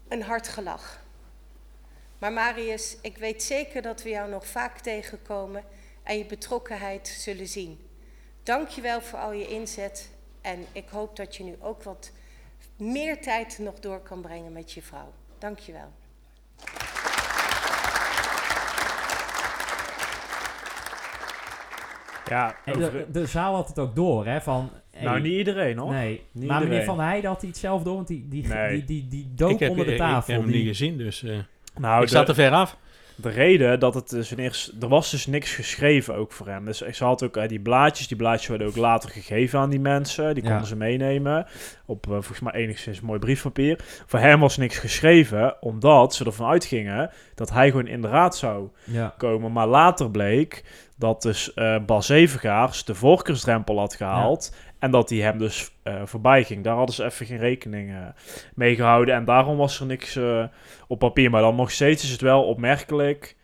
Een 0.09 0.23
hard 0.23 0.49
gelach. 0.49 1.01
Maar 2.19 2.33
Marius, 2.33 2.97
ik 3.01 3.17
weet 3.17 3.43
zeker 3.43 3.83
dat 3.83 4.03
we 4.03 4.09
jou 4.09 4.31
nog 4.31 4.47
vaak 4.47 4.79
tegenkomen 4.79 5.65
en 6.07 6.19
je 6.19 6.25
betrokkenheid 6.27 7.09
zullen 7.09 7.47
zien. 7.49 7.79
Dank 8.43 8.69
je 8.69 8.81
wel 8.81 9.01
voor 9.01 9.19
al 9.19 9.33
je 9.33 9.49
inzet 9.49 10.11
en 10.41 10.59
ik 10.73 10.89
hoop 10.89 11.17
dat 11.17 11.37
je 11.37 11.45
nu 11.45 11.57
ook 11.61 11.83
wat 11.83 12.13
meer 12.79 13.21
tijd 13.23 13.59
nog 13.59 13.75
door 13.81 14.01
kan 14.01 14.21
brengen 14.21 14.53
met 14.53 14.73
je 14.73 14.83
vrouw. 14.83 15.13
Dank 15.39 15.59
je 15.59 15.73
wel. 15.73 15.93
Ja, 22.29 22.55
de, 22.65 23.07
de 23.13 23.27
zaal 23.27 23.55
had 23.55 23.69
het 23.69 23.79
ook 23.79 23.95
door, 23.97 24.27
hè? 24.27 24.41
Van, 24.41 24.71
hey, 24.91 25.05
nou 25.05 25.21
niet 25.21 25.33
iedereen 25.33 25.79
hoor. 25.79 25.91
Nee, 25.93 26.23
Niet 26.33 26.49
maar 26.49 26.63
meneer. 26.63 26.85
Van 26.85 27.01
Heijden 27.01 27.31
had 27.31 27.41
hij 27.41 27.49
het 27.51 27.59
zelf 27.59 27.83
door, 27.83 27.95
want 27.95 28.07
die, 28.09 28.29
die, 28.29 28.47
Nee. 28.47 28.71
die, 28.71 28.85
die, 28.85 29.09
die 29.09 29.35
dook 29.35 29.51
ik 29.51 29.59
heb, 29.59 29.71
onder 29.71 29.87
de 29.87 29.93
ik- 29.93 29.99
tafel. 29.99 30.19
Ik 30.19 30.27
heb 30.27 30.37
hem 30.41 30.47
die- 30.47 30.57
niet 30.59 30.69
gezien, 30.69 30.97
dus 30.97 31.23
eh, 31.23 31.39
Nou, 31.77 32.03
ik 32.03 32.09
de- 32.09 32.15
zat 32.15 32.29
er 32.29 32.35
ver 32.35 32.51
af. 32.53 32.77
De 33.19 33.29
reden 33.29 33.81
dat 33.81 33.95
het 33.95 34.09
dus 34.09 34.37
eerste... 34.37 34.73
Er 34.81 34.89
was 34.89 35.11
dus 35.11 35.27
niks 35.27 35.55
geschreven 35.55 36.15
ook 36.15 36.33
voor 36.33 36.47
hem. 36.49 36.65
Dus 36.65 36.79
ze 36.79 37.05
had 37.05 37.23
ook 37.23 37.37
eh, 37.37 37.49
die 37.49 37.61
blaadjes. 37.61 38.09
Die 38.09 38.17
blaadjes 38.17 38.49
werden 38.49 38.67
ook 38.67 38.77
later 38.77 39.11
gegeven 39.11 39.59
aan 39.59 39.71
die 39.71 39.81
mensen. 39.81 40.35
Die 40.35 40.43
konden 40.43 40.61
Ja. 40.61 40.67
ze 40.67 40.77
meenemen. 40.77 41.47
Op 41.87 42.07
eh, 42.07 42.13
volgens 42.13 42.41
mij 42.41 42.53
enigszins 42.53 43.01
mooi 43.01 43.19
briefpapier. 43.19 43.79
Voor 44.07 44.19
hem 44.19 44.41
was 44.41 44.57
niks 44.57 44.79
geschreven. 44.79 45.63
Omdat 45.63 46.15
ze 46.15 46.25
ervan 46.25 46.49
uitgingen 46.51 47.11
dat 47.35 47.51
hij 47.51 47.71
gewoon 47.71 47.87
in 47.87 48.03
de 48.03 48.09
raad 48.09 48.37
zou 48.37 48.69
ja. 48.85 49.15
komen. 49.19 49.53
Maar 49.53 49.67
later 49.67 50.11
bleek 50.11 50.65
dat 50.99 51.23
dus 51.23 51.55
eh 51.55 51.77
Bas 51.87 52.09
Evengaars 52.09 52.85
de 52.85 52.95
voorkeursdrempel 52.95 53.79
had 53.79 53.95
gehaald. 53.95 54.55
En 54.79 54.91
dat 54.91 55.11
hij 55.11 55.19
hem 55.19 55.39
dus 55.39 55.71
eh, 55.83 56.03
voorbij 56.05 56.45
ging. 56.45 56.65
Daar 56.65 56.77
hadden 56.77 56.95
ze 56.95 57.05
even 57.05 57.27
geen 57.27 57.39
rekening 57.39 57.91
eh, 57.91 57.97
mee 58.55 58.75
gehouden. 58.75 59.15
En 59.15 59.25
daarom 59.25 59.57
was 59.57 59.81
er 59.81 59.87
niks 59.87 60.17
eh, 60.17 60.45
op 60.87 60.99
papier. 60.99 61.31
Maar 61.31 61.41
dan 61.43 61.57
nog 61.57 61.71
steeds 61.71 62.05
is 62.05 62.11
het 62.11 62.21
wel 62.21 62.45
opmerkelijk 62.45 63.37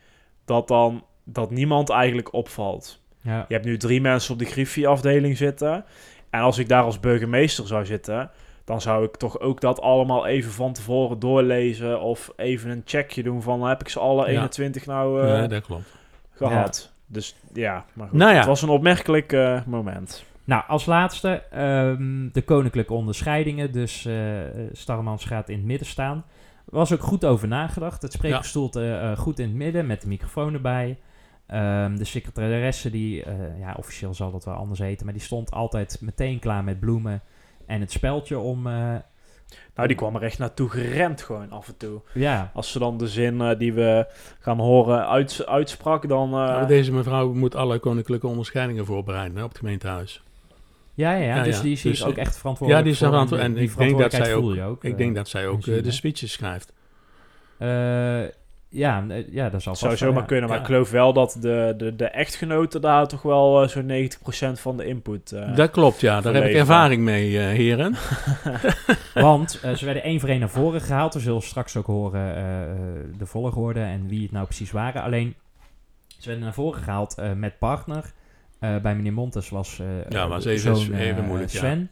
dat 0.44 0.68
dan 0.68 1.04
dat 1.24 1.50
niemand 1.50 1.90
eigenlijk 1.90 2.32
opvalt. 2.32 3.00
Ja. 3.20 3.44
Je 3.48 3.54
hebt 3.54 3.66
nu 3.66 3.76
drie 3.76 4.00
mensen 4.00 4.32
op 4.32 4.38
de 4.38 4.44
Griffie-afdeling 4.44 5.36
zitten. 5.36 5.84
En 6.30 6.40
als 6.40 6.58
ik 6.58 6.68
daar 6.68 6.82
als 6.82 7.00
burgemeester 7.00 7.66
zou 7.66 7.84
zitten, 7.84 8.30
dan 8.64 8.80
zou 8.80 9.04
ik 9.04 9.16
toch 9.16 9.40
ook 9.40 9.60
dat 9.60 9.80
allemaal 9.80 10.26
even 10.26 10.52
van 10.52 10.72
tevoren 10.72 11.18
doorlezen. 11.18 12.00
Of 12.00 12.32
even 12.36 12.70
een 12.70 12.82
checkje 12.84 13.22
doen 13.22 13.42
van 13.42 13.62
heb 13.62 13.80
ik 13.80 13.88
ze 13.88 13.98
alle 13.98 14.22
Ja. 14.22 14.28
21 14.28 14.86
nou 14.86 15.22
eh, 15.22 15.28
ja, 15.28 15.46
dat 15.46 15.62
klopt. 15.62 15.94
gehad. 16.32 16.92
Dus 17.06 17.36
ja, 17.52 17.84
maar 17.92 18.08
goed. 18.08 18.18
Nou 18.18 18.30
ja. 18.30 18.36
Het 18.36 18.46
was 18.46 18.62
een 18.62 18.68
opmerkelijk 18.68 19.32
eh, 19.32 19.60
moment. 19.66 20.24
Nou, 20.44 20.62
als 20.68 20.86
laatste 20.86 21.28
ehm, 21.50 22.28
de 22.32 22.42
koninklijke 22.42 22.92
onderscheidingen. 22.94 23.72
Dus 23.72 24.04
eh 24.04 24.14
Starmans 24.72 25.24
gaat 25.24 25.48
in 25.48 25.56
het 25.56 25.66
midden 25.66 25.86
staan. 25.86 26.24
Was 26.64 26.92
ook 26.92 27.02
goed 27.02 27.24
over 27.24 27.48
nagedacht. 27.48 28.02
Het 28.02 28.12
spreekgestoelte 28.12 28.92
eh, 28.94 29.16
goed 29.18 29.38
in 29.38 29.46
het 29.48 29.56
midden 29.56 29.86
met 29.86 30.00
de 30.02 30.08
microfoon 30.08 30.54
erbij. 30.54 30.98
Ehm, 31.46 31.96
de 31.96 32.04
secretaresse, 32.04 32.90
die, 32.90 33.22
eh, 33.24 33.34
ja, 33.60 33.74
officieel 33.78 34.14
zal 34.14 34.30
dat 34.30 34.44
wel 34.44 34.54
anders 34.54 34.80
heten, 34.80 35.04
maar 35.04 35.14
die 35.14 35.22
stond 35.22 35.50
altijd 35.50 35.98
meteen 36.00 36.38
klaar 36.38 36.64
met 36.64 36.80
bloemen 36.80 37.20
en 37.66 37.80
het 37.80 37.92
speldje 37.92 38.38
om, 38.38 38.66
eh, 38.66 38.94
Nou, 39.74 39.88
die 39.88 39.96
kwam 39.96 40.14
er 40.16 40.22
echt 40.22 40.38
naartoe 40.38 40.68
gerend 40.68 41.22
gewoon 41.22 41.50
af 41.50 41.68
en 41.68 41.76
toe. 41.76 42.00
ja, 42.14 42.50
Als 42.54 42.72
ze 42.72 42.78
dan 42.78 42.96
de 42.98 43.08
zin 43.08 43.40
eh, 43.40 43.58
die 43.58 43.72
we 43.72 44.06
gaan 44.40 44.58
horen 44.58 45.08
uits- 45.08 45.46
uitsprak, 45.46 46.08
dan... 46.08 46.24
eh, 46.28 46.34
Nou, 46.38 46.66
deze 46.66 46.92
mevrouw 46.92 47.32
moet 47.32 47.54
alle 47.54 47.78
koninklijke 47.78 48.26
onderscheidingen 48.26 48.86
voorbereiden 48.86 49.36
hè, 49.36 49.42
op 49.42 49.48
het 49.48 49.58
gemeentehuis. 49.58 50.22
Ja, 50.94 51.12
ja, 51.12 51.16
ja, 51.24 51.36
Ja, 51.36 51.42
dus 51.42 51.56
ja. 51.56 51.62
die 51.62 51.76
zie 51.76 51.90
Dus, 51.90 52.04
ook 52.04 52.16
eh, 52.16 52.22
echt 52.22 52.36
verantwoordelijk 52.38 52.78
Ja, 52.78 52.82
die 52.84 52.92
is 52.92 52.98
voor. 52.98 53.08
verantwo- 53.08 53.36
die- 53.36 53.44
en 53.44 53.52
die 53.54 53.62
ik 53.62 53.76
denk 53.76 53.98
dat 53.98 54.12
zij 54.12 54.34
ook, 54.34 54.56
ook. 54.60 54.84
ik 54.84 54.92
eh. 54.92 54.98
denk 54.98 55.14
dat 55.14 55.28
zij 55.28 55.46
ook 55.46 55.66
eh, 55.66 55.82
de 55.82 55.90
speeches 55.90 56.32
schrijft. 56.32 56.72
Eh, 57.58 58.20
ja, 58.68 59.04
eh, 59.08 59.32
ja, 59.32 59.48
dat 59.50 59.62
zal 59.62 59.76
zou 59.76 59.96
zomaar 59.96 60.20
ja. 60.20 60.26
kunnen, 60.26 60.48
maar 60.48 60.56
Ja. 60.56 60.62
ik 60.62 60.68
geloof 60.68 60.90
wel 60.90 61.12
dat 61.12 61.36
de, 61.40 61.74
de, 61.76 61.96
de 61.96 62.04
echtgenoten 62.06 62.80
daar 62.80 63.08
toch 63.08 63.22
wel 63.22 63.62
eh, 63.62 63.68
zo'n 63.68 63.86
90% 64.56 64.60
van 64.60 64.76
de 64.76 64.84
input... 64.86 65.32
eh, 65.32 65.56
dat 65.56 65.70
klopt, 65.70 66.00
ja. 66.00 66.20
Daar 66.20 66.34
heb 66.34 66.44
ik 66.44 66.54
ervaring 66.54 67.02
mee, 67.02 67.38
eh, 67.38 67.44
heren. 67.44 67.94
Want 69.14 69.60
eh, 69.62 69.72
ze 69.74 69.84
werden 69.84 70.02
één 70.02 70.20
voor 70.20 70.28
één 70.28 70.40
naar 70.40 70.48
voren 70.50 70.80
gehaald. 70.80 71.14
We 71.14 71.20
zullen 71.20 71.42
straks 71.42 71.76
ook 71.76 71.86
horen 71.86 72.36
eh, 72.36 72.62
eh, 72.62 72.76
de 73.18 73.26
volgorde 73.26 73.80
en 73.80 74.08
wie 74.08 74.22
het 74.22 74.32
nou 74.32 74.44
precies 74.44 74.70
waren. 74.70 75.02
Alleen, 75.02 75.34
ze 76.18 76.26
werden 76.26 76.44
naar 76.44 76.54
voren 76.54 76.82
gehaald 76.82 77.18
eh, 77.18 77.32
met 77.32 77.58
partner. 77.58 78.12
Eh, 78.62 78.76
bij 78.76 78.94
meneer 78.96 79.12
Montes 79.12 79.48
was 79.48 79.78
eh 79.78 79.86
Ja, 80.08 80.28
was 80.28 80.44
eh, 80.46 80.52
even- 80.52 80.76
zoon, 80.76 80.94
even 80.94 81.22
eh, 81.22 81.26
moeilijk, 81.26 81.50
ja. 81.50 81.58
Sven. 81.58 81.90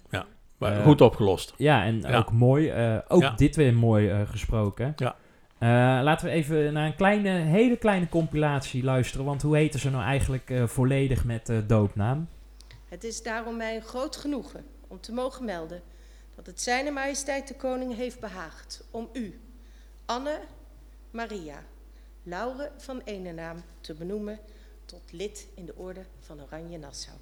Maar 0.58 0.76
Eh, 0.76 0.82
goed 0.84 1.00
opgelost. 1.00 1.54
Ja, 1.56 1.84
en 1.84 2.00
Ja. 2.00 2.16
ook 2.18 2.32
mooi. 2.32 2.68
eh, 2.68 2.96
ook 3.08 3.22
Ja. 3.22 3.30
dit 3.30 3.56
weer 3.56 3.74
mooi 3.74 4.08
eh, 4.10 4.20
gesproken. 4.24 4.92
Ja. 4.96 5.16
Eh, 5.58 5.68
laten 6.04 6.26
we 6.26 6.32
even 6.32 6.72
naar 6.72 6.86
een 6.86 6.96
kleine, 6.96 7.28
hele 7.30 7.76
kleine 7.76 8.08
compilatie 8.08 8.84
luisteren. 8.84 9.26
Want 9.26 9.42
hoe 9.42 9.56
heten 9.56 9.80
ze 9.80 9.90
nou 9.90 10.02
eigenlijk 10.02 10.50
eh, 10.50 10.66
volledig 10.66 11.24
met 11.24 11.48
eh, 11.48 11.56
doopnaam? 11.66 12.28
Het 12.88 13.04
is 13.04 13.22
daarom 13.22 13.56
mij 13.56 13.76
een 13.76 13.82
groot 13.82 14.16
genoegen 14.16 14.64
om 14.88 15.00
te 15.00 15.12
mogen 15.12 15.44
melden 15.44 15.80
dat 16.36 16.46
het 16.46 16.60
Zijne 16.60 16.90
Majesteit 16.90 17.48
de 17.48 17.56
Koning 17.56 17.96
heeft 17.96 18.20
behaagd 18.20 18.88
om 18.90 19.08
u, 19.12 19.40
Anne 20.06 20.38
Maria, 21.10 21.58
Laure 22.22 22.70
van 22.76 23.00
Enenaam, 23.04 23.56
te 23.80 23.94
benoemen 23.94 24.38
tot 24.90 25.12
lid 25.12 25.46
in 25.54 25.66
de 25.66 25.74
Orde 25.76 26.04
van 26.20 26.42
Oranje 26.42 26.78
Nassau. 26.78 27.16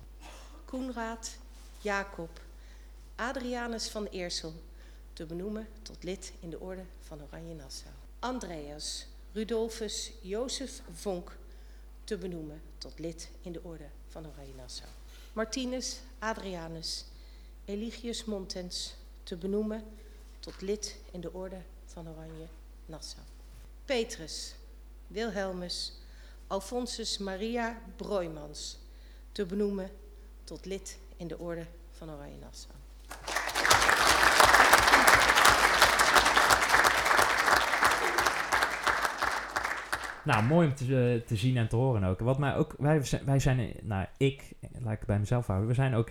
Koenraad, 0.65 1.37
Jacob, 1.81 2.41
Adrianus 3.15 3.89
van 3.89 4.07
Eersel, 4.07 4.55
te 5.13 5.27
benoemen 5.27 5.69
tot 5.83 6.03
lid 6.03 6.33
in 6.41 6.51
de 6.51 6.61
Orde 6.61 6.85
van 7.01 7.23
Oranje 7.23 7.55
Nassau. 7.55 7.93
Andreas, 8.19 9.07
Rudolfus, 9.33 10.13
Jozef 10.21 10.81
Vonk, 10.93 11.37
te 12.05 12.17
benoemen 12.17 12.63
tot 12.79 12.99
lid 12.99 13.29
in 13.43 13.53
de 13.53 13.61
Orde 13.63 13.89
van 14.09 14.27
Oranje 14.27 14.55
Nassau. 14.55 14.91
Martinus 15.33 15.99
Adrianus 16.19 17.05
Eligius 17.65 18.25
Montens 18.25 18.95
te 19.23 19.37
benoemen 19.37 19.85
tot 20.41 20.61
lid 20.61 20.97
in 21.11 21.21
de 21.21 21.33
Orde 21.33 21.61
van 21.85 22.09
Oranje 22.09 22.47
Nassau. 22.87 23.25
Petrus 23.85 24.55
Wilhelmus 25.07 25.93
Alfonsus 26.49 27.19
Maria 27.19 27.79
Broijmans 27.97 28.79
te 29.33 29.47
benoemen 29.47 29.91
tot 30.45 30.65
lid 30.65 30.99
in 31.17 31.29
de 31.29 31.39
Orde 31.39 31.67
van 31.91 32.11
Oranje 32.11 32.39
Nassau. 32.39 32.75
Nou, 40.25 40.45
mooi 40.45 40.69
om 40.69 40.75
te, 40.75 40.85
eh, 40.85 41.27
te 41.27 41.37
zien 41.37 41.57
en 41.57 41.69
te 41.69 41.77
horen 41.77 42.05
ook. 42.05 42.21
Wat 42.21 42.39
mij 42.39 42.57
ook, 42.57 42.75
wij 42.79 43.05
zijn, 43.05 43.25
wij 43.25 43.39
zijn, 43.39 43.73
nou, 43.83 44.07
ik, 44.17 44.53
laat 44.61 44.93
ik 44.93 44.99
het 44.99 45.07
bij 45.07 45.19
mezelf 45.19 45.47
houden, 45.47 45.69
we 45.69 45.75
zijn 45.75 45.95
ook 45.95 46.11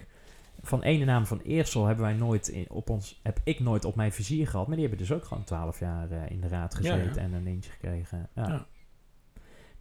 van 0.62 0.82
ene 0.82 1.06
naam 1.06 1.26
van 1.26 1.40
Eersel 1.40 1.86
hebben 1.86 2.06
wij 2.06 2.14
nooit 2.14 2.48
in, 2.48 2.70
op 2.70 2.90
ons, 2.90 3.20
heb 3.24 3.40
ik 3.44 3.60
nooit 3.60 3.86
op 3.86 3.96
mijn 3.96 4.12
vizier 4.12 4.48
gehad. 4.48 4.68
Maar 4.68 4.76
die 4.76 4.88
hebben 4.88 5.08
dus 5.08 5.16
ook 5.16 5.26
gewoon 5.26 5.44
twaalf 5.44 5.80
jaar 5.80 6.12
eh, 6.12 6.32
in 6.32 6.42
de 6.42 6.48
raad 6.48 6.76
gezeten 6.76 7.14
ja. 7.16 7.22
en 7.22 7.34
een 7.34 7.48
eentje 7.48 7.72
gekregen. 7.72 8.30
Ja. 8.36 8.66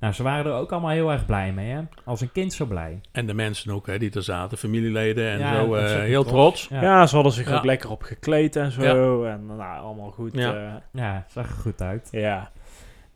Nou, 0.00 0.12
ze 0.12 0.22
waren 0.22 0.52
er 0.52 0.58
ook 0.58 0.72
allemaal 0.72 0.90
heel 0.90 1.12
erg 1.12 1.26
blij 1.26 1.52
mee, 1.52 1.70
hè? 1.70 1.80
Als 2.04 2.20
een 2.20 2.32
kind 2.32 2.52
zo 2.52 2.64
blij. 2.66 3.00
En 3.12 3.26
de 3.26 3.34
mensen 3.34 3.72
ook 3.72 3.86
hè, 3.86 3.98
die 3.98 4.10
er 4.14 4.22
zaten, 4.22 4.58
familieleden 4.58 5.30
en 5.30 5.38
Ja, 5.38 5.54
zo, 5.64 5.74
eh, 5.74 5.90
heel 6.00 6.24
trots. 6.24 6.66
trots. 6.66 6.82
Ja, 6.82 7.06
ze 7.06 7.14
hadden 7.14 7.32
zich 7.32 7.48
Ja. 7.48 7.56
ook 7.56 7.64
lekker 7.64 7.90
op 7.90 8.02
gekleed 8.02 8.56
en 8.56 8.70
zo. 8.72 9.24
En 9.24 9.46
nou, 9.46 9.80
allemaal 9.80 10.10
goed. 10.10 10.32
Ja. 10.34 10.52
Ja. 10.54 10.82
Ja, 10.92 11.24
zag 11.28 11.48
er 11.48 11.54
goed 11.54 11.80
uit. 11.82 12.08
ja. 12.10 12.50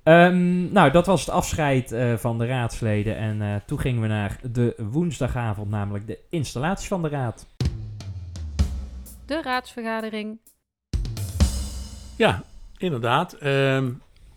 Ehm, 0.03 0.73
nou, 0.73 0.91
dat 0.91 1.07
was 1.07 1.21
het 1.21 1.31
afscheid 1.31 1.93
eh, 1.93 2.15
van 2.17 2.39
de 2.39 2.47
raadsleden. 2.47 3.17
En 3.17 3.43
eh, 3.43 3.55
toen 3.67 3.81
gingen 3.81 4.03
we 4.03 4.09
naar 4.09 4.39
de 4.53 4.75
woensdagavond, 4.91 5.71
namelijk 5.71 6.07
de 6.07 6.19
installatie 6.31 6.89
van 6.89 7.03
de 7.03 7.09
raad. 7.09 7.47
De 9.27 9.41
raadsvergadering. 9.43 10.39
Ja, 12.17 12.43
inderdaad. 12.79 13.33
Ehm, 13.33 13.91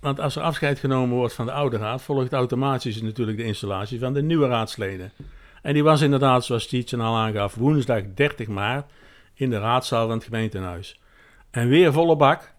want 0.04 0.20
als 0.20 0.36
er 0.36 0.42
afscheid 0.42 0.80
genomen 0.80 1.18
wordt 1.18 1.34
van 1.34 1.46
de 1.46 1.52
oude 1.52 1.78
raad, 1.78 2.02
volgt 2.02 2.34
automatisch 2.34 3.02
natuurlijk 3.02 3.38
de 3.38 3.44
installatie 3.44 4.00
van 4.00 4.14
de 4.14 4.22
nieuwe 4.22 4.48
raadsleden. 4.48 5.12
En 5.62 5.74
die 5.74 5.84
was 5.84 6.02
inderdaad, 6.02 6.46
zoals 6.46 6.68
Tietjen 6.68 7.02
al 7.02 7.16
aangaf, 7.16 7.56
woensdag 7.56 8.02
30 8.16 8.48
maart 8.48 8.92
in 9.34 9.50
de 9.50 9.60
raadzaal 9.60 10.08
van 10.08 10.16
het 10.16 10.26
gemeentehuis. 10.26 11.00
En 11.52 11.68
weer 11.68 11.94
volle 11.94 12.16
bak. 12.16 12.54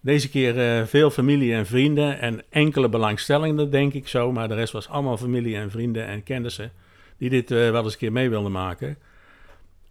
Deze 0.00 0.30
keer 0.30 0.58
eh, 0.58 0.86
veel 0.86 1.10
familie 1.10 1.54
en 1.54 1.66
vrienden 1.66 2.20
en 2.20 2.42
enkele 2.50 2.88
belangstellenden, 2.88 3.70
denk 3.70 3.92
ik 3.92 4.08
zo. 4.08 4.32
Maar 4.32 4.48
de 4.48 4.54
rest 4.54 4.72
was 4.72 4.88
allemaal 4.88 5.16
familie 5.16 5.56
en 5.56 5.70
vrienden 5.70 6.06
en 6.06 6.22
kennissen 6.22 6.72
die 7.18 7.30
dit 7.30 7.50
eh, 7.50 7.70
wel 7.70 7.82
eens 7.84 7.92
een 7.92 7.98
keer 7.98 8.12
mee 8.12 8.30
wilden 8.30 8.52
maken. 8.52 8.98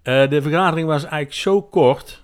Eh, 0.01 0.29
de 0.29 0.41
vergadering 0.41 0.87
was 0.87 1.01
eigenlijk 1.03 1.33
zo 1.33 1.61
kort 1.61 2.23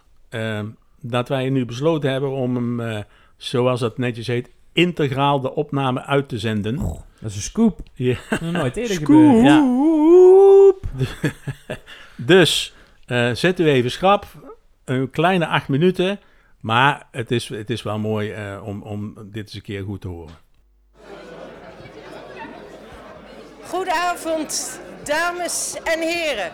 dat 1.02 1.30
wij 1.30 1.50
nu 1.50 1.66
besloten 1.66 2.12
hebben 2.12 2.30
om 2.30 2.56
hem, 2.56 3.04
zoals 3.38 3.80
dat 3.80 3.98
netjes 3.98 4.28
heet, 4.28 4.50
integraal 4.72 5.40
de 5.40 5.56
opname 5.56 6.04
uit 6.04 6.30
te 6.30 6.40
zenden. 6.40 6.76
Dat 7.20 7.30
is 7.30 7.36
een 7.36 7.42
scoop. 7.42 7.80
Ja. 7.94 8.18
Nog 8.42 8.52
nooit 8.52 8.78
eerder 8.78 8.96
Scoop. 8.96 9.08
gebeurd. 9.08 9.46
Ja. 9.46 9.78
Dus 12.16 12.74
eh, 13.06 13.32
zet 13.34 13.60
u 13.60 13.68
even 13.70 13.92
schrap, 13.92 14.26
een 14.86 15.10
kleine 15.10 15.48
acht 15.48 15.68
minuten, 15.68 16.20
maar 16.60 17.08
het 17.12 17.32
is, 17.32 17.50
het 17.50 17.70
is 17.70 17.84
wel 17.84 18.00
mooi 18.00 18.32
eh, 18.32 18.62
om, 18.64 18.82
om 18.82 19.14
dit 19.32 19.44
eens 19.44 19.54
een 19.54 19.62
keer 19.62 19.84
goed 19.84 20.02
te 20.02 20.08
horen. 20.08 20.36
Goedenavond, 23.64 24.80
dames 25.04 25.78
en 25.84 26.00
heren. 26.00 26.52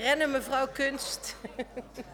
Rennen 0.00 0.30
mevrouw 0.30 0.66
Kunst. 0.72 1.36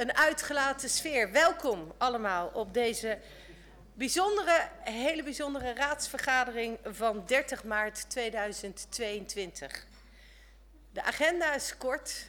Een 0.00 0.16
uitgelaten 0.16 0.88
sfeer. 0.88 1.32
Welkom 1.32 1.92
allemaal 1.98 2.48
op 2.48 2.74
deze 2.74 3.18
bijzondere, 3.94 4.68
hele 4.80 5.22
bijzondere 5.22 5.74
raadsvergadering 5.74 6.78
van 6.84 7.26
30 7.26 7.64
maart 7.64 8.10
2022. 8.10 9.86
De 10.92 11.02
agenda 11.02 11.54
is 11.54 11.76
kort, 11.76 12.26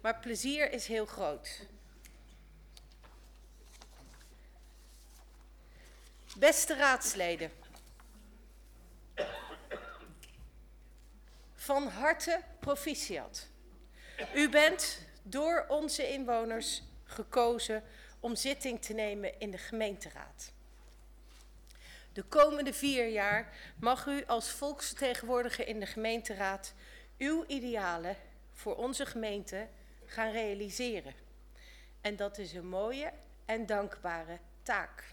maar 0.00 0.18
plezier 0.18 0.72
is 0.72 0.86
heel 0.86 1.06
groot. 1.06 1.66
Beste 6.36 6.76
raadsleden. 6.76 7.52
Van 11.54 11.88
harte 11.88 12.40
proficiat. 12.58 13.46
U 14.34 14.48
bent 14.48 14.98
door 15.22 15.64
onze 15.68 16.12
inwoners 16.12 16.82
gekozen 17.10 17.82
om 18.20 18.36
zitting 18.36 18.82
te 18.82 18.92
nemen 18.92 19.40
in 19.40 19.50
de 19.50 19.58
gemeenteraad. 19.58 20.52
De 22.12 22.22
komende 22.22 22.72
vier 22.72 23.08
jaar 23.08 23.56
mag 23.78 24.06
u 24.06 24.24
als 24.26 24.50
volksvertegenwoordiger 24.50 25.66
in 25.66 25.80
de 25.80 25.86
gemeenteraad 25.86 26.74
uw 27.18 27.44
idealen 27.46 28.16
voor 28.52 28.76
onze 28.76 29.06
gemeente 29.06 29.68
gaan 30.04 30.30
realiseren. 30.30 31.14
En 32.00 32.16
dat 32.16 32.38
is 32.38 32.52
een 32.52 32.68
mooie 32.68 33.12
en 33.44 33.66
dankbare 33.66 34.38
taak. 34.62 35.04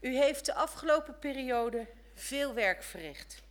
U 0.00 0.16
heeft 0.16 0.46
de 0.46 0.54
afgelopen 0.54 1.18
periode 1.18 1.86
veel 2.14 2.54
werk 2.54 2.82
verricht, 2.82 3.42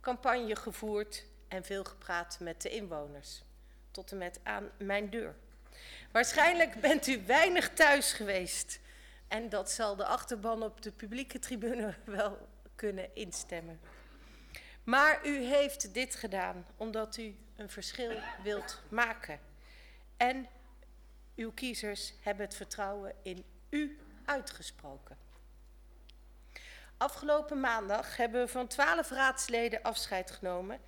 campagne 0.00 0.56
gevoerd 0.56 1.24
en 1.48 1.64
veel 1.64 1.84
gepraat 1.84 2.38
met 2.40 2.62
de 2.62 2.70
inwoners, 2.70 3.42
tot 3.90 4.10
en 4.10 4.18
met 4.18 4.40
aan 4.42 4.70
mijn 4.78 5.10
deur. 5.10 5.34
Waarschijnlijk 6.14 6.80
bent 6.80 7.06
u 7.06 7.22
weinig 7.26 7.70
thuis 7.70 8.12
geweest 8.12 8.80
en 9.28 9.48
dat 9.48 9.70
zal 9.70 9.96
de 9.96 10.04
achterban 10.04 10.62
op 10.62 10.82
de 10.82 10.92
publieke 10.92 11.38
tribune 11.38 11.94
wel 12.04 12.48
kunnen 12.74 13.14
instemmen. 13.14 13.80
Maar 14.84 15.26
u 15.26 15.44
heeft 15.44 15.94
dit 15.94 16.14
gedaan 16.14 16.66
omdat 16.76 17.16
u 17.16 17.36
een 17.56 17.70
verschil 17.70 18.18
wilt 18.42 18.82
maken. 18.88 19.40
En 20.16 20.48
uw 21.36 21.52
kiezers 21.52 22.14
hebben 22.20 22.44
het 22.44 22.54
vertrouwen 22.56 23.14
in 23.22 23.44
u 23.70 23.98
uitgesproken. 24.24 25.16
Afgelopen 26.96 27.60
maandag 27.60 28.16
hebben 28.16 28.40
we 28.40 28.48
van 28.48 28.66
twaalf 28.66 29.10
raadsleden 29.10 29.82
afscheid 29.82 30.30
genomen. 30.30 30.80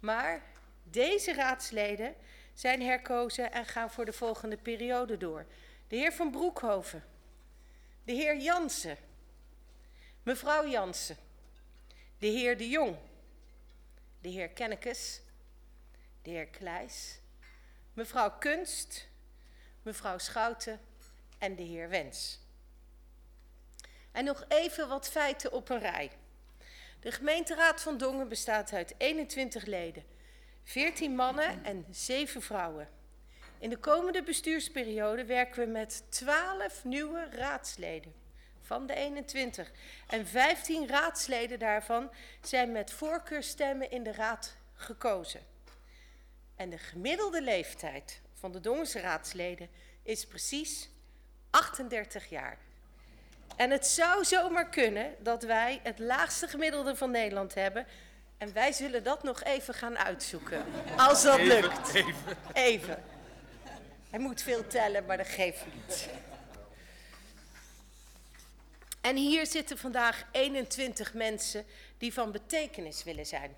Maar 0.00 0.42
deze 0.82 1.34
raadsleden 1.34 2.14
zijn 2.54 2.82
herkozen 2.82 3.52
en 3.52 3.66
gaan 3.66 3.90
voor 3.90 4.04
de 4.04 4.12
volgende 4.12 4.56
periode 4.56 5.16
door. 5.16 5.46
De 5.88 5.96
heer 5.96 6.12
Van 6.12 6.30
Broekhoven, 6.30 7.04
de 8.04 8.12
heer 8.12 8.36
Jansen, 8.36 8.96
mevrouw 10.22 10.68
Jansen, 10.68 11.16
de 12.18 12.26
heer 12.26 12.56
De 12.56 12.68
Jong, 12.68 12.96
de 14.20 14.28
heer 14.28 14.48
Kennekes, 14.48 15.20
de 16.22 16.30
heer 16.30 16.46
Kleijs, 16.46 17.18
mevrouw 17.92 18.38
Kunst, 18.38 19.08
mevrouw 19.82 20.18
Schouten. 20.18 20.80
En 21.38 21.56
de 21.56 21.62
heer 21.62 21.88
Wens. 21.88 22.38
En 24.12 24.24
nog 24.24 24.44
even 24.48 24.88
wat 24.88 25.08
feiten 25.08 25.52
op 25.52 25.68
een 25.68 25.78
rij. 25.78 26.10
De 27.00 27.12
gemeenteraad 27.12 27.80
van 27.80 27.98
Dongen 27.98 28.28
bestaat 28.28 28.72
uit 28.72 28.94
21 28.98 29.64
leden, 29.64 30.04
14 30.64 31.14
mannen 31.14 31.64
en 31.64 31.86
7 31.90 32.42
vrouwen. 32.42 32.88
In 33.58 33.70
de 33.70 33.76
komende 33.76 34.22
bestuursperiode 34.22 35.24
werken 35.24 35.64
we 35.64 35.70
met 35.70 36.04
12 36.08 36.84
nieuwe 36.84 37.28
raadsleden 37.30 38.14
van 38.60 38.86
de 38.86 38.94
21. 38.94 39.70
En 40.06 40.26
15 40.26 40.88
raadsleden 40.88 41.58
daarvan 41.58 42.10
zijn 42.42 42.72
met 42.72 42.92
voorkeurstemmen 42.92 43.90
in 43.90 44.02
de 44.02 44.12
raad 44.12 44.56
gekozen. 44.74 45.40
En 46.56 46.70
de 46.70 46.78
gemiddelde 46.78 47.42
leeftijd 47.42 48.20
van 48.34 48.52
de 48.52 48.60
Dongense 48.60 49.00
raadsleden 49.00 49.68
is 50.02 50.26
precies 50.26 50.90
38 51.50 52.28
jaar. 52.28 52.58
En 53.56 53.70
het 53.70 53.86
zou 53.86 54.24
zomaar 54.24 54.68
kunnen 54.68 55.14
dat 55.18 55.42
wij 55.42 55.80
het 55.82 55.98
laagste 55.98 56.48
gemiddelde 56.48 56.96
van 56.96 57.10
Nederland 57.10 57.54
hebben. 57.54 57.86
En 58.44 58.52
wij 58.52 58.72
zullen 58.72 59.02
dat 59.02 59.22
nog 59.22 59.42
even 59.42 59.74
gaan 59.74 59.98
uitzoeken. 59.98 60.64
Als 60.96 61.22
dat 61.22 61.40
lukt. 61.40 61.94
Even. 61.94 62.14
even. 62.52 63.02
Hij 64.10 64.18
moet 64.18 64.42
veel 64.42 64.66
tellen, 64.66 65.04
maar 65.04 65.16
dat 65.16 65.26
geeft 65.26 65.64
niet. 65.74 66.08
En 69.00 69.16
hier 69.16 69.46
zitten 69.46 69.78
vandaag 69.78 70.26
21 70.32 71.14
mensen 71.14 71.64
die 71.98 72.12
van 72.12 72.32
betekenis 72.32 73.04
willen 73.04 73.26
zijn. 73.26 73.56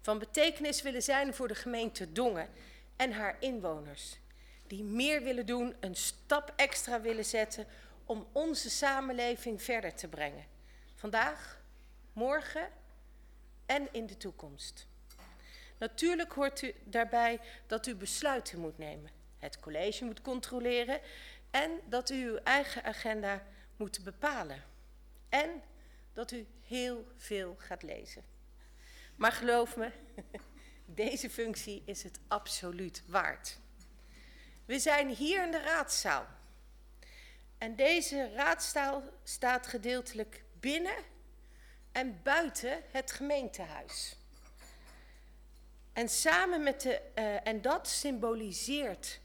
Van 0.00 0.18
betekenis 0.18 0.82
willen 0.82 1.02
zijn 1.02 1.34
voor 1.34 1.48
de 1.48 1.54
gemeente 1.54 2.12
Dongen 2.12 2.48
en 2.96 3.12
haar 3.12 3.36
inwoners. 3.40 4.18
Die 4.66 4.84
meer 4.84 5.22
willen 5.22 5.46
doen, 5.46 5.76
een 5.80 5.96
stap 5.96 6.52
extra 6.56 7.00
willen 7.00 7.24
zetten 7.24 7.66
om 8.04 8.26
onze 8.32 8.70
samenleving 8.70 9.62
verder 9.62 9.94
te 9.94 10.08
brengen. 10.08 10.44
Vandaag, 10.94 11.60
morgen 12.12 12.68
en 13.68 13.88
in 13.92 14.06
de 14.06 14.16
toekomst. 14.16 14.86
Natuurlijk 15.78 16.32
hoort 16.32 16.62
u 16.62 16.74
daarbij 16.84 17.40
dat 17.66 17.86
u 17.86 17.94
besluiten 17.94 18.58
moet 18.58 18.78
nemen, 18.78 19.10
het 19.38 19.60
college 19.60 20.04
moet 20.04 20.20
controleren 20.20 21.00
en 21.50 21.80
dat 21.88 22.10
u 22.10 22.24
uw 22.24 22.36
eigen 22.36 22.84
agenda 22.84 23.42
moet 23.76 24.04
bepalen. 24.04 24.62
En 25.28 25.62
dat 26.12 26.30
u 26.30 26.46
heel 26.62 27.06
veel 27.16 27.54
gaat 27.58 27.82
lezen. 27.82 28.24
Maar 29.16 29.32
geloof 29.32 29.76
me, 29.76 29.90
deze 30.84 31.30
functie 31.30 31.82
is 31.84 32.02
het 32.02 32.18
absoluut 32.28 33.02
waard. 33.06 33.58
We 34.64 34.78
zijn 34.78 35.08
hier 35.08 35.42
in 35.42 35.50
de 35.50 35.60
raadzaal. 35.60 36.26
En 37.58 37.76
deze 37.76 38.32
raadstaal 38.34 39.02
staat 39.22 39.66
gedeeltelijk 39.66 40.44
binnen 40.60 41.04
en 41.92 42.20
buiten 42.22 42.82
het 42.90 43.12
gemeentehuis. 43.12 44.16
En, 45.92 46.08
samen 46.08 46.62
met 46.62 46.80
de, 46.80 47.00
uh, 47.14 47.46
en 47.46 47.62
dat 47.62 47.88
symboliseert 47.88 49.20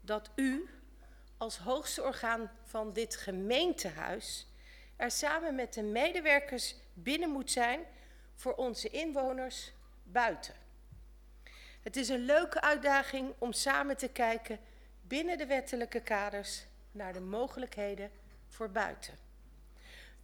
dat 0.00 0.30
u 0.34 0.68
als 1.36 1.58
hoogste 1.58 2.02
orgaan 2.02 2.50
van 2.64 2.92
dit 2.92 3.16
gemeentehuis 3.16 4.46
er 4.96 5.10
samen 5.10 5.54
met 5.54 5.74
de 5.74 5.82
medewerkers 5.82 6.74
binnen 6.94 7.30
moet 7.30 7.50
zijn 7.50 7.80
voor 8.34 8.54
onze 8.54 8.88
inwoners 8.90 9.72
buiten. 10.02 10.54
Het 11.82 11.96
is 11.96 12.08
een 12.08 12.24
leuke 12.24 12.60
uitdaging 12.60 13.34
om 13.38 13.52
samen 13.52 13.96
te 13.96 14.08
kijken 14.08 14.58
binnen 15.02 15.38
de 15.38 15.46
wettelijke 15.46 16.00
kaders 16.00 16.64
naar 16.92 17.12
de 17.12 17.20
mogelijkheden 17.20 18.10
voor 18.48 18.70
buiten. 18.70 19.25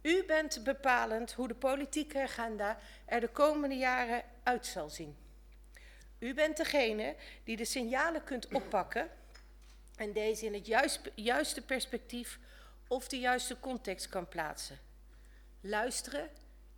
U 0.03 0.23
bent 0.25 0.63
bepalend 0.63 1.33
hoe 1.33 1.47
de 1.47 1.55
politieke 1.55 2.21
agenda 2.21 2.77
er 3.05 3.19
de 3.19 3.27
komende 3.27 3.75
jaren 3.75 4.23
uit 4.43 4.65
zal 4.65 4.89
zien. 4.89 5.17
U 6.19 6.33
bent 6.33 6.57
degene 6.57 7.15
die 7.43 7.57
de 7.57 7.65
signalen 7.65 8.23
kunt 8.23 8.47
oppakken 8.53 9.09
en 9.95 10.13
deze 10.13 10.45
in 10.45 10.53
het 10.53 10.65
juist, 10.65 11.11
juiste 11.15 11.61
perspectief 11.61 12.39
of 12.87 13.07
de 13.07 13.19
juiste 13.19 13.59
context 13.59 14.09
kan 14.09 14.27
plaatsen. 14.27 14.79
Luisteren 15.61 16.29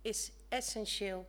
is 0.02 0.32
essentieel 0.48 1.26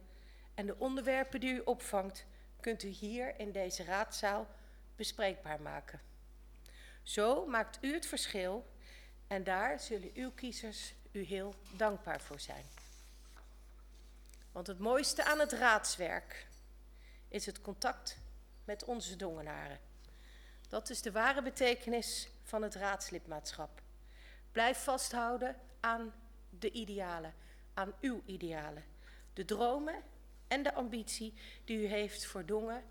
en 0.53 0.65
de 0.65 0.79
onderwerpen 0.79 1.39
die 1.39 1.53
u 1.53 1.61
opvangt 1.65 2.25
kunt 2.59 2.83
u 2.83 2.87
hier 2.87 3.39
in 3.39 3.51
deze 3.51 3.83
raadzaal 3.83 4.47
bespreekbaar 4.95 5.61
maken. 5.61 6.01
Zo 7.03 7.45
maakt 7.45 7.77
u 7.81 7.93
het 7.93 8.05
verschil 8.05 8.65
en 9.27 9.43
daar 9.43 9.79
zullen 9.79 10.11
uw 10.13 10.31
kiezers 10.31 10.93
u 11.17 11.23
heel 11.23 11.55
dankbaar 11.75 12.21
voor 12.21 12.39
zijn. 12.39 12.63
Want 14.51 14.67
het 14.67 14.79
mooiste 14.79 15.23
aan 15.23 15.39
het 15.39 15.51
raadswerk 15.51 16.47
is 17.27 17.45
het 17.45 17.61
contact 17.61 18.17
met 18.65 18.83
onze 18.83 19.15
dongenaren. 19.15 19.79
Dat 20.69 20.89
is 20.89 21.01
de 21.01 21.11
ware 21.11 21.41
betekenis 21.41 22.29
van 22.43 22.61
het 22.61 22.75
raadslidmaatschap. 22.75 23.81
Blijf 24.51 24.83
vasthouden 24.83 25.55
aan 25.79 26.13
de 26.49 26.71
idealen, 26.71 27.33
aan 27.73 27.93
uw 28.01 28.21
idealen. 28.25 28.83
De 29.33 29.45
dromen 29.45 30.03
en 30.47 30.63
de 30.63 30.73
ambitie 30.73 31.33
die 31.65 31.77
u 31.77 31.85
heeft 31.85 32.25
voor 32.25 32.45
Dongen 32.45 32.83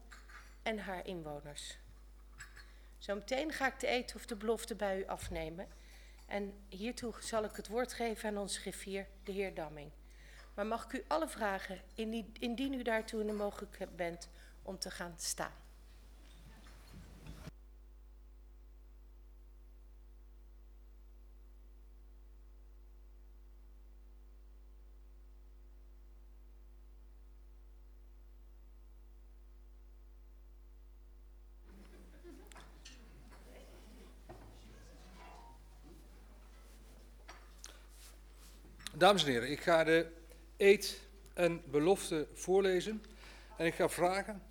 en 0.62 0.78
haar 0.78 1.06
inwoners. 1.06 1.78
Zometeen 2.98 3.52
ga 3.52 3.66
ik 3.66 3.80
de 3.80 3.88
eet 3.88 4.14
of 4.14 4.26
de 4.26 4.36
belofte 4.36 4.74
bij 4.74 4.98
u 4.98 5.06
afnemen. 5.06 5.68
En 6.26 6.54
hiertoe 6.68 7.14
zal 7.20 7.44
ik 7.44 7.56
het 7.56 7.68
woord 7.68 7.92
geven 7.92 8.28
aan 8.28 8.38
onze 8.38 8.60
griffier, 8.60 9.06
de 9.24 9.32
heer 9.32 9.54
Damming. 9.54 9.90
Maar 10.54 10.66
mag 10.66 10.84
ik 10.84 10.92
u 10.92 11.04
alle 11.08 11.28
vragen, 11.28 11.80
indien 12.38 12.74
u 12.74 12.82
daartoe 12.82 13.20
in 13.20 13.26
de 13.26 13.32
mogelijkheid 13.32 13.96
bent, 13.96 14.28
om 14.62 14.78
te 14.78 14.90
gaan 14.90 15.14
staan. 15.16 15.65
Dames 39.06 39.24
en 39.24 39.30
heren, 39.30 39.50
ik 39.50 39.60
ga 39.60 39.84
de 39.84 40.06
eed 40.56 41.00
en 41.34 41.62
belofte 41.70 42.26
voorlezen 42.32 43.04
en 43.56 43.66
ik 43.66 43.74
ga 43.74 43.88
vragen. 43.88 44.42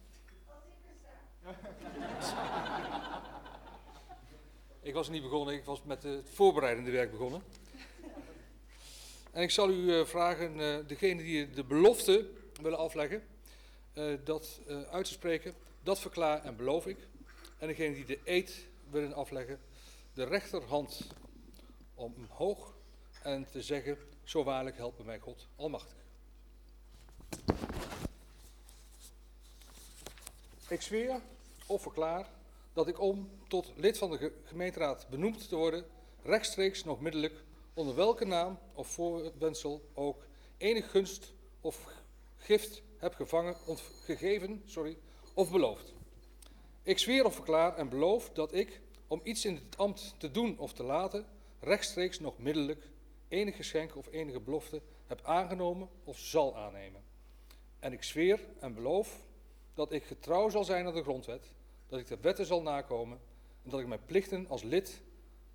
Ik 4.82 4.94
was 4.94 5.10
niet 5.10 5.22
begonnen, 5.22 5.54
ik 5.54 5.64
was 5.64 5.84
met 5.84 6.04
het 6.04 6.30
voorbereidende 6.30 6.92
werk 6.92 7.12
begonnen. 7.12 7.42
En 9.32 9.42
ik 9.42 9.52
zal 9.52 9.70
u 9.70 9.74
uh, 9.74 10.06
vragen, 10.06 10.60
uh, 10.60 10.78
degene 10.88 11.24
die 11.24 11.50
de 11.50 11.64
belofte 11.64 12.30
willen 12.62 12.80
afleggen, 12.80 13.24
uh, 13.94 14.18
dat 14.24 14.60
uit 14.92 15.06
te 15.06 15.12
spreken, 15.12 15.54
dat 15.84 16.00
verklaar 16.00 16.44
en 16.44 16.56
beloof 16.56 16.88
ik. 16.88 16.98
En 17.58 17.68
degene 17.68 17.94
die 17.94 18.06
de 18.06 18.20
eed 18.24 18.66
willen 18.90 19.14
afleggen, 19.14 19.60
de 20.14 20.24
rechterhand 20.24 21.08
omhoog 21.96 22.74
en 23.22 23.48
te 23.52 23.62
zeggen, 23.62 23.98
zo 24.26 24.44
waarlijk 24.44 24.78
helpen 24.78 25.06
mij 25.06 25.20
God 25.20 25.48
Almachtig. 25.56 25.98
Ik 30.70 30.82
zweer 30.82 31.22
of 31.68 31.82
verklaar 31.82 32.30
dat 32.74 32.88
ik 32.88 33.00
om 33.00 33.30
tot 33.48 33.72
lid 33.76 33.98
van 33.98 34.12
de 34.12 34.34
gemeenteraad 34.44 35.08
benoemd 35.10 35.50
te 35.50 35.56
worden, 35.56 35.86
rechtstreeks 36.24 36.84
nog 36.84 37.02
middelijk, 37.02 37.44
onder 37.74 37.96
welke 37.96 38.26
naam 38.26 38.60
of 38.74 38.88
voorwensel 38.88 39.90
ook, 39.94 40.26
enig 40.58 40.92
gunst 40.92 41.34
of 41.62 41.88
gift 42.38 42.82
heb 42.98 43.14
gevangen, 43.14 43.56
gegeven 44.04 44.62
sorry, 44.66 44.98
of 45.34 45.52
beloofd. 45.52 45.94
Ik 46.84 47.00
zweer 47.00 47.26
of 47.26 47.36
verklaar 47.36 47.78
en 47.78 47.90
beloof 47.90 48.30
dat 48.30 48.54
ik, 48.54 48.82
om 49.08 49.22
iets 49.24 49.46
in 49.46 49.56
het 49.56 49.78
ambt 49.78 50.16
te 50.18 50.32
doen 50.32 50.58
of 50.58 50.74
te 50.74 50.84
laten, 50.84 51.26
rechtstreeks 51.60 52.20
nog 52.20 52.38
middelijk 52.38 52.88
enig 53.28 53.56
geschenk 53.56 53.96
of 53.96 54.08
enige 54.12 54.40
belofte 54.40 54.82
heb 55.08 55.22
aangenomen 55.24 55.90
of 56.04 56.20
zal 56.20 56.58
aannemen. 56.58 57.04
En 57.80 57.94
ik 57.94 58.04
zweer 58.04 58.40
en 58.60 58.74
beloof 58.74 59.20
dat 59.74 59.92
ik 59.92 60.04
getrouw 60.04 60.50
zal 60.50 60.64
zijn 60.64 60.88
aan 60.88 60.94
de 60.94 61.04
grondwet, 61.04 61.52
dat 61.88 62.00
ik 62.00 62.08
de 62.08 62.18
wetten 62.18 62.46
zal 62.46 62.62
nakomen 62.62 63.20
en 63.64 63.70
dat 63.70 63.80
ik 63.80 63.88
mijn 63.88 64.06
plichten 64.06 64.48
als 64.48 64.64
lid 64.64 65.02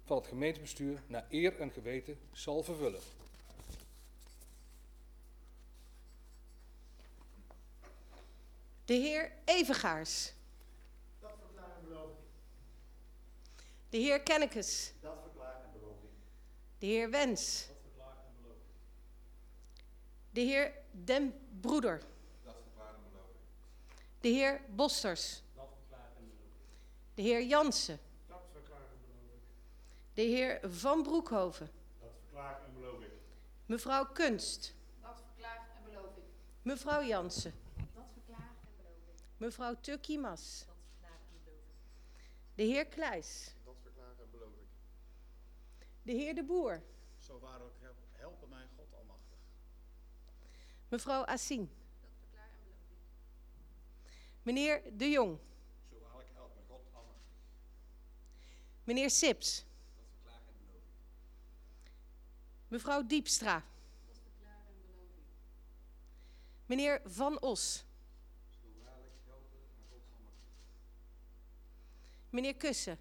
van 0.04 0.16
het 0.16 0.26
gemeentebestuur 0.26 1.02
naar 1.06 1.26
eer 1.28 1.60
en 1.60 1.70
geweten 1.70 2.18
zal 2.32 2.62
vervullen. 2.62 3.00
De 8.84 8.96
heer 8.96 9.32
Evengaars. 9.44 10.32
Dat 11.20 11.30
verklaar 11.40 11.76
en 11.76 11.84
beloof 11.88 12.10
ik. 12.10 13.64
De 13.88 13.96
heer 13.96 14.20
Kennekes. 14.20 14.92
Dat 15.00 15.16
verklaar 15.22 15.64
en 15.64 15.70
beloof 15.72 15.96
ik. 16.02 16.10
De 16.80 16.86
heer 16.86 17.10
Wens. 17.10 17.66
Dat 17.66 17.76
verklaar 17.82 18.16
en 18.26 18.32
beloof 18.42 18.56
ik. 18.56 19.82
De 20.30 20.40
heer 20.40 20.72
Den 20.90 21.34
Broeder. 21.60 22.02
Dat 22.44 22.54
verklaar 22.62 22.94
en 22.94 23.00
beloof 23.10 23.28
ik. 23.28 24.02
De 24.20 24.28
heer 24.28 24.60
Bosters. 24.74 25.42
Dat 25.54 25.68
verklaar 25.78 26.08
en 26.16 26.24
beloof 26.28 26.40
ik. 26.40 27.14
De 27.14 27.22
heer 27.22 27.42
Jansen. 27.42 27.98
Dat 28.26 28.42
verklaar 28.52 28.80
en 28.80 28.98
beloof 29.06 29.32
ik. 29.34 29.42
De 30.14 30.22
heer 30.22 30.60
Van 30.70 31.02
Broekhoven. 31.02 31.70
Dat 32.00 32.10
verklaar 32.24 32.60
en 32.64 32.72
beloof 32.74 33.02
ik. 33.02 33.12
Mevrouw 33.66 34.06
Kunst. 34.12 34.74
Dat 35.02 35.22
verklaar 35.26 35.68
en 35.76 35.92
beloof 35.92 36.16
ik. 36.16 36.24
Mevrouw 36.62 37.02
Jansen. 37.02 37.54
Dat 37.94 38.04
verklaar 38.12 38.48
en 38.60 38.68
beloof 38.76 38.96
ik. 39.14 39.22
Mevrouw 39.36 39.74
Tukkimas. 39.80 40.64
Dat 40.66 40.76
verklaar 40.88 41.18
en 41.18 41.42
beloof 41.44 41.60
ik. 41.68 42.24
De 42.54 42.62
heer 42.62 42.86
Kluis. 42.86 43.54
Dat 43.64 43.76
verklaar 43.82 44.14
en 44.18 44.30
beloof 44.30 44.52
ik. 44.52 44.68
De 46.02 46.12
heer 46.12 46.34
De 46.34 46.44
Boer. 46.44 46.82
Zo 47.18 47.38
waar 47.38 47.60
ook 47.60 47.74
help, 47.80 47.96
helpen 48.12 48.48
mij 48.48 48.66
God 48.76 48.94
Almachtig. 48.94 49.38
Mevrouw 50.88 51.24
Assien. 51.24 51.70
Dat 52.00 52.10
verklaar 52.18 52.48
en 52.48 52.58
beloof 52.64 52.90
ik. 52.90 54.12
Meneer 54.42 54.96
De 54.96 55.10
Jong. 55.10 55.38
Zo 55.90 55.98
waarlijk 56.00 56.30
helpt 56.32 56.54
mij 56.54 56.64
God 56.68 56.80
Almachtig. 56.92 57.36
Meneer 58.84 59.10
Sips. 59.10 59.64
Dat 59.96 60.04
verklaar 60.10 60.40
en 60.48 60.54
beloof 60.58 60.82
ik. 61.84 61.90
Mevrouw 62.68 63.06
Diepstra. 63.06 63.64
Dat 64.06 64.18
verklaar 64.22 64.66
en 64.66 64.80
beloof 64.86 65.08
ik. 65.16 65.24
Meneer 66.66 67.00
Van 67.04 67.40
Os. 67.40 67.84
Zo 68.48 68.68
waarlijk 68.84 69.14
helpen 69.24 69.58
mij 69.58 69.82
God 69.90 70.02
Almachtig. 70.16 70.54
Meneer 72.30 72.56
Kussen. 72.56 72.98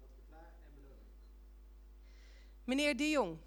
Dat 0.00 0.08
verklaar 0.14 0.54
en 0.64 0.74
beloof 0.74 1.00
ik. 1.00 2.59
Meneer 2.70 2.96
De 2.96 3.10
Jong. 3.10 3.38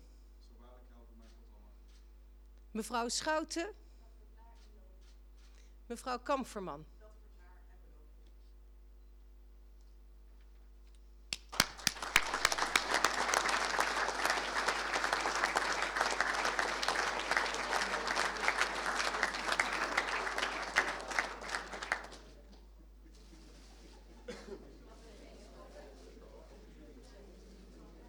Mevrouw 2.72 3.10
Schouten. 3.10 3.74
Mevrouw 5.86 6.20
Kamferman. 6.20 6.86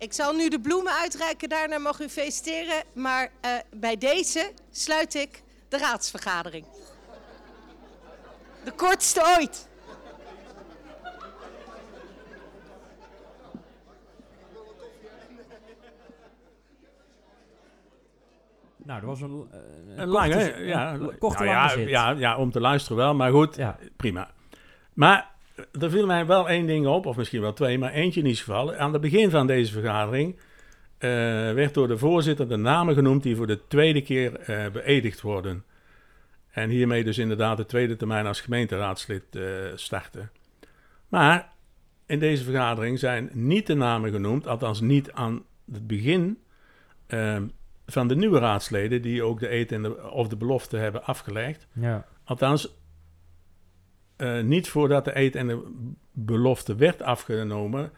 Ik 0.05 0.13
zal 0.13 0.33
nu 0.33 0.49
de 0.49 0.61
bloemen 0.61 0.93
uitreiken, 0.93 1.49
daarna 1.49 1.79
mag 1.79 2.01
u 2.01 2.09
feliciteren. 2.09 2.83
Maar 2.93 3.31
eh, 3.41 3.51
bij 3.77 3.97
deze 3.97 4.53
sluit 4.71 5.15
ik 5.15 5.43
de 5.69 5.79
raadsvergadering. 5.79 6.67
De 8.65 8.73
kortste 8.73 9.37
ooit. 9.39 9.69
Nou, 18.77 19.01
dat 19.01 19.09
was 19.09 19.21
een, 19.21 19.49
eh, 19.53 19.59
Een 19.97 20.09
lange, 20.09 20.35
korte- 20.35 20.65
ja, 20.65 20.93
een 20.95 21.19
korte 21.19 21.43
nou 21.45 21.55
lange 21.55 21.69
ja, 21.69 21.69
zit. 21.69 21.89
ja, 21.89 22.11
ja, 22.11 22.37
om 22.37 22.51
te 22.51 22.61
luisteren 22.61 22.97
wel, 22.97 23.15
maar 23.15 23.31
goed, 23.31 23.57
Ja. 23.57 23.77
prima. 23.97 24.31
Maar 24.93 25.34
er 25.81 25.91
viel 25.91 26.07
mij 26.07 26.27
wel 26.27 26.49
één 26.49 26.67
ding 26.67 26.87
op, 26.87 27.07
of 27.07 27.17
misschien 27.17 27.41
wel 27.41 27.53
twee, 27.53 27.79
maar 27.79 27.93
eentje 27.93 28.21
in 28.21 28.27
ieder 28.27 28.43
geval. 28.43 28.75
Aan 28.75 28.93
het 28.93 29.01
begin 29.03 29.31
van 29.31 29.47
deze 29.47 29.73
vergadering 29.73 30.37
eh, 30.99 31.11
werd 31.53 31.75
door 31.75 31.89
de 31.89 31.99
voorzitter 31.99 32.49
de 32.49 32.57
namen 32.57 32.95
genoemd 32.95 33.23
die 33.23 33.37
voor 33.37 33.47
de 33.47 33.67
tweede 33.67 34.03
keer 34.03 34.41
eh, 34.41 34.71
beëdigd 34.73 35.21
worden. 35.21 35.65
En 36.51 36.71
hiermee 36.71 37.05
dus 37.05 37.19
inderdaad 37.19 37.57
de 37.57 37.67
tweede 37.67 37.97
termijn 37.97 38.27
als 38.27 38.41
gemeenteraadslid 38.41 39.23
eh, 39.31 39.43
starten. 39.75 40.31
Maar 41.09 41.53
in 42.07 42.19
deze 42.19 42.45
vergadering 42.45 42.99
zijn 42.99 43.31
niet 43.33 43.67
de 43.67 43.75
namen 43.75 44.11
genoemd, 44.11 44.47
althans 44.47 44.81
niet 44.81 45.13
aan 45.13 45.43
het 45.73 45.87
begin 45.87 46.39
van 47.87 48.09
de 48.09 48.17
nieuwe 48.17 48.39
raadsleden 48.39 49.03
die 49.03 49.23
ook 49.23 49.41
de 49.41 49.53
eet 49.53 49.73
en 49.73 49.83
de, 49.83 50.11
of 50.11 50.29
de 50.29 50.37
belofte 50.37 50.77
hebben 50.77 51.05
afgelegd. 51.05 51.67
Ja. 51.73 52.07
Althans, 52.25 52.75
eh, 54.17 54.41
niet 54.41 54.69
voordat 54.69 55.05
de 55.05 55.19
eet 55.19 55.37
en 55.37 55.47
de 55.47 55.62
belofte 56.12 56.75
werd 56.75 57.03
afgenomen. 57.03 57.91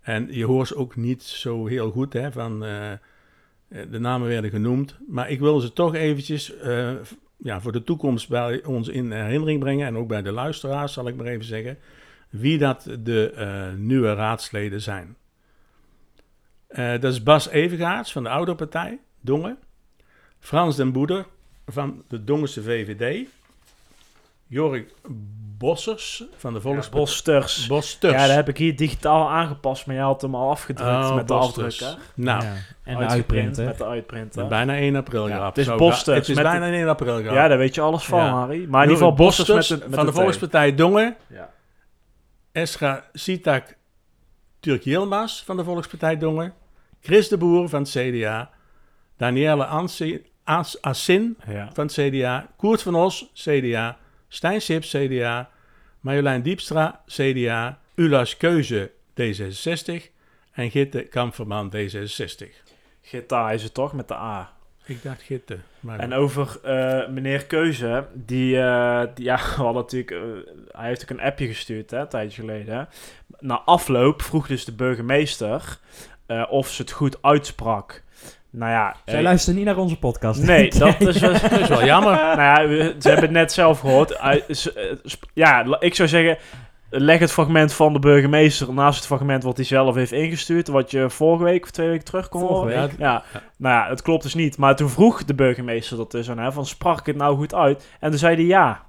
En 0.00 0.28
je 0.30 0.44
hoort 0.44 0.68
ze 0.68 0.76
ook 0.76 0.96
niet 0.96 1.22
zo 1.22 1.66
heel 1.66 1.90
goed, 1.90 2.12
hè, 2.12 2.32
van 2.32 2.64
eh, 2.64 2.92
eh, 2.92 2.98
de 3.68 3.98
namen 3.98 4.28
werden 4.28 4.50
genoemd. 4.50 4.96
Maar 5.08 5.30
ik 5.30 5.40
wil 5.40 5.60
ze 5.60 5.72
toch 5.72 5.94
eventjes 5.94 6.52
ja, 7.36 7.60
voor 7.60 7.72
de 7.72 7.82
toekomst 7.82 8.28
bij 8.28 8.64
ons 8.64 8.88
in 8.88 9.12
herinnering 9.12 9.60
brengen. 9.60 9.86
En 9.86 9.96
ook 9.96 10.08
bij 10.08 10.22
de 10.22 10.32
luisteraars, 10.32 10.92
zal 10.92 11.08
ik 11.08 11.16
maar 11.16 11.26
even 11.26 11.44
zeggen. 11.44 11.78
Wie 12.30 12.58
dat 12.58 12.96
de 13.00 13.74
nieuwe 13.76 14.14
raadsleden 14.14 14.80
zijn. 14.80 15.16
Dat 16.74 17.04
is 17.04 17.22
Bas 17.22 17.48
Evengaarts 17.48 18.12
van 18.12 18.22
de 18.22 18.28
oude 18.28 18.54
partij, 18.54 19.00
Dongen. 19.20 19.58
Frans 20.38 20.76
den 20.76 20.92
Boeder 20.92 21.26
van 21.66 22.04
de 22.08 22.24
Dongense 22.24 22.62
VVD. 22.62 23.28
Jorik 24.48 24.94
Bossers 25.58 26.24
van 26.36 26.52
de 26.52 26.60
Volkspartij. 26.60 27.00
Bosters. 27.00 27.66
Bosters. 27.66 28.12
Ja, 28.12 28.26
dat 28.26 28.36
heb 28.36 28.48
ik 28.48 28.56
hier 28.58 28.76
digitaal 28.76 29.30
aangepast, 29.30 29.86
maar 29.86 29.94
jij 29.94 30.04
had 30.04 30.22
hem 30.22 30.34
al 30.34 30.50
afgedrukt 30.50 30.90
Oh, 30.90 31.14
met 31.14 31.28
de 31.28 31.34
afdrukker. 31.34 31.96
Nou, 32.14 32.42
Ja. 32.42 32.48
En 32.48 32.56
de 32.96 33.00
Uitgeprint 33.00 33.08
uitprinten. 33.08 33.64
Met 33.64 33.78
de 33.78 33.84
uitprinter. 33.86 34.46
bijna 34.48 34.76
1 34.76 34.96
april 34.96 35.28
Ja, 35.28 35.34
grap. 35.36 35.48
het 35.48 35.58
is 35.58 35.64
Zo, 35.66 35.76
Bosters 35.76 36.16
Het 36.18 36.28
is 36.28 36.34
met 36.34 36.44
bijna 36.44 36.66
1 36.72 36.88
april 36.88 37.18
grap. 37.20 37.34
Ja, 37.34 37.48
daar 37.48 37.58
weet 37.58 37.74
je 37.74 37.80
alles 37.80 38.04
van, 38.04 38.18
Ja. 38.18 38.30
Harry. 38.30 38.66
Maar 38.68 38.82
in 38.84 38.90
ieder 38.90 39.04
geval 39.06 39.08
Jorik 39.08 39.16
Bosters 39.16 39.48
met 39.48 39.56
Bosters 39.56 39.80
de, 39.80 39.86
met 39.88 39.94
van 39.98 40.06
de. 40.06 40.12
Volkspartij 40.12 40.74
Dongen. 40.74 41.16
Ja. 41.26 41.50
Esra 42.52 43.04
Sitak 43.12 43.64
Turk 44.60 44.82
Yilmaz 44.82 45.42
van 45.44 45.56
de 45.56 45.64
Volkspartij 45.64 46.18
Dongen. 46.18 46.52
Chris 47.00 47.28
de 47.28 47.36
Boer 47.36 47.68
van 47.68 47.80
het 47.82 47.90
CDA. 47.90 48.50
Danielle 49.16 49.64
Ansi- 49.64 50.22
As- 50.44 50.82
Assin 50.82 51.36
Ja. 51.48 51.68
van 51.72 51.86
het 51.86 51.94
CDA. 51.94 52.46
Koert 52.56 52.82
van 52.82 52.94
Os, 52.94 53.30
CDA. 53.34 53.96
Stijn 54.36 54.60
Sips, 54.60 54.90
CDA. 54.90 55.50
Marjolein 56.00 56.42
Diepstra, 56.42 57.00
CDA. 57.06 57.78
Ulas 57.94 58.36
Keuze, 58.36 58.90
D66. 59.20 60.02
En 60.52 60.70
Gitte 60.70 61.02
Kamperman, 61.02 61.72
D66. 61.76 62.46
Gita 63.02 63.50
is 63.50 63.62
het 63.62 63.74
toch, 63.74 63.92
met 63.92 64.08
de 64.08 64.14
A. 64.14 64.52
Ik 64.86 65.02
dacht 65.02 65.22
Gitte. 65.22 65.58
Maar 65.80 65.98
En 65.98 66.12
over 66.12 66.58
eh, 66.62 67.08
meneer 67.08 67.44
Keuze, 67.46 68.06
die, 68.14 68.50
die- 69.14 69.24
ja, 69.24 69.38
we 69.56 69.72
natuurlijk, 69.72 70.10
eh, 70.10 70.20
hij 70.70 70.88
heeft 70.88 71.02
ook 71.02 71.10
een 71.18 71.20
appje 71.24 71.46
gestuurd, 71.46 71.90
hè, 71.90 71.98
een 72.00 72.08
tijdje 72.08 72.40
geleden. 72.40 72.88
Na 73.38 73.60
afloop 73.64 74.22
vroeg 74.22 74.46
dus 74.46 74.64
de 74.64 74.72
burgemeester 74.72 75.78
of 76.48 76.68
ze 76.70 76.82
het 76.82 76.90
goed 76.90 77.22
uitsprak. 77.22 78.02
Nou 78.50 78.70
ja, 78.72 78.96
Zij 79.04 79.14
eh, 79.16 79.22
luisteren 79.22 79.56
niet 79.56 79.64
naar 79.64 79.76
onze 79.76 79.98
podcast. 79.98 80.42
Nee, 80.42 80.70
dat 80.78 81.00
is, 81.00 81.18
wel- 81.18 81.32
dat 81.32 81.52
is 81.60 81.68
wel 81.68 81.84
jammer. 81.84 82.12
nou 82.38 82.40
ja, 82.40 82.68
we- 82.68 82.94
ze 82.98 83.08
hebben 83.08 83.24
het 83.24 83.34
net 83.34 83.52
zelf 83.52 83.80
gehoord. 83.80 84.10
Eh, 84.10 84.32
ja, 85.34 85.76
ik 85.80 85.94
zou 85.94 86.08
zeggen, 86.08 86.38
leg 86.90 87.18
het 87.18 87.32
fragment 87.32 87.72
van 87.72 87.92
de 87.92 87.98
burgemeester 87.98 88.72
naast 88.74 88.96
het 88.98 89.06
fragment 89.06 89.42
wat 89.42 89.56
hij 89.56 89.64
zelf 89.66 89.94
heeft 89.94 90.12
ingestuurd, 90.12 90.68
wat 90.68 90.90
je 90.90 91.10
vorige 91.10 91.44
week 91.44 91.62
of 91.64 91.70
twee 91.70 91.88
weken 91.88 92.04
terug 92.04 92.28
kon 92.28 92.40
Vorige 92.40 92.58
horen. 92.58 92.80
week. 92.88 92.98
Ja, 92.98 93.22
nou 93.56 93.74
ja, 93.74 93.88
het 93.88 94.02
klopt 94.02 94.22
dus 94.22 94.34
niet. 94.34 94.58
Maar 94.58 94.76
toen 94.76 94.88
vroeg 94.90 95.24
de 95.24 95.34
burgemeester 95.34 95.96
dat 95.96 96.10
dus 96.10 96.30
aan 96.30 96.38
hem, 96.38 96.52
van 96.52 96.66
sprak 96.66 96.98
ik 96.98 97.06
het 97.06 97.16
nou 97.16 97.36
goed 97.36 97.54
uit? 97.54 97.88
En 98.00 98.10
toen 98.10 98.18
zei 98.18 98.34
hij 98.36 98.44
ja. 98.44 98.84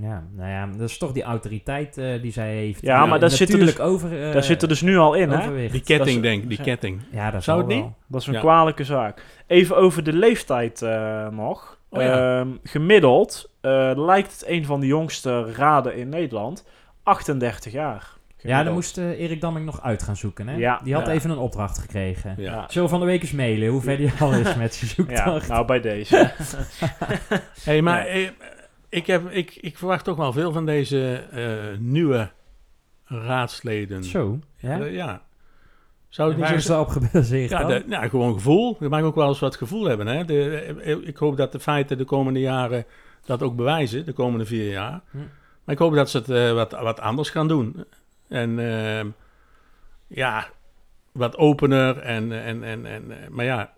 Ja, 0.00 0.24
nou 0.36 0.48
ja, 0.50 0.66
dat 0.78 0.88
is 0.88 0.98
toch 0.98 1.12
die 1.12 1.22
autoriteit 1.22 1.98
eh, 1.98 2.22
die 2.22 2.32
zij 2.32 2.54
heeft. 2.54 2.80
Ja, 2.80 3.06
maar 3.06 3.20
daar 3.20 3.30
zit 3.30 3.40
er 3.52 3.58
dus- 3.58 3.64
natuurlijk 3.66 3.92
over, 3.92 4.26
eh, 4.26 4.32
Daar 4.32 4.44
zit 4.44 4.62
er 4.62 4.68
dus 4.68 4.80
nu 4.80 4.96
al 4.96 5.14
in, 5.14 5.30
hè? 5.30 5.68
Die 5.70 5.80
ketting, 5.80 6.16
is- 6.16 6.22
denk 6.22 6.42
ik. 6.42 6.48
Die 6.48 6.58
ja. 6.58 6.64
ketting. 6.64 7.00
Ja, 7.10 7.30
dat 7.30 7.42
Zou 7.44 7.58
het 7.58 7.66
wel. 7.66 7.76
niet? 7.76 7.86
Dat 8.06 8.20
is 8.20 8.26
een 8.26 8.32
Ja. 8.32 8.40
kwalijke 8.40 8.84
zaak. 8.84 9.22
Even 9.46 9.76
over 9.76 10.02
de 10.04 10.12
leeftijd 10.12 10.82
eh, 10.82 11.28
nog. 11.28 11.78
Oh 11.90 12.02
ja. 12.02 12.38
Ehm, 12.40 12.48
gemiddeld 12.62 13.50
eh, 13.60 13.92
lijkt 13.94 14.32
het 14.32 14.44
een 14.48 14.64
van 14.64 14.80
de 14.80 14.86
jongste 14.86 15.52
raden 15.52 15.96
in 15.96 16.08
Nederland. 16.08 16.66
38 17.02 17.72
jaar. 17.72 18.12
Ja, 18.36 18.62
dan 18.62 18.72
moest 18.72 18.96
Erik 18.98 19.40
Damming 19.40 19.66
nog 19.66 19.82
uit 19.82 20.02
gaan 20.02 20.16
zoeken, 20.16 20.48
hè? 20.48 20.56
Ja. 20.56 20.80
Die 20.84 20.94
had 20.94 21.06
Ja. 21.06 21.12
even 21.12 21.30
een 21.30 21.38
opdracht 21.38 21.78
gekregen. 21.78 22.34
Ja. 22.36 22.52
Ja. 22.52 22.64
Zullen 22.68 22.82
we 22.84 22.88
van 22.94 23.00
de 23.00 23.06
week 23.06 23.22
eens 23.22 23.32
mailen 23.32 23.68
hoe 23.68 23.80
ver 23.80 23.96
die 23.96 24.10
al 24.20 24.32
is 24.32 24.54
met 24.56 24.74
zijn 24.74 24.90
Ja, 25.08 25.16
zoektocht? 25.16 25.48
nou 25.48 25.66
bij 25.66 25.80
deze. 25.80 26.30
Hey, 27.64 27.82
maar. 27.82 28.06
Ik, 28.94 29.06
heb, 29.06 29.30
ik, 29.30 29.56
ik 29.60 29.78
verwacht 29.78 30.04
toch 30.04 30.16
wel 30.16 30.32
veel 30.32 30.52
van 30.52 30.66
deze 30.66 31.14
eh, 31.30 31.78
nieuwe 31.78 32.30
raadsleden. 33.04 34.04
Zo, 34.04 34.38
ja? 34.56 34.80
Eh, 34.80 34.92
ja. 34.92 35.22
Zou 36.08 36.28
het 36.28 36.38
niet 36.38 36.50
is 36.50 36.64
zo 36.64 36.76
dat 36.76 36.86
op 36.86 36.88
gebaseerd 36.88 37.50
Ja, 37.50 37.64
de, 37.64 37.82
nou, 37.86 38.08
gewoon 38.08 38.34
gevoel. 38.34 38.76
Je 38.80 38.88
mag 38.88 39.02
ook 39.02 39.14
wel 39.14 39.28
eens 39.28 39.38
wat 39.38 39.56
gevoel 39.56 39.84
hebben. 39.84 40.06
Hè? 40.06 40.24
De, 40.24 40.58
eh, 40.82 40.96
ik 41.08 41.16
hoop 41.16 41.36
dat 41.36 41.52
de 41.52 41.60
feiten 41.60 41.98
de 41.98 42.04
komende 42.04 42.40
jaren 42.40 42.84
dat 43.24 43.42
ook 43.42 43.56
bewijzen, 43.56 44.04
de 44.04 44.12
komende 44.12 44.46
vier 44.46 44.70
jaar. 44.70 45.00
Hm. 45.10 45.18
Maar 45.64 45.74
ik 45.74 45.78
hoop 45.78 45.94
dat 45.94 46.10
ze 46.10 46.18
het 46.18 46.54
wat, 46.54 46.72
wat 46.72 47.00
anders 47.00 47.30
gaan 47.30 47.48
doen. 47.48 47.84
En 48.28 48.58
ehm, 48.58 49.08
ja, 50.06 50.48
wat 51.12 51.36
opener. 51.36 51.98
En, 51.98 52.44
en, 52.44 52.64
en, 52.64 52.86
en, 52.86 53.12
maar 53.30 53.44
ja, 53.44 53.72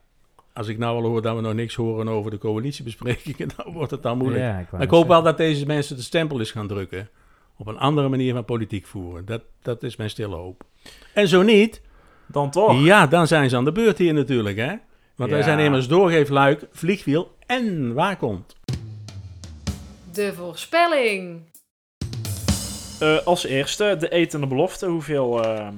als 0.56 0.68
ik 0.68 0.78
nou 0.78 0.96
al 0.96 1.08
hoor 1.10 1.22
dat 1.22 1.34
we 1.36 1.40
nog 1.40 1.54
niks 1.54 1.74
horen 1.74 2.08
over 2.08 2.30
de 2.30 2.38
coalitiebesprekingen, 2.38 3.48
dan 3.56 3.72
wordt 3.72 3.90
het 3.90 4.02
dan 4.02 4.18
moeilijk. 4.18 4.42
Ja, 4.42 4.80
ik 4.80 4.90
hoop 4.90 5.08
wel 5.08 5.22
dat 5.22 5.36
deze 5.36 5.66
mensen 5.66 5.96
de 5.96 6.02
stempel 6.02 6.38
eens 6.38 6.50
gaan 6.50 6.66
drukken. 6.68 7.08
Op 7.56 7.66
een 7.66 7.78
andere 7.78 8.08
manier 8.08 8.32
van 8.34 8.44
politiek 8.44 8.86
voeren. 8.86 9.24
Dat, 9.24 9.42
dat 9.62 9.82
is 9.82 9.96
mijn 9.96 10.10
stille 10.10 10.34
hoop. 10.34 10.64
En 11.14 11.28
zo 11.28 11.42
niet, 11.42 11.80
Dan 12.26 12.50
toch? 12.50 12.84
ja, 12.84 13.06
dan 13.06 13.26
zijn 13.26 13.50
ze 13.50 13.56
aan 13.56 13.64
de 13.64 13.72
beurt 13.72 13.98
hier 13.98 14.14
natuurlijk, 14.14 14.56
hè? 14.56 14.74
Want 15.16 15.30
wij 15.30 15.42
zijn 15.42 15.58
immers 15.58 15.88
doorgeefluik, 15.88 16.66
vliegwiel 16.72 17.36
en 17.46 17.94
waar 17.94 18.16
komt. 18.16 18.56
De 20.12 20.32
voorspelling. 20.34 21.40
Eh, 23.00 23.26
als 23.26 23.44
eerste, 23.44 23.96
de 23.98 24.08
etende 24.08 24.46
belofte. 24.46 24.86
Hoeveel 24.86 25.44
eh, 25.44 25.68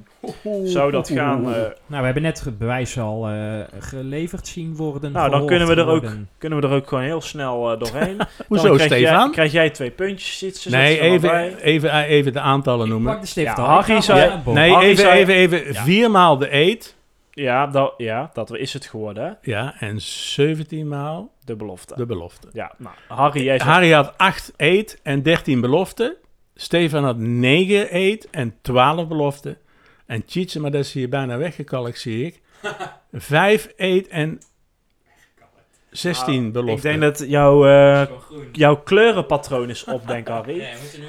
zou 0.64 0.91
dat 0.91 1.09
gaan? 1.09 1.45
eh, 1.55 1.61
Nou, 1.61 1.73
we 1.87 2.05
hebben 2.05 2.23
net 2.23 2.45
het 2.45 2.59
bewijs 2.59 2.99
al 2.99 3.29
eh, 3.29 3.61
geleverd 3.79 4.47
zien 4.47 4.77
worden. 4.77 5.12
nou, 5.12 5.31
dan 5.31 5.47
kunnen 5.47 5.69
we, 5.69 5.75
er 5.75 5.87
ook, 5.87 6.05
kunnen 6.39 6.61
we 6.61 6.66
er 6.66 6.75
ook 6.75 6.89
gewoon 6.89 7.05
heel 7.05 7.21
snel 7.21 7.73
eh, 7.73 7.79
doorheen. 7.79 8.16
Hoezo, 8.49 8.66
Dan 8.69 8.77
krijg 8.77 8.91
Stefan? 8.93 9.21
Jij, 9.25 9.31
krijg 9.31 9.53
jij 9.53 9.71
twee 9.71 9.91
puntjes? 9.91 10.39
Zit, 10.39 10.57
ze 10.57 10.71
nee, 10.71 11.01
even, 11.01 11.57
even, 11.62 11.93
even 12.05 12.33
de 12.33 12.41
aantallen 12.41 12.89
noemen. 12.89 13.12
Pak 13.12 13.21
de 13.21 13.27
stift 13.27 13.57
Ja, 13.57 13.62
al. 13.62 13.69
Harry 13.69 14.01
zei- 14.01 14.31
het 14.31 14.45
Nee, 14.47 14.71
Harry 14.73 14.87
even, 14.87 15.05
zei- 15.05 15.19
even, 15.19 15.35
even. 15.35 15.73
Ja. 15.73 15.83
Viermaal 15.85 16.39
de 16.39 16.55
eet. 16.55 16.97
Ja, 17.31 17.66
dat, 17.66 17.95
ja, 17.97 18.31
dat 18.33 18.57
is 18.57 18.73
het 18.73 18.87
geworden. 18.87 19.39
Ja, 19.43 19.75
en 19.79 20.01
17 20.01 20.89
maal 20.89 21.31
De 21.45 21.57
belofte. 21.57 21.95
de 21.97 22.07
belofte. 22.07 22.49
Ja, 22.53 22.73
nou, 22.79 22.95
Harry, 23.09 23.45
jij 23.45 23.59
zegt... 23.59 23.71
Harry 23.71 23.91
had 23.93 24.14
8 24.16 24.53
eet 24.57 25.01
en 25.03 25.23
13 25.23 25.61
beloften. 25.61 26.14
Stefan 26.55 27.05
had 27.05 27.16
9 27.19 27.97
eet 27.97 28.29
en 28.31 28.55
12 28.62 29.09
beloften. 29.09 29.57
En 30.09 30.25
Tjitse, 30.25 30.61
maar 30.61 30.71
dat 30.71 30.85
is 30.85 30.93
hier 30.93 31.09
bijna 31.09 31.37
weggekalkt, 31.37 32.01
zie 32.01 32.27
ik. 32.27 32.41
5 33.13 33.73
eet 33.77 34.09
en 34.09 34.41
16 35.91 36.47
Ik 36.47 36.53
beloften. 36.53 36.91
denk 36.91 37.01
dat 37.01 37.29
jouw, 37.29 37.67
eh, 37.67 38.07
jouw 38.53 38.77
kleurenpatroon 38.77 39.71
is 39.71 39.85
op, 39.85 40.07
denk 40.07 40.29
ik, 40.29 40.35
Harry. 40.35 40.61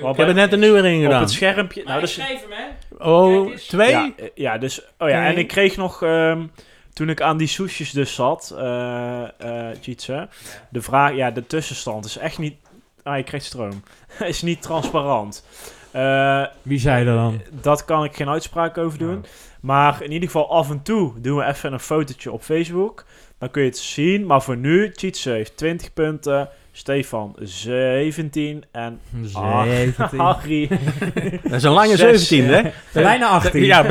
Ik 0.10 0.16
heb 0.16 0.28
er 0.28 0.34
net 0.34 0.54
een 0.54 0.60
nieuwe 0.60 0.78
erin 0.78 0.98
Op 0.98 1.04
gedaan. 1.04 1.22
het 1.22 1.32
schermpje... 1.32 1.84
Nou, 1.84 2.00
dat 2.00 2.10
is, 2.10 2.16
hem, 2.18 2.28
hè? 2.50 3.06
Oh, 3.12 3.56
twee? 3.56 3.90
ja, 3.90 4.12
eh, 4.18 4.28
ja, 4.36 4.58
dus... 4.58 4.82
Oh 4.98 5.10
ja, 5.10 5.26
en 5.26 5.38
ik 5.38 5.48
kreeg 5.48 5.78
nog... 5.78 6.04
ehm, 6.04 6.46
toen 6.94 7.10
ik 7.10 7.22
aan 7.22 7.38
die 7.38 7.48
soesjes 7.48 7.92
dus 7.92 8.14
zat, 8.16 8.54
eh 8.58 9.24
eh 9.40 9.78
Tjitse, 9.80 10.28
de 10.70 10.82
vraag... 10.82 11.16
Ja, 11.16 11.32
de 11.32 11.48
tussenstand 11.48 12.06
is 12.06 12.18
echt 12.18 12.38
niet... 12.38 12.56
Ah, 13.04 13.18
je 13.18 13.24
krijgt 13.24 13.46
stroom. 13.46 13.84
is 14.20 14.42
niet 14.42 14.62
transparant. 14.62 15.46
Eh, 15.92 16.46
Wie 16.62 16.80
zei 16.80 17.06
dat 17.06 17.16
dan? 17.16 17.42
dat 17.62 17.86
kan 17.86 18.04
ik 18.04 18.16
geen 18.16 18.30
uitspraak 18.30 18.78
over 18.78 18.98
doen. 19.00 19.18
Oh. 19.18 19.24
Maar 19.62 20.04
in 20.04 20.12
ieder 20.12 20.30
geval 20.30 20.52
af 20.52 20.70
en 20.70 20.82
toe 20.82 21.14
doen 21.22 21.38
we 21.38 21.46
even 21.46 21.74
een 21.74 21.80
fotootje 21.80 22.32
op 22.32 22.42
Facebook. 22.44 23.06
Dan 23.38 23.52
kun 23.52 23.62
je 23.62 23.68
het 23.68 23.78
zien. 23.78 24.26
Maar 24.26 24.42
voor 24.42 24.58
nu, 24.58 24.92
Tjitse 24.92 25.30
heeft 25.30 25.58
20 25.58 25.94
punten. 25.94 26.50
Stefan 26.72 27.36
17 27.40 28.64
en 28.72 29.00
Ah, 29.34 29.62
17. 29.64 30.20
Harry 30.20 30.68
Dat 31.44 31.52
is 31.52 31.64
een 31.64 31.72
lange 31.72 31.96
Zes, 31.98 32.28
17, 32.28 32.54
hè? 32.54 32.72
Bijna 33.04 33.28
18. 33.28 33.64
Ja, 33.66 33.86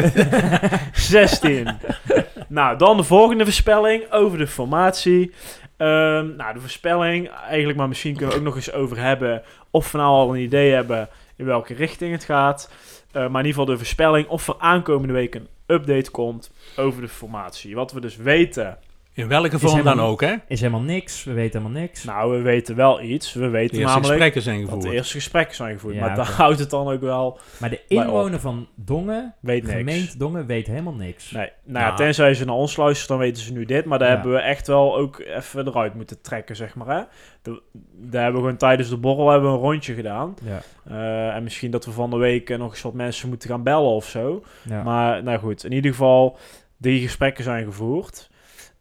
16. 0.93 1.69
nou, 2.49 2.79
dan 2.79 2.97
de 2.97 3.03
volgende 3.03 3.45
voorspelling 3.45 4.13
over 4.13 4.39
de 4.39 4.47
formatie. 4.47 5.33
Ehm, 5.77 6.37
nou, 6.37 6.55
de 6.55 6.61
voorspelling, 6.61 7.31
eigenlijk, 7.49 7.79
maar 7.79 7.89
misschien 7.89 8.17
kunnen 8.17 8.35
we 8.35 8.41
ook 8.41 8.47
nog 8.47 8.57
eens 8.57 8.73
over 8.73 8.99
hebben 8.99 9.43
of 9.71 9.93
we 9.93 9.99
nou 9.99 10.11
al 10.11 10.35
een 10.35 10.41
idee 10.41 10.73
hebben 10.73 11.09
in 11.39 11.45
welke 11.45 11.75
richting 11.75 12.13
het 12.13 12.25
gaat. 12.25 12.71
Eh, 13.07 13.13
maar 13.13 13.41
in 13.41 13.47
ieder 13.47 13.51
geval 13.51 13.65
de 13.65 13.77
voorspelling 13.77 14.29
of 14.29 14.49
er 14.49 14.55
aankomende 14.59 15.13
week 15.13 15.35
een 15.35 15.49
update 15.67 16.11
komt 16.11 16.51
over 16.77 17.01
de 17.01 17.09
formatie. 17.09 17.75
Wat 17.75 17.93
we 17.93 18.01
dus 18.01 18.17
weten. 18.17 18.79
In 19.19 19.29
welke 19.29 19.59
vorm 19.59 19.83
dan 19.83 20.01
ook, 20.01 20.21
hè? 20.21 20.35
Is 20.49 20.61
helemaal 20.61 20.81
niks. 20.83 21.25
We 21.25 21.33
weten 21.33 21.61
helemaal 21.61 21.81
niks. 21.83 22.05
Nou, 22.05 22.37
we 22.37 22.43
weten 22.43 22.77
wel 22.77 23.01
iets. 23.03 23.33
We 23.33 23.41
De 23.41 23.49
weten 23.49 23.71
eerste 23.79 23.85
namelijk 23.87 24.07
gesprekken 24.09 24.43
zijn 24.43 24.57
dat 24.61 24.65
gevoerd. 24.69 24.85
de 24.87 24.93
eerste 24.93 25.13
gesprekken 25.15 25.57
zijn 25.57 25.75
gevoerd. 25.75 25.95
Ja, 25.95 26.01
maar 26.01 26.17
daar 26.17 26.31
houdt 26.31 26.59
het 26.59 26.71
dan 26.71 26.89
ook 26.89 27.01
wel. 27.01 27.39
maar 27.61 27.71
de 27.71 27.81
inwoner 27.89 28.41
van 28.41 28.69
Dongen, 28.75 29.35
Weet 29.41 29.63
niks. 29.63 29.75
gemeente 29.75 30.19
Dongen, 30.19 30.47
weet 30.47 30.67
helemaal 30.67 30.93
niks. 30.95 31.31
Nee, 31.31 31.51
nou 31.65 31.87
ja, 31.87 31.95
tenzij 31.95 32.35
ze 32.35 32.45
naar 32.45 32.55
ons 32.55 32.77
luisteren, 32.77 33.17
dan 33.19 33.27
weten 33.27 33.43
ze 33.43 33.53
nu 33.53 33.65
dit. 33.65 33.85
Maar 33.85 33.99
daar 33.99 34.09
Ja. 34.09 34.15
hebben 34.15 34.33
we 34.33 34.39
echt 34.41 34.67
wel 34.67 34.97
ook 34.97 35.19
even 35.21 35.67
eruit 35.69 35.95
moeten 35.95 36.21
trekken, 36.21 36.57
zeg 36.57 36.75
maar. 36.75 36.97
Hè? 36.97 37.03
De- 37.43 37.63
daar 37.95 38.23
hebben 38.23 38.41
we 38.41 38.47
gewoon 38.47 38.59
tijdens 38.59 38.89
de 38.89 38.97
borrel 38.97 39.31
hebben 39.31 39.51
we 39.51 39.57
een 39.57 39.63
rondje 39.63 39.95
gedaan. 39.95 40.35
Ja. 40.45 40.61
Eh, 40.85 41.37
en 41.37 41.43
misschien 41.43 41.71
dat 41.71 41.85
we 41.85 41.91
van 41.91 42.11
de 42.11 42.17
week 42.17 42.59
nog 42.59 42.71
eens 42.71 42.83
wat 42.83 42.93
mensen 42.95 43.29
moeten 43.29 43.49
gaan 43.51 43.63
bellen 43.63 43.91
of 43.91 44.07
zo. 44.09 44.43
Ja. 44.63 44.83
Maar 44.83 45.23
nou 45.23 45.39
goed, 45.39 45.65
in 45.65 45.73
ieder 45.73 45.91
geval, 45.91 46.39
die 46.77 47.03
gesprekken 47.03 47.45
zijn 47.45 47.65
gevoerd. 47.65 48.31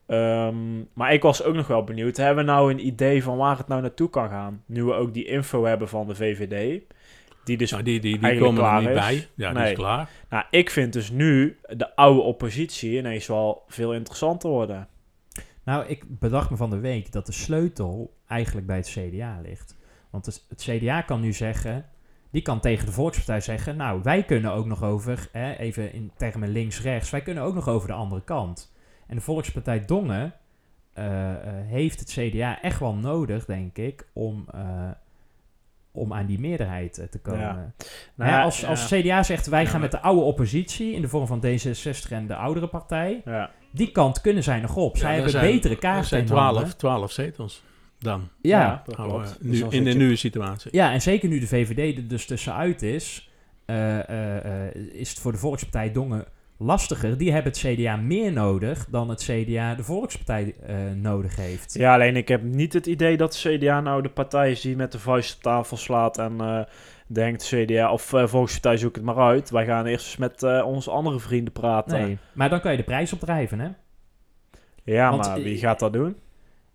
Ehm, 0.08 0.78
maar 0.94 1.14
ik 1.14 1.22
was 1.22 1.44
ook 1.44 1.56
nog 1.56 1.68
wel 1.68 1.84
benieuwd. 1.84 2.18
Hebben 2.18 2.46
we 2.46 2.52
nou 2.52 2.72
een 2.72 2.86
idee 2.86 3.24
van 3.24 3.38
waar 3.38 3.58
het 3.58 3.68
nou 3.68 3.82
naartoe 3.82 4.10
kan 4.10 4.30
gaan? 4.30 4.64
Nu 4.66 4.84
we 4.84 4.94
ook 4.94 5.14
die 5.14 5.26
info 5.26 5.64
hebben 5.66 5.90
van 5.90 6.08
de 6.08 6.16
VVD. 6.16 6.82
Die 7.44 7.58
dus 7.58 7.72
Nou, 7.72 7.84
die 7.84 8.00
die, 8.00 8.12
die 8.14 8.22
eigenlijk 8.22 8.56
komen 8.56 8.72
er 8.74 8.80
klaar 8.80 8.82
niet 8.94 9.04
is. 9.04 9.28
bij. 9.36 9.46
Ja, 9.46 9.50
die 9.54 9.60
Nee. 9.62 9.72
is 9.72 9.78
klaar. 9.78 10.10
Nou, 10.30 10.44
ik 10.50 10.70
vind 10.70 10.94
dus 10.94 11.10
nu 11.12 11.58
de 11.68 11.96
oude 11.96 12.22
oppositie 12.22 12.98
ineens 12.98 13.28
wel 13.28 13.64
veel 13.68 13.94
interessanter 13.94 14.50
worden. 14.50 14.88
Nou, 15.64 15.86
ik 15.88 16.04
bedacht 16.20 16.50
me 16.50 16.56
van 16.58 16.70
de 16.70 16.80
week 16.80 17.12
dat 17.12 17.26
de 17.26 17.32
sleutel 17.32 18.14
eigenlijk 18.28 18.68
bij 18.68 18.78
het 18.78 18.88
CDA 18.90 19.40
ligt. 19.44 19.78
Want 20.10 20.26
het, 20.26 20.46
het 20.50 20.62
CDA 20.62 21.02
kan 21.02 21.22
nu 21.22 21.34
zeggen, 21.34 21.86
die 22.32 22.42
kan 22.42 22.60
tegen 22.60 22.86
de 22.86 22.92
Volkspartij 22.92 23.40
zeggen, 23.42 23.76
nou, 23.78 24.00
wij 24.04 24.24
kunnen 24.24 24.52
ook 24.52 24.66
nog 24.66 24.84
over, 24.84 25.28
hè, 25.32 25.54
even 25.54 25.94
in 25.94 26.12
termen 26.18 26.50
links-rechts, 26.50 27.10
wij 27.10 27.22
kunnen 27.22 27.44
ook 27.44 27.54
nog 27.54 27.68
over 27.70 27.88
de 27.88 27.94
andere 27.94 28.24
kant. 28.24 28.76
En 29.08 29.16
de 29.16 29.22
Volkspartij 29.22 29.86
Dongen 29.86 30.34
eh, 30.94 31.32
eh, 31.32 31.38
heeft 31.68 32.00
het 32.00 32.10
CDA 32.12 32.62
echt 32.62 32.80
wel 32.80 32.94
nodig, 32.94 33.46
denk 33.46 33.78
ik, 33.78 34.08
om, 34.14 34.46
eh, 34.54 34.90
om 35.92 36.14
aan 36.14 36.26
die 36.26 36.40
meerderheid 36.40 37.08
te 37.12 37.20
komen. 37.20 37.40
Ja. 37.42 37.74
Hè, 38.18 38.30
ja, 38.30 38.42
als, 38.44 38.60
ja. 38.60 38.68
als 38.68 38.88
CDA 38.88 39.24
zegt, 39.24 39.48
wij 39.48 39.64
Ja, 39.64 39.70
gaan 39.70 39.82
met 39.82 39.92
de 39.92 40.00
oude 40.02 40.22
oppositie 40.22 40.94
in 40.94 41.02
de 41.02 41.08
vorm 41.08 41.28
van 41.28 41.44
D66 41.46 42.10
en 42.12 42.28
de 42.28 42.36
oudere 42.36 42.68
partij, 42.68 43.22
Ja. 43.26 43.52
die 43.72 43.92
kant 43.92 44.22
kunnen 44.22 44.44
zij 44.44 44.60
nog 44.60 44.76
op. 44.76 44.98
Zij 44.98 45.02
Ja, 45.02 45.08
er 45.08 45.14
hebben 45.16 45.32
zijn- 45.40 45.54
betere 45.54 45.74
Er 45.74 45.80
kaarten 45.80 46.08
zijn 46.08 46.26
in 46.26 46.32
handen. 46.32 46.54
12, 46.62 46.74
12 46.76 47.12
zetels 47.12 47.64
dan. 48.00 48.30
Ja, 48.42 48.82
dat 48.86 48.98
Nou, 48.98 49.10
klopt. 49.10 49.38
Dus 49.42 49.52
nu, 49.52 49.60
dan 49.60 49.72
in 49.72 49.84
de 49.84 49.94
nieuwe 49.94 50.16
situatie. 50.16 50.70
ja, 50.74 50.92
en 50.94 51.02
zeker 51.02 51.30
nu 51.30 51.40
de 51.40 51.48
VVD 51.48 51.98
er 51.98 52.08
dus 52.08 52.26
tussenuit 52.26 52.82
is, 52.82 53.32
eh, 53.66 54.10
eh, 54.10 54.66
eh, 54.68 54.76
is 54.76 55.10
het 55.10 55.20
voor 55.20 55.32
de 55.32 55.38
Volkspartij 55.38 55.92
Dongen 55.92 56.26
lastiger. 56.58 57.18
Die 57.18 57.32
hebben 57.32 57.52
het 57.52 57.62
CDA 57.62 57.96
meer 57.96 58.32
nodig 58.32 58.86
dan 58.90 59.10
het 59.10 59.24
CDA 59.24 59.76
de 59.76 59.84
Volkspartij 59.84 60.56
eh, 60.66 60.76
nodig 60.96 61.36
heeft. 61.36 61.74
Ja, 61.74 61.94
alleen 61.94 62.16
ik 62.16 62.28
heb 62.28 62.44
niet 62.44 62.74
het 62.74 62.86
idee 62.86 63.18
dat 63.18 63.40
de 63.42 63.58
CDA 63.58 63.82
nou 63.82 64.02
de 64.02 64.10
partij 64.10 64.52
is 64.52 64.62
die 64.62 64.76
met 64.76 64.92
de 64.92 65.00
vuist 65.00 65.36
op 65.36 65.42
tafel 65.42 65.78
slaat 65.78 66.18
en 66.18 66.42
eh, 66.42 66.60
denkt 67.08 67.54
CDA 67.54 67.92
of 67.92 68.14
eh 68.14 68.28
Volkspartij 68.28 68.78
zoek 68.78 68.96
het 68.96 69.04
maar 69.04 69.18
uit. 69.18 69.50
Wij 69.50 69.66
gaan 69.66 69.86
eerst 69.86 70.06
eens 70.06 70.18
met 70.18 70.64
onze 70.64 70.92
andere 70.92 71.20
vrienden 71.20 71.54
praten. 71.54 72.02
Nee, 72.02 72.18
maar 72.34 72.50
dan 72.50 72.62
kan 72.62 72.72
je 72.72 72.78
de 72.78 72.84
prijs 72.84 73.14
opdrijven, 73.14 73.60
hè? 73.60 73.70
Ja, 74.84 75.10
Want, 75.10 75.28
maar 75.28 75.42
wie 75.42 75.58
gaat 75.58 75.80
dat 75.80 75.94
doen? 75.94 76.16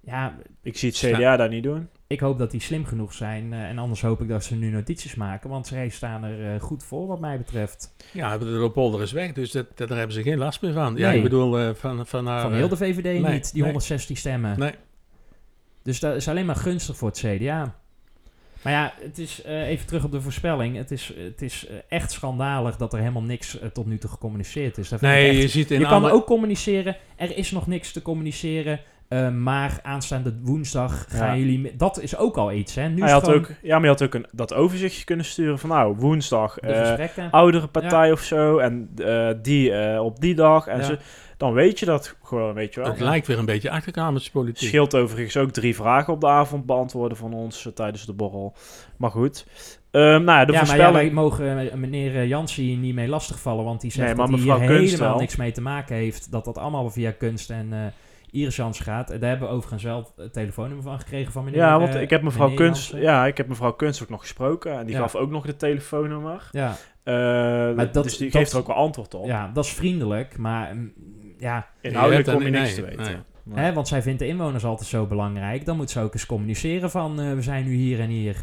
Ja, 0.04 0.36
Ik 0.62 0.76
zie 0.78 0.88
het 0.88 0.98
CDA 0.98 1.36
daar 1.36 1.48
niet 1.48 1.62
doen. 1.62 1.88
ik 2.06 2.20
hoop 2.20 2.38
dat 2.38 2.50
die 2.50 2.60
slim 2.60 2.84
genoeg 2.84 3.12
zijn. 3.12 3.52
eh, 3.52 3.62
en 3.68 3.78
anders 3.78 4.02
hoop 4.02 4.20
ik 4.22 4.28
dat 4.28 4.44
ze 4.44 4.54
nu 4.56 4.70
notities 4.70 5.14
maken. 5.14 5.50
Want 5.50 5.66
zij 5.66 5.88
staan 5.88 6.24
er 6.24 6.54
eh, 6.54 6.60
goed 6.60 6.84
voor, 6.84 7.06
wat 7.06 7.20
mij 7.20 7.38
betreft. 7.38 7.94
Ja, 8.12 8.38
de 8.38 8.44
Leopolder 8.44 9.02
is 9.02 9.12
weg, 9.12 9.32
dus 9.32 9.50
dat, 9.50 9.66
dat- 9.74 9.88
daar 9.88 9.96
hebben 9.98 10.16
ze 10.16 10.22
geen 10.22 10.38
last 10.38 10.62
meer 10.62 10.72
van. 10.72 10.96
Ja, 10.96 11.08
Nee. 11.08 11.16
ik 11.16 11.22
bedoel, 11.22 11.58
eh, 11.58 11.70
van, 11.74 12.06
van 12.06 12.26
haar... 12.26 12.40
Van 12.40 12.54
heel 12.54 12.68
de 12.68 12.76
VVD 12.76 13.02
nee, 13.02 13.32
niet, 13.32 13.44
die 13.44 13.52
nee. 13.54 13.62
116 13.62 14.16
stemmen. 14.16 14.58
Nee. 14.58 14.72
Dus 15.82 16.00
dat 16.00 16.16
is 16.16 16.28
alleen 16.28 16.46
maar 16.46 16.56
gunstig 16.56 16.96
voor 16.96 17.08
het 17.08 17.18
CDA. 17.18 17.74
Maar 18.62 18.72
ja, 18.72 18.92
het 19.00 19.18
is 19.18 19.42
eh, 19.42 19.68
even 19.68 19.86
terug 19.86 20.04
op 20.04 20.10
de 20.12 20.20
voorspelling. 20.20 20.76
Het 20.76 20.90
is, 20.90 21.12
het 21.16 21.42
is 21.42 21.66
echt 21.88 22.12
schandalig 22.12 22.76
dat 22.76 22.92
er 22.92 22.98
helemaal 22.98 23.22
niks 23.22 23.58
tot 23.72 23.86
nu 23.86 23.98
toe 23.98 24.10
gecommuniceerd 24.10 24.78
is. 24.78 24.88
Nee, 24.90 25.28
echt- 25.28 25.40
je 25.40 25.48
ziet 25.48 25.70
in 25.70 25.80
je 25.80 25.86
kan 25.86 26.04
ook 26.10 26.26
communiceren. 26.26 26.96
Er 27.16 27.36
is 27.36 27.50
nog 27.50 27.66
niks 27.66 27.92
te 27.92 28.02
communiceren. 28.02 28.80
Eh, 29.12 29.28
maar 29.30 29.78
aanstaande 29.82 30.34
woensdag 30.42 31.04
gaan 31.08 31.38
Ja. 31.38 31.44
jullie... 31.44 31.76
Dat 31.76 32.00
is 32.00 32.16
ook 32.16 32.36
al 32.36 32.52
iets, 32.52 32.74
hè? 32.74 32.88
Nu 32.88 32.98
Hij 32.98 33.06
is 33.06 33.12
had 33.12 33.24
gewoon 33.24 33.38
ook, 33.38 33.50
ja, 33.62 33.74
maar 33.74 33.82
je 33.82 33.88
had 33.88 34.02
ook 34.02 34.14
een, 34.14 34.26
dat 34.32 34.54
overzichtje 34.54 35.04
kunnen 35.04 35.24
sturen 35.24 35.58
van 35.58 35.68
nou, 35.70 35.94
woensdag 35.96 36.54
de 36.54 36.66
eh, 36.66 37.24
oudere 37.30 37.66
partij 37.66 38.12
of 38.12 38.20
zo 38.20 38.58
en 38.58 38.90
eh, 38.96 39.28
die 39.42 39.72
eh, 39.72 40.04
op 40.04 40.20
die 40.20 40.34
dag. 40.34 40.66
En 40.66 40.78
Ja. 40.78 40.84
ze, 40.84 40.98
dan 41.36 41.52
weet 41.52 41.78
je 41.78 41.86
dat 41.86 42.16
gewoon, 42.22 42.54
weet 42.54 42.74
je 42.74 42.80
wel. 42.80 42.90
Het 42.90 43.00
lijkt 43.00 43.26
weer 43.26 43.38
een 43.38 43.44
beetje 43.44 43.70
achterkamerspolitiek. 43.70 44.68
scheelt 44.68 44.94
overigens 44.94 45.36
ook 45.36 45.50
drie 45.50 45.74
vragen 45.74 46.12
op 46.12 46.20
de 46.20 46.26
avond 46.28 46.66
beantwoorden 46.66 47.16
van 47.16 47.32
ons 47.32 47.68
tijdens 47.74 48.06
de 48.06 48.12
borrel. 48.12 48.54
Maar 48.96 49.10
goed. 49.10 49.46
Ehm, 49.90 50.02
nou 50.02 50.24
ja, 50.24 50.24
de 50.24 50.30
ja, 50.32 50.36
maar 50.44 50.52
ja, 50.52 50.58
voorspelling... 50.58 50.94
wij 50.94 51.10
mogen 51.10 51.80
meneer 51.80 52.26
Jansen 52.26 52.62
hier 52.62 52.76
niet 52.76 52.94
mee 52.94 53.08
lastigvallen, 53.08 53.64
want 53.64 53.80
die 53.80 53.90
zegt 53.90 54.06
Nee, 54.06 54.16
maar 54.16 54.26
dat 54.26 54.34
hij 54.34 54.44
hier 54.44 54.68
helemaal 54.68 55.08
wel. 55.10 55.18
niks 55.18 55.36
mee 55.36 55.52
te 55.52 55.60
maken 55.62 55.96
heeft. 55.96 56.30
Dat 56.30 56.44
dat 56.44 56.58
allemaal 56.58 56.90
via 56.90 57.10
kunst 57.10 57.50
en 57.50 57.68
eh 57.72 57.78
Iris 58.32 58.58
gaat. 58.80 59.10
En 59.10 59.20
daar 59.20 59.28
hebben 59.30 59.48
we 59.48 59.54
overigens 59.54 59.82
wel 59.82 60.12
het 60.16 60.32
telefoonnummer 60.32 60.84
van 60.84 60.98
gekregen 60.98 61.32
van 61.32 61.44
meneer 61.44 61.60
ja, 61.60 61.78
want 61.78 61.94
eh, 61.94 62.00
ik 62.02 62.10
heb 62.10 62.22
mevrouw 62.22 62.54
Kunst, 62.54 62.92
ja, 62.96 63.26
ik 63.26 63.36
heb 63.36 63.48
mevrouw 63.48 63.72
Kunst 63.72 64.02
ook 64.02 64.08
nog 64.08 64.20
gesproken 64.20 64.78
en 64.78 64.86
die 64.86 64.94
Ja. 64.94 65.00
gaf 65.00 65.14
ook 65.14 65.30
nog 65.30 65.46
de 65.46 65.56
telefoonnummer. 65.56 66.48
Ja, 66.52 66.76
Eh, 67.02 67.14
Maar 67.76 67.92
dat- 67.92 68.04
dus 68.04 68.16
die 68.16 68.30
dat- 68.30 68.40
geeft 68.40 68.52
er 68.52 68.58
ook 68.58 68.66
wel 68.66 68.76
antwoord 68.76 69.14
op. 69.14 69.26
ja, 69.26 69.50
dat 69.54 69.64
is 69.64 69.72
vriendelijk, 69.72 70.38
maar 70.38 70.76
mm, 70.76 70.92
ja, 71.38 71.66
Inhoudelijk 71.80 72.26
Je 72.26 72.32
kom 72.32 72.42
je 72.42 72.50
dan- 72.50 72.60
niks 72.60 72.74
te 72.74 72.82
weten. 72.84 73.04
nee. 73.04 73.16
Nee. 73.44 73.64
hè, 73.64 73.72
want 73.72 73.88
zij 73.88 74.02
vindt 74.02 74.18
de 74.18 74.26
inwoners 74.26 74.64
altijd 74.64 74.88
zo 74.88 75.06
belangrijk. 75.06 75.64
Dan 75.64 75.76
moet 75.76 75.90
ze 75.90 76.00
ook 76.00 76.12
eens 76.12 76.26
communiceren 76.26 76.90
van 76.90 77.20
eh, 77.20 77.32
we 77.34 77.42
zijn 77.42 77.64
nu 77.64 77.74
hier 77.74 78.00
en 78.00 78.08
hier. 78.08 78.36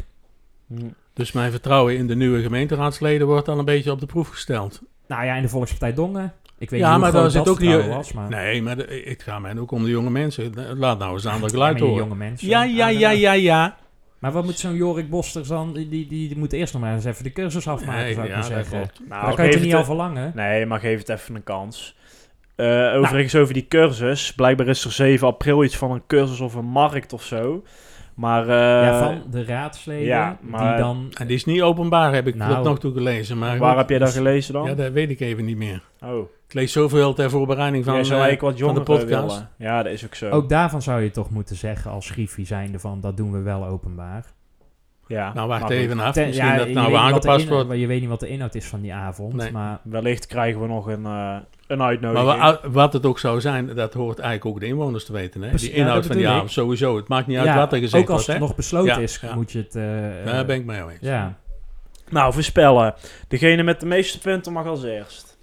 Hm. 0.66 0.76
Dus 1.12 1.32
mijn 1.32 1.50
vertrouwen 1.50 1.96
in 1.96 2.06
de 2.06 2.16
nieuwe 2.16 2.42
gemeenteraadsleden 2.42 3.26
wordt 3.26 3.48
al 3.48 3.58
een 3.58 3.64
beetje 3.64 3.90
op 3.90 4.00
de 4.00 4.06
proef 4.06 4.28
gesteld. 4.28 4.82
Nou 5.08 5.24
ja, 5.24 5.34
in 5.34 5.42
de 5.42 5.48
Volkspartij 5.48 5.94
Dongen. 5.94 6.32
Ik 6.60 6.70
weet 6.70 6.80
ja, 6.80 6.90
niet 6.92 7.00
maar 7.00 7.12
daar 7.12 7.30
zit 7.30 7.44
dat 7.44 7.48
ook 7.54 7.60
niet... 7.60 7.86
was, 7.86 8.12
maar 8.12 8.28
Nee, 8.28 8.62
maar 8.62 8.76
de- 8.76 9.02
het 9.04 9.22
gaat 9.22 9.40
mij 9.40 9.58
ook 9.58 9.70
om 9.70 9.84
de 9.84 9.90
jonge 9.90 10.10
mensen. 10.10 10.52
Laat 10.78 10.98
nou 10.98 11.12
eens 11.12 11.26
aan 11.26 11.40
de 11.40 11.48
geluid 11.48 11.80
horen. 11.80 11.94
jonge 11.96 12.14
mensen. 12.14 12.48
Ja, 12.48 12.62
ja, 12.64 12.86
Ah, 12.86 12.98
ja, 12.98 13.10
ja, 13.10 13.32
ja. 13.32 13.76
Maar 14.18 14.32
wat 14.32 14.44
moet 14.44 14.58
zo'n 14.58 14.74
Jorik 14.74 15.10
Bosters 15.10 15.48
dan? 15.48 15.72
Die, 15.72 15.88
die, 15.88 16.06
die 16.08 16.38
moet 16.38 16.52
eerst 16.52 16.72
nog 16.72 16.82
maar 16.82 16.94
eens 16.94 17.04
even 17.04 17.24
de 17.24 17.32
cursus 17.32 17.68
afmaken, 17.68 18.02
Nee, 18.02 18.14
zou 18.14 18.26
ik 18.26 18.32
ja, 18.32 18.38
maar 18.38 18.48
dat 18.48 18.56
zeggen. 18.66 18.90
Nou, 19.08 19.24
Daar 19.26 19.34
kan 19.34 19.50
je 19.50 19.58
niet 19.58 19.74
al 19.74 19.84
verlangen. 19.84 20.32
Nee, 20.34 20.66
maar 20.66 20.80
geef 20.80 20.98
het 20.98 21.08
even 21.08 21.34
een 21.34 21.42
kans. 21.44 21.96
Eh, 22.56 22.92
overigens 22.96 23.34
over 23.34 23.54
die 23.54 23.66
cursus. 23.68 24.34
Blijkbaar 24.34 24.66
is 24.68 24.84
er 24.84 24.92
7 24.92 25.26
april 25.26 25.64
iets 25.64 25.76
van 25.76 25.90
een 25.90 26.02
cursus 26.06 26.40
of 26.40 26.54
een 26.54 26.64
markt 26.64 27.12
of 27.12 27.22
zo. 27.22 27.62
Maar, 28.20 28.42
eh, 28.42 28.86
ja, 28.86 28.98
van 29.04 29.22
de 29.30 29.44
raadsleden. 29.44 30.04
ja, 30.06 30.38
maar- 30.40 30.68
die 30.74 30.82
dan... 30.82 31.12
En 31.18 31.26
die 31.26 31.36
is 31.36 31.44
niet 31.44 31.62
openbaar, 31.62 32.14
heb 32.14 32.26
ik 32.26 32.34
Nou, 32.34 32.54
tot 32.54 32.64
nog 32.64 32.78
toe 32.78 32.92
gelezen. 32.92 33.38
Maar 33.38 33.58
waar 33.58 33.68
goed, 33.70 33.78
heb 33.78 33.88
jij 33.88 33.98
dat 33.98 34.08
dus- 34.08 34.16
gelezen 34.16 34.52
dan? 34.52 34.64
Ja, 34.68 34.74
dat 34.74 34.92
weet 34.92 35.10
ik 35.10 35.20
even 35.20 35.44
niet 35.44 35.56
meer. 35.56 35.82
oh, 36.04 36.28
Ik 36.46 36.54
lees 36.54 36.72
zoveel 36.72 37.14
ter 37.14 37.30
voorbereiding 37.30 37.84
van, 37.84 38.04
zou 38.04 38.28
eh, 38.28 38.40
wat 38.40 38.58
van 38.58 38.74
de 38.74 38.80
podcast. 38.80 39.08
willen. 39.08 39.48
Ja, 39.58 39.82
dat 39.82 39.92
is 39.92 40.04
ook 40.04 40.14
zo. 40.14 40.30
Ook 40.30 40.48
daarvan 40.48 40.82
zou 40.82 41.02
je 41.02 41.10
toch 41.10 41.30
moeten 41.30 41.56
zeggen 41.56 41.90
als 41.90 42.10
Griffie 42.10 42.46
zijnde 42.46 42.78
van 42.78 43.00
dat 43.00 43.16
doen 43.16 43.32
we 43.32 43.42
wel 43.42 43.66
openbaar. 43.66 44.24
Ja, 45.10 45.32
Nou, 45.34 45.48
wacht 45.48 45.60
maar 45.60 45.70
even 45.70 46.00
af. 46.00 46.12
Ten- 46.12 46.26
Misschien 46.26 46.48
ja, 46.48 46.56
dat 46.56 46.68
nou 46.68 46.94
aangepast 46.94 47.48
wordt. 47.48 47.72
Je 47.78 47.86
weet 47.86 48.00
niet 48.00 48.08
wat 48.08 48.20
de 48.20 48.28
inhoud 48.28 48.54
is 48.54 48.66
van 48.66 48.80
die 48.80 48.94
avond, 48.94 49.32
Nee. 49.34 49.52
maar 49.52 49.78
Wellicht 49.82 50.26
krijgen 50.26 50.60
we 50.60 50.66
nog 50.66 50.86
een, 50.86 51.06
eh, 51.06 51.36
een 51.66 51.78
Maar 51.78 51.86
uitnodiging. 51.86 52.38
wa- 52.40 52.60
wat 52.68 52.92
het 52.92 53.06
ook 53.06 53.18
zou 53.18 53.40
zijn, 53.40 53.74
dat 53.74 53.94
hoort 53.94 54.18
eigenlijk 54.18 54.54
ook 54.56 54.60
de 54.60 54.66
inwoners 54.66 55.04
te 55.04 55.12
weten. 55.12 55.42
Hè? 55.42 55.48
Precies, 55.48 55.68
Die 55.68 55.76
inhoud 55.78 56.06
van 56.06 56.16
die 56.16 56.28
avond, 56.28 56.50
sowieso. 56.52 56.96
Het 56.96 57.08
maakt 57.08 57.26
niet 57.26 57.36
uit 57.38 57.46
ja, 57.46 57.56
wat 57.56 57.72
er 57.72 57.78
gezegd 57.78 58.02
ook 58.02 58.08
als 58.10 58.26
wordt. 58.26 58.26
het 58.26 58.36
hè? 58.36 58.42
nog 58.42 58.54
besloten 58.56 58.94
Ja, 58.94 58.98
is, 58.98 59.18
ja. 59.22 59.34
moet 59.34 59.52
je 59.52 59.58
het... 59.58 59.74
eh, 59.74 60.32
Daar 60.32 60.44
ben 60.46 60.56
ik 60.56 60.64
mee 60.64 60.80
eens. 60.82 60.98
ja. 61.00 61.38
Nou, 62.08 62.32
voorspellen. 62.32 62.94
Degene 63.28 63.62
met 63.62 63.80
de 63.80 63.86
meeste 63.86 64.18
punten 64.18 64.52
mag 64.52 64.66
als 64.66 64.82
eerst. 64.84 65.38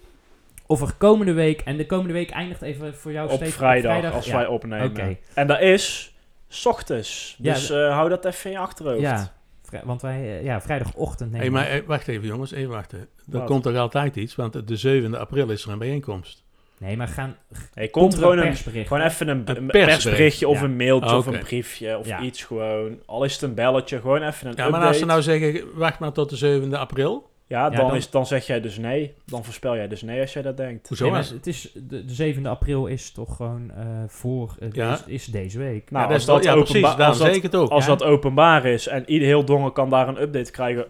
Of 0.65 0.82
er 0.82 0.93
komende 0.97 1.34
week, 1.34 1.61
en 1.61 1.78
de 1.78 1.86
komende 1.86 2.13
week 2.13 2.30
eindigt 2.30 2.61
even 2.61 2.95
voor 2.95 3.11
jou 3.11 3.32
Op 3.32 3.45
vrijdag, 3.47 4.13
als 4.13 4.26
ja. 4.26 4.36
wij 4.36 4.47
opnemen. 4.47 4.86
Oké. 4.89 5.18
En 5.34 5.47
dat 5.47 5.59
is 5.61 6.15
's 6.47 6.65
ochtends. 6.65 7.36
Ja, 7.41 7.53
Dus 7.53 7.70
eh, 7.70 7.78
hou 7.93 8.09
dat 8.09 8.26
even 8.26 8.45
in 8.45 8.51
je 8.51 8.57
achterhoofd. 8.63 8.99
Ja, 9.01 9.32
Vrij- 9.68 9.82
want 9.86 10.01
wij, 10.01 10.22
eh, 10.38 10.43
ja, 10.43 10.61
vrijdagochtend 10.61 11.32
Hey, 11.32 11.39
nemen 11.39 11.53
maar 11.61 11.70
eh, 11.70 11.82
wacht 11.86 12.07
even 12.07 12.28
jongens, 12.28 12.51
even 12.51 12.70
wachten. 12.70 12.99
Er 12.99 13.07
Wat? 13.26 13.43
komt 13.45 13.63
toch 13.63 13.76
altijd 13.76 14.15
iets, 14.15 14.36
want 14.36 14.68
de 14.68 14.76
7e 14.78 15.18
april 15.20 15.49
is 15.49 15.63
er 15.65 15.72
een 15.72 15.80
bijeenkomst. 15.80 16.45
Nee, 16.80 16.97
maar 16.97 17.07
gaan... 17.07 17.36
Nee, 17.74 17.89
komt 17.89 17.91
komt 17.91 18.13
er 18.13 18.20
gewoon 18.20 18.38
een 18.38 18.43
persbericht? 18.43 18.88
gewoon 18.88 19.03
even 19.03 19.28
een, 19.28 19.38
Een 19.38 19.47
een 19.57 19.65
persbericht. 19.68 19.86
persberichtje 20.03 20.47
of 20.47 20.57
Ja. 20.57 20.63
een 20.63 20.76
mailtje 20.76 21.15
of 21.15 21.26
een 21.26 21.39
briefje 21.39 21.97
of 21.97 22.07
Ja. 22.07 22.22
iets 22.22 22.43
gewoon. 22.43 22.99
Al 23.05 23.24
is 23.24 23.34
het 23.34 23.41
een 23.41 23.53
belletje, 23.53 23.99
gewoon 23.99 24.22
even 24.24 24.47
een 24.47 24.53
Ja, 24.55 24.57
maar 24.57 24.68
update. 24.68 24.88
als 24.88 24.97
ze 24.97 25.05
nou 25.05 25.22
zeggen, 25.22 25.63
wacht 25.76 25.99
maar 25.99 26.11
tot 26.11 26.30
de 26.30 26.36
7e 26.38 26.78
april. 26.78 27.30
Ja, 27.49 27.63
Ja, 27.63 27.69
dan, 27.69 27.87
dan- 27.87 27.95
Is, 27.95 28.09
dan 28.09 28.25
zeg 28.25 28.47
jij 28.47 28.61
dus 28.61 28.77
nee. 28.77 29.13
Dan 29.25 29.43
voorspel 29.43 29.75
jij 29.75 29.87
dus 29.87 30.01
nee 30.01 30.21
als 30.21 30.33
jij 30.33 30.41
dat 30.41 30.57
denkt. 30.57 30.87
Hoezo? 30.87 31.09
Nee, 31.09 31.21
het 31.23 31.47
is, 31.47 31.71
de, 31.73 32.05
de 32.05 32.33
7e 32.35 32.41
april 32.47 32.85
is 32.85 33.11
toch 33.11 33.35
gewoon 33.35 33.71
eh, 33.71 33.85
voor... 34.07 34.55
eh, 34.59 34.67
Ja. 34.71 34.91
deze, 34.91 35.03
is 35.11 35.25
deze 35.25 35.57
week. 35.57 35.91
Nou, 35.91 36.07
ja, 36.07 36.13
als 36.13 36.25
dat 36.25 36.39
is, 36.39 36.45
dat 36.45 36.53
ja 36.53 36.59
precies, 36.59 36.69
openbaar- 36.69 36.97
daarom 36.97 37.07
als 37.07 37.17
dat- 37.17 37.27
zeg 37.27 37.35
ik 37.35 37.43
het 37.43 37.55
ook. 37.55 37.69
Als 37.69 37.85
Ja. 37.85 37.89
dat 37.95 38.03
openbaar 38.03 38.65
is 38.65 38.87
en 38.87 39.09
ieder 39.09 39.27
heel 39.27 39.45
Dongen 39.45 39.71
kan 39.73 39.89
daar 39.89 40.07
een 40.07 40.21
update 40.21 40.51
krijgen 40.51 40.85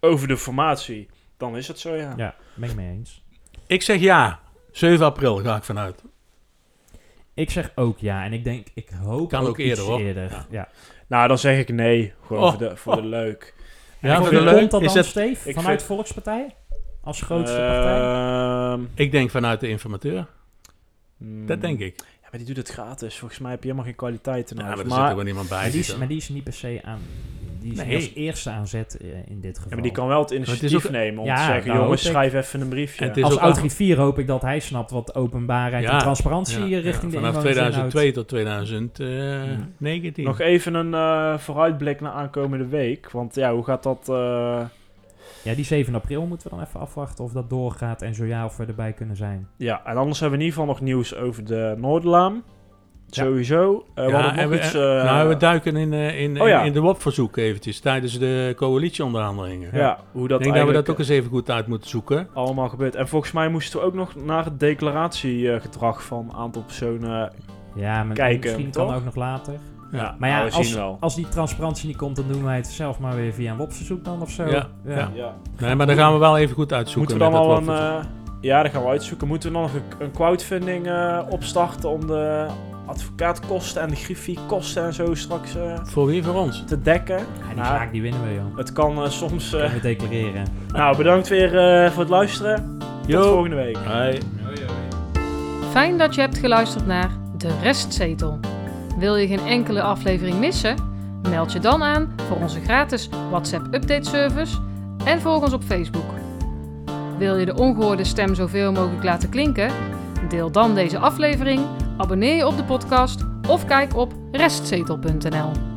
over 0.00 0.28
de 0.28 0.36
formatie, 0.36 1.08
dan 1.36 1.56
is 1.56 1.68
het 1.68 1.78
zo, 1.78 1.94
ja. 1.94 2.12
Ja, 2.16 2.34
ben 2.54 2.68
ik 2.70 2.76
mee 2.76 2.90
eens. 2.90 3.22
Ik 3.66 3.82
zeg 3.82 4.00
ja, 4.00 4.40
7 4.72 5.06
april 5.06 5.36
ga 5.36 5.56
ik 5.56 5.64
vanuit. 5.64 6.02
Ik 7.34 7.50
zeg 7.50 7.72
ook 7.74 7.98
ja. 7.98 8.24
En 8.24 8.32
ik 8.32 8.44
denk, 8.44 8.66
ik 8.74 8.88
hoop 9.02 9.28
Kan 9.28 9.46
ook 9.46 9.58
iets 9.58 9.68
eerder, 9.68 9.84
hoor. 9.84 10.00
eerder. 10.00 10.30
Ja. 10.30 10.46
Ja. 10.50 10.68
Nou, 11.06 11.28
dan 11.28 11.38
zeg 11.38 11.58
ik 11.58 11.68
nee. 11.68 12.12
Gewoon 12.26 12.42
Oh, 12.42 12.48
voor, 12.50 12.58
de, 12.58 12.76
voor 12.76 12.94
oh. 12.96 13.02
de 13.02 13.08
leuk. 13.08 13.54
Ja, 14.06 14.20
de 14.20 14.40
leuk 14.40 14.58
komt 14.58 14.70
dat 14.70 14.82
is 14.82 14.88
dan, 14.88 14.96
het, 14.96 15.06
Steve? 15.06 15.52
Vanuit 15.52 15.66
vind- 15.66 15.82
Volkspartij? 15.82 16.54
Als 17.02 17.22
grootste 17.22 17.56
partij? 17.56 18.00
Ehm, 18.00 18.80
ik 18.94 19.10
denk 19.10 19.30
vanuit 19.30 19.60
de 19.60 19.68
informateur. 19.68 20.26
hmm. 21.18 21.46
Dat 21.46 21.60
denk 21.60 21.80
ik. 21.80 21.94
Ja, 21.98 22.28
maar 22.30 22.38
die 22.40 22.46
doet 22.46 22.56
het 22.56 22.68
gratis. 22.68 23.18
Volgens 23.18 23.40
mij 23.40 23.50
heb 23.50 23.60
je 23.60 23.64
helemaal 23.64 23.88
geen 23.88 23.96
kwaliteit 23.98 24.52
Ja, 24.56 24.62
maar 24.62 24.78
er 24.78 24.86
maar, 24.86 24.98
zit 25.00 25.08
er 25.08 25.14
wel 25.14 25.24
niemand 25.24 25.48
bij. 25.48 25.60
Maar 25.60 25.70
die, 25.70 25.78
is, 25.80 25.84
zitten. 25.86 25.98
maar 25.98 26.08
die 26.08 26.16
is 26.16 26.28
niet 26.28 26.44
per 26.44 26.52
se 26.52 26.80
aan... 26.84 27.00
Die 27.66 27.74
is 27.80 27.84
Nee. 27.86 27.94
als 27.96 28.10
eerste 28.14 28.50
aan 28.50 28.66
zet 28.66 28.96
eh, 28.96 29.08
in 29.28 29.40
dit 29.40 29.54
geval. 29.56 29.68
ja, 29.68 29.74
maar 29.74 29.82
die 29.84 29.92
kan 29.92 30.06
wel 30.08 30.20
het 30.20 30.30
initiatief 30.30 30.84
ook- 30.86 30.90
nemen 30.92 31.20
om 31.20 31.26
Ja, 31.26 31.34
te 31.36 31.52
zeggen, 31.52 31.70
nou, 31.70 31.82
jongens, 31.82 32.02
schrijf 32.04 32.34
even 32.34 32.60
een 32.60 32.68
briefje. 32.68 33.22
Als 33.22 33.38
oud-griffier 33.38 33.98
hoop 33.98 34.18
ik 34.18 34.26
dat 34.26 34.42
hij 34.42 34.60
snapt 34.60 34.90
wat 34.90 35.14
openbaarheid 35.14 35.84
Ja, 35.84 35.92
en 35.92 35.98
transparantie 35.98 36.58
Ja, 36.58 36.64
hier 36.64 36.76
ja, 36.76 36.82
richting 36.82 37.12
de 37.12 37.18
Vanaf 37.18 37.34
inwoners 37.34 37.56
inhoudt. 37.56 37.90
2002 37.90 38.12
tot 38.12 38.28
2019. 38.28 40.24
Nog 40.24 40.40
even 40.40 40.74
een 40.74 40.94
eh, 40.94 41.38
vooruitblik 41.38 42.00
naar 42.00 42.12
aankomende 42.12 42.66
week. 42.66 43.10
Want 43.10 43.34
ja, 43.34 43.52
hoe 43.54 43.64
gaat 43.64 43.82
dat... 43.82 44.08
eh, 44.08 44.60
Ja, 45.42 45.54
die 45.54 45.64
7 45.64 45.94
april 45.94 46.26
moeten 46.26 46.50
we 46.50 46.56
dan 46.56 46.64
even 46.66 46.80
afwachten 46.80 47.24
of 47.24 47.32
dat 47.32 47.50
doorgaat 47.50 48.02
en 48.02 48.14
zo 48.14 48.24
ja 48.24 48.44
of 48.44 48.56
we 48.56 48.64
erbij 48.64 48.92
kunnen 48.92 49.16
zijn. 49.16 49.48
Ja, 49.56 49.80
en 49.84 49.96
anders 49.96 50.20
hebben 50.20 50.38
we 50.38 50.44
in 50.44 50.50
ieder 50.50 50.60
geval 50.60 50.74
nog 50.74 50.84
nieuws 50.88 51.14
over 51.14 51.44
de 51.44 51.74
Noorderlaan. 51.78 52.42
Ja. 53.10 53.22
Sowieso. 53.24 53.84
Eh 53.94 54.04
we 54.04 54.10
Ja, 54.10 54.20
hadden 54.20 54.38
en 54.40 54.48
nog 54.48 54.58
we, 54.58 54.64
iets... 54.64 54.74
eh, 54.74 54.80
nou, 54.80 55.28
we 55.28 55.36
duiken 55.36 55.76
in, 55.76 55.92
eh, 55.92 56.20
in, 56.20 56.40
Oh 56.40 56.48
ja. 56.48 56.62
in 56.62 56.72
de 56.72 56.80
WOP-verzoek 56.80 57.36
eventjes 57.36 57.80
tijdens 57.80 58.18
de 58.18 58.52
coalitieonderhandelingen. 58.56 59.70
ja, 59.72 59.98
hoe 60.12 60.28
dat 60.28 60.38
ik 60.38 60.44
denk 60.44 60.56
dat 60.56 60.66
we 60.66 60.72
dat 60.72 60.90
ook 60.90 60.98
eens 60.98 61.08
even 61.08 61.30
goed 61.30 61.50
uit 61.50 61.66
moeten 61.66 61.88
zoeken. 61.90 62.28
allemaal 62.34 62.68
gebeurt. 62.68 62.94
En 62.94 63.08
volgens 63.08 63.32
mij 63.32 63.48
moesten 63.48 63.80
we 63.80 63.86
ook 63.86 63.94
nog 63.94 64.14
naar 64.24 64.44
het 64.44 64.60
declaratiegedrag 64.60 66.02
van 66.02 66.26
een 66.30 66.36
aantal 66.36 66.62
personen 66.62 67.32
Ja, 67.74 68.04
maar 68.04 68.14
Kijken, 68.16 68.40
misschien 68.50 68.70
toch? 68.70 68.86
kan 68.86 68.94
ook 68.96 69.04
nog 69.04 69.14
later. 69.14 69.54
Ja, 69.92 70.14
Maar 70.18 70.28
ja, 70.28 70.36
nou, 70.36 70.48
we 70.50 70.56
als, 70.56 70.66
zien 70.68 70.76
wel. 70.76 70.96
als 71.00 71.14
die 71.14 71.28
transparantie 71.28 71.86
niet 71.86 71.96
komt, 71.96 72.16
dan 72.16 72.24
doen 72.28 72.44
wij 72.44 72.56
het 72.56 72.66
zelf 72.66 72.98
maar 72.98 73.14
weer 73.16 73.32
via 73.32 73.50
een 73.50 73.56
WOP-verzoek 73.56 74.04
dan 74.04 74.22
of 74.22 74.30
zo. 74.30 74.44
Ja, 74.46 74.66
ja. 74.86 75.10
Ja. 75.14 75.34
Nee, 75.60 75.74
maar 75.74 75.86
dan 75.86 75.96
gaan 75.96 76.12
we 76.12 76.18
wel 76.18 76.38
even 76.38 76.54
goed 76.54 76.72
uitzoeken. 76.72 77.16
Moeten 77.16 77.32
we 77.32 77.38
dan 77.38 77.56
met 77.66 77.68
al 77.68 77.74
een... 77.74 77.98
eh, 77.98 78.04
ja, 78.40 78.62
dat 78.62 78.72
gaan 78.72 78.82
we 78.82 78.88
uitzoeken. 78.88 79.26
Moeten 79.28 79.48
we 79.48 79.54
dan 79.54 79.62
nog 79.64 79.74
een, 79.74 79.82
een 80.06 80.12
crowdfunding 80.12 80.86
eh, 80.86 81.18
opstarten 81.30 81.90
om 81.90 82.06
de 82.06 82.46
advocaatkosten 82.86 83.82
en 83.82 83.88
de 83.88 83.96
griffiekosten 83.96 84.84
en 84.84 84.94
zo 84.94 85.14
straks 85.14 85.56
eh, 85.56 85.78
Voor 85.84 86.06
wie? 86.06 86.22
Voor 86.24 86.34
ons? 86.34 86.64
te 86.66 86.82
dekken? 86.82 87.16
Ja, 87.18 87.24
die 87.46 87.54
Nou, 87.56 87.66
zaak 87.66 87.92
die 87.92 88.02
winnen 88.02 88.22
we, 88.28 88.34
joh. 88.34 88.56
Het 88.56 88.72
kan 88.72 89.02
eh, 89.02 89.10
soms... 89.10 89.44
eh, 89.52 89.60
Kunnen 89.60 89.74
we 89.74 89.80
declareren. 89.80 90.44
nou, 90.72 90.96
bedankt 90.96 91.28
weer 91.28 91.58
eh, 91.58 91.90
voor 91.90 92.00
het 92.00 92.10
luisteren. 92.10 92.78
Tot 93.08 93.24
volgende 93.26 93.56
week. 93.56 93.76
Hoi. 93.76 94.18
Fijn 95.70 95.98
dat 95.98 96.14
je 96.14 96.20
hebt 96.20 96.38
geluisterd 96.38 96.86
naar 96.86 97.10
De 97.36 97.50
Restzetel. 97.62 98.38
Wil 98.98 99.16
je 99.16 99.26
geen 99.26 99.46
enkele 99.46 99.82
aflevering 99.82 100.38
missen? 100.38 100.76
Meld 101.28 101.52
je 101.52 101.58
dan 101.58 101.82
aan 101.82 102.14
voor 102.28 102.36
onze 102.36 102.60
gratis 102.60 103.08
WhatsApp 103.30 103.74
update 103.74 104.08
service 104.10 104.56
en 105.04 105.20
volg 105.20 105.42
ons 105.42 105.52
op 105.52 105.62
Facebook. 105.62 106.04
Wil 107.18 107.36
je 107.36 107.44
de 107.46 107.54
ongehoorde 107.54 108.04
stem 108.04 108.34
zoveel 108.34 108.72
mogelijk 108.72 109.04
laten 109.04 109.28
klinken? 109.28 109.70
Deel 110.28 110.50
dan 110.50 110.74
deze 110.74 110.98
aflevering, 110.98 111.60
abonneer 111.96 112.36
je 112.36 112.46
op 112.46 112.56
de 112.56 112.64
podcast 112.64 113.20
of 113.48 113.64
kijk 113.64 113.96
op 113.96 114.12
restzetel.nl. 114.32 115.75